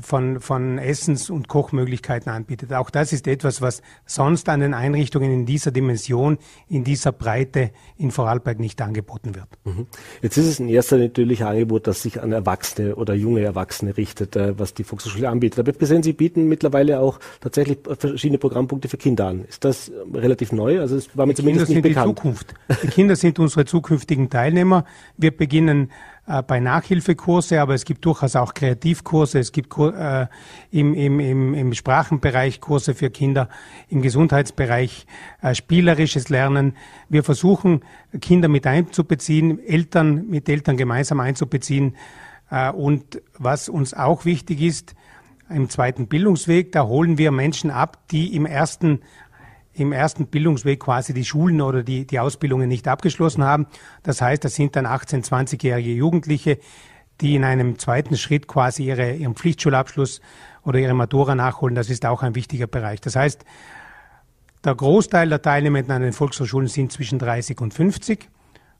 von, 0.00 0.40
von 0.40 0.78
Essens- 0.78 1.30
und 1.30 1.48
Kochmöglichkeiten 1.48 2.30
anbietet. 2.32 2.72
Auch 2.72 2.90
das 2.90 3.12
ist 3.12 3.26
etwas, 3.26 3.60
was 3.60 3.82
sonst 4.06 4.48
an 4.48 4.60
den 4.60 4.74
Einrichtungen 4.74 5.32
in 5.32 5.46
dieser 5.46 5.70
Dimension, 5.70 6.38
in 6.68 6.84
dieser 6.84 7.12
Breite 7.12 7.70
in 7.96 8.10
Vorarlberg 8.10 8.58
nicht 8.58 8.80
angeboten 8.80 9.34
wird. 9.34 9.48
Mhm. 9.64 9.86
Jetzt 10.22 10.38
ist 10.38 10.46
es 10.46 10.58
ein 10.60 10.68
erster 10.68 10.96
natürlich 10.96 11.44
Angebot, 11.44 11.86
das 11.86 12.02
sich 12.02 12.22
an 12.22 12.32
Erwachsene 12.32 12.96
oder 12.96 13.14
junge 13.14 13.42
Erwachsene 13.42 13.96
richtet, 13.96 14.36
äh, 14.36 14.58
was 14.58 14.74
die 14.74 14.84
Volkshochschule 14.84 15.28
anbietet. 15.28 15.58
Aber 15.58 15.72
gesehen, 15.72 16.02
Sie 16.02 16.12
bieten 16.12 16.48
mittlerweile 16.48 17.00
auch 17.00 17.18
tatsächlich 17.40 17.78
verschiedene 17.98 18.38
Programmpunkte 18.38 18.88
für 18.88 18.96
Kinder 18.96 19.26
an. 19.26 19.44
Ist 19.44 19.64
das 19.64 19.92
relativ 20.14 20.52
neu? 20.52 20.80
Also 20.80 20.96
es 20.96 21.16
war 21.16 21.26
mir 21.26 21.34
die 21.34 21.42
zumindest 21.42 21.66
Kinder 21.66 21.88
nicht 21.88 21.94
sind 21.94 21.94
bekannt. 21.94 22.18
Die 22.18 22.22
Zukunft. 22.22 22.54
Die 22.82 22.88
Kinder 22.88 23.16
sind 23.16 23.38
unsere 23.38 23.64
zukünftigen 23.64 24.30
Teilnehmer. 24.30 24.84
Wir 25.16 25.36
beginnen 25.36 25.90
äh, 25.90 26.11
bei 26.24 26.60
Nachhilfekurse, 26.60 27.60
aber 27.60 27.74
es 27.74 27.84
gibt 27.84 28.04
durchaus 28.04 28.36
auch 28.36 28.54
Kreativkurse, 28.54 29.40
es 29.40 29.50
gibt 29.50 29.76
äh, 29.78 30.26
im, 30.70 30.94
im, 30.94 31.18
im, 31.18 31.54
im 31.54 31.74
Sprachenbereich 31.74 32.60
Kurse 32.60 32.94
für 32.94 33.10
Kinder, 33.10 33.48
im 33.88 34.02
Gesundheitsbereich 34.02 35.06
äh, 35.42 35.54
spielerisches 35.54 36.28
Lernen. 36.28 36.76
Wir 37.08 37.24
versuchen, 37.24 37.80
Kinder 38.20 38.48
mit 38.48 38.66
einzubeziehen, 38.68 39.58
Eltern 39.66 40.28
mit 40.28 40.48
Eltern 40.48 40.76
gemeinsam 40.76 41.18
einzubeziehen. 41.18 41.96
Äh, 42.50 42.70
und 42.70 43.20
was 43.36 43.68
uns 43.68 43.92
auch 43.92 44.24
wichtig 44.24 44.60
ist, 44.60 44.94
im 45.48 45.68
zweiten 45.68 46.06
Bildungsweg, 46.06 46.72
da 46.72 46.86
holen 46.86 47.18
wir 47.18 47.30
Menschen 47.30 47.70
ab, 47.70 47.98
die 48.10 48.34
im 48.34 48.46
ersten 48.46 49.00
im 49.74 49.92
ersten 49.92 50.26
Bildungsweg 50.26 50.80
quasi 50.80 51.14
die 51.14 51.24
Schulen 51.24 51.60
oder 51.60 51.82
die, 51.82 52.06
die 52.06 52.18
Ausbildungen 52.18 52.68
nicht 52.68 52.88
abgeschlossen 52.88 53.44
haben. 53.44 53.66
Das 54.02 54.20
heißt, 54.20 54.44
das 54.44 54.54
sind 54.54 54.76
dann 54.76 54.86
18-, 54.86 55.26
20-jährige 55.26 55.92
Jugendliche, 55.92 56.58
die 57.20 57.34
in 57.34 57.44
einem 57.44 57.78
zweiten 57.78 58.16
Schritt 58.16 58.48
quasi 58.48 58.84
ihre, 58.84 59.12
ihren 59.14 59.34
Pflichtschulabschluss 59.34 60.20
oder 60.64 60.78
ihre 60.78 60.94
Matura 60.94 61.34
nachholen. 61.34 61.74
Das 61.74 61.90
ist 61.90 62.04
auch 62.04 62.22
ein 62.22 62.34
wichtiger 62.34 62.66
Bereich. 62.66 63.00
Das 63.00 63.16
heißt, 63.16 63.44
der 64.64 64.74
Großteil 64.74 65.28
der 65.28 65.42
Teilnehmer 65.42 65.78
an 65.88 66.02
den 66.02 66.12
Volkshochschulen 66.12 66.68
sind 66.68 66.92
zwischen 66.92 67.18
30 67.18 67.60
und 67.60 67.74
50 67.74 68.28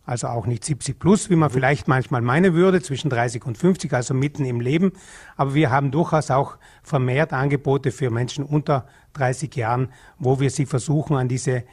also 0.04 0.28
auch 0.28 0.46
nicht 0.46 0.64
70 0.64 0.98
plus, 0.98 1.30
wie 1.30 1.36
man 1.36 1.50
mhm. 1.50 1.54
vielleicht 1.54 1.88
manchmal 1.88 2.22
meinen 2.22 2.54
würde, 2.54 2.82
zwischen 2.82 3.10
30 3.10 3.44
und 3.44 3.58
50, 3.58 3.92
also 3.92 4.14
mitten 4.14 4.44
im 4.44 4.60
Leben. 4.60 4.92
Aber 5.36 5.54
wir 5.54 5.70
haben 5.70 5.90
durchaus 5.90 6.30
auch 6.30 6.56
vermehrt 6.82 7.32
Angebote 7.32 7.92
für 7.92 8.10
Menschen 8.10 8.44
unter 8.44 8.86
30 9.14 9.54
Jahren, 9.54 9.88
wo 10.18 10.40
wir 10.40 10.50
sie 10.50 10.66
versuchen, 10.66 11.16
an 11.16 11.28
diese 11.28 11.64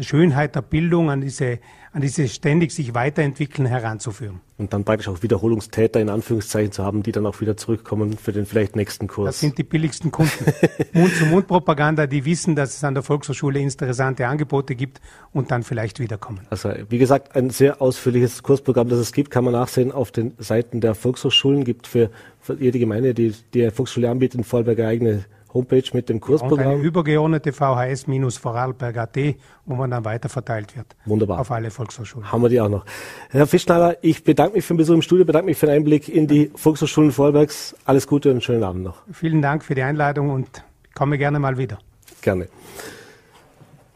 Schönheit 0.00 0.54
der 0.54 0.62
Bildung, 0.62 1.10
an 1.10 1.20
diese, 1.20 1.58
an 1.92 2.02
diese 2.02 2.28
ständig 2.28 2.72
sich 2.72 2.94
weiterentwickeln 2.94 3.66
heranzuführen. 3.66 4.40
Und 4.58 4.72
dann 4.72 4.84
praktisch 4.84 5.08
auch 5.08 5.22
Wiederholungstäter 5.22 6.00
in 6.00 6.08
Anführungszeichen 6.08 6.72
zu 6.72 6.84
haben, 6.84 7.02
die 7.02 7.12
dann 7.12 7.26
auch 7.26 7.40
wieder 7.40 7.56
zurückkommen 7.56 8.16
für 8.16 8.32
den 8.32 8.46
vielleicht 8.46 8.76
nächsten 8.76 9.06
Kurs. 9.06 9.26
Das 9.26 9.40
sind 9.40 9.58
die 9.58 9.64
billigsten 9.64 10.10
Kunden. 10.10 10.44
Mund-zu-Mund-Propaganda, 10.92 12.06
die 12.06 12.24
wissen, 12.24 12.56
dass 12.56 12.76
es 12.76 12.84
an 12.84 12.94
der 12.94 13.02
Volkshochschule 13.02 13.60
interessante 13.60 14.26
Angebote 14.26 14.74
gibt 14.74 15.00
und 15.32 15.50
dann 15.50 15.62
vielleicht 15.62 16.00
wiederkommen. 16.00 16.40
Also 16.50 16.70
wie 16.88 16.98
gesagt, 16.98 17.36
ein 17.36 17.50
sehr 17.50 17.82
ausführliches 17.82 18.42
Kursprogramm, 18.42 18.88
das 18.88 18.98
es 18.98 19.12
gibt, 19.12 19.30
kann 19.30 19.44
man 19.44 19.52
nachsehen 19.52 19.92
auf 19.92 20.10
den 20.10 20.32
Seiten 20.38 20.80
der 20.80 20.94
Volkshochschulen. 20.94 21.64
Gibt 21.64 21.86
für, 21.86 22.10
für 22.40 22.54
jede 22.54 22.78
Gemeinde, 22.78 23.14
die 23.14 23.34
die 23.52 23.70
Volksschule 23.70 24.10
anbietet, 24.10 24.38
in 24.38 24.44
Vorarlberg 24.44 24.80
eigene 24.80 25.24
Homepage 25.56 25.82
mit 25.92 26.08
dem 26.08 26.20
Kursprogramm. 26.20 26.66
Und 26.66 26.72
eine 26.74 26.82
übergeordnete 26.82 27.52
VHS-Vorarlberg.at, 27.52 29.16
wo 29.64 29.74
man 29.74 29.90
dann 29.90 30.04
weiter 30.04 30.28
verteilt 30.28 30.76
wird. 30.76 30.86
Wunderbar. 31.04 31.40
Auf 31.40 31.50
alle 31.50 31.70
Volkshochschulen. 31.70 32.30
Haben 32.30 32.42
wir 32.42 32.48
die 32.48 32.60
auch 32.60 32.68
noch. 32.68 32.84
Herr 33.30 33.46
Fischschneider, 33.46 33.96
ich 34.02 34.22
bedanke 34.22 34.56
mich 34.56 34.64
für 34.64 34.74
den 34.74 34.78
Besuch 34.78 34.94
im 34.94 35.02
Studio, 35.02 35.24
bedanke 35.24 35.46
mich 35.46 35.58
für 35.58 35.66
den 35.66 35.76
Einblick 35.76 36.08
in 36.08 36.26
die 36.26 36.50
Volkshochschulen 36.54 37.12
Vorarlbergs. 37.12 37.74
Alles 37.84 38.06
Gute 38.06 38.28
und 38.28 38.36
einen 38.36 38.42
schönen 38.42 38.62
Abend 38.62 38.84
noch. 38.84 39.02
Vielen 39.12 39.42
Dank 39.42 39.64
für 39.64 39.74
die 39.74 39.82
Einladung 39.82 40.30
und 40.30 40.62
komme 40.94 41.18
gerne 41.18 41.38
mal 41.38 41.58
wieder. 41.58 41.78
Gerne. 42.22 42.48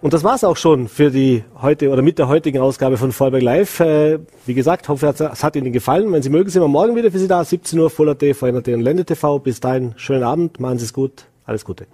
Und 0.03 0.15
das 0.15 0.25
war's 0.25 0.45
auch 0.45 0.57
schon 0.57 0.89
für 0.89 1.11
die 1.11 1.45
heute 1.61 1.91
oder 1.91 2.01
mit 2.01 2.19
der 2.19 2.27
heutigen 2.27 2.59
Ausgabe 2.59 2.97
von 2.97 3.13
Vorarlberg 3.13 3.43
Live. 3.43 3.81
Äh, 3.81 4.21
wie 4.47 4.55
gesagt, 4.55 4.89
hoffe, 4.89 5.07
es 5.07 5.45
hat 5.45 5.57
Ihnen 5.57 5.73
gefallen. 5.73 6.11
Wenn 6.11 6.23
Sie 6.23 6.31
mögen, 6.31 6.49
sind 6.49 6.63
wir 6.63 6.69
morgen 6.69 6.97
wieder 6.97 7.11
für 7.11 7.19
Sie 7.19 7.29
da. 7.29 7.45
17 7.45 7.79
Uhr, 7.79 7.91
Voll.at, 7.91 8.23
VNRT 8.23 8.69
und 8.69 8.81
Lende 8.81 9.05
TV. 9.05 9.39
Bis 9.41 9.61
dahin, 9.61 9.93
schönen 9.97 10.23
Abend, 10.23 10.59
machen 10.59 10.79
Sie 10.79 10.87
es 10.87 10.95
gut. 10.95 11.27
Alles 11.51 11.65
Gute. 11.65 11.89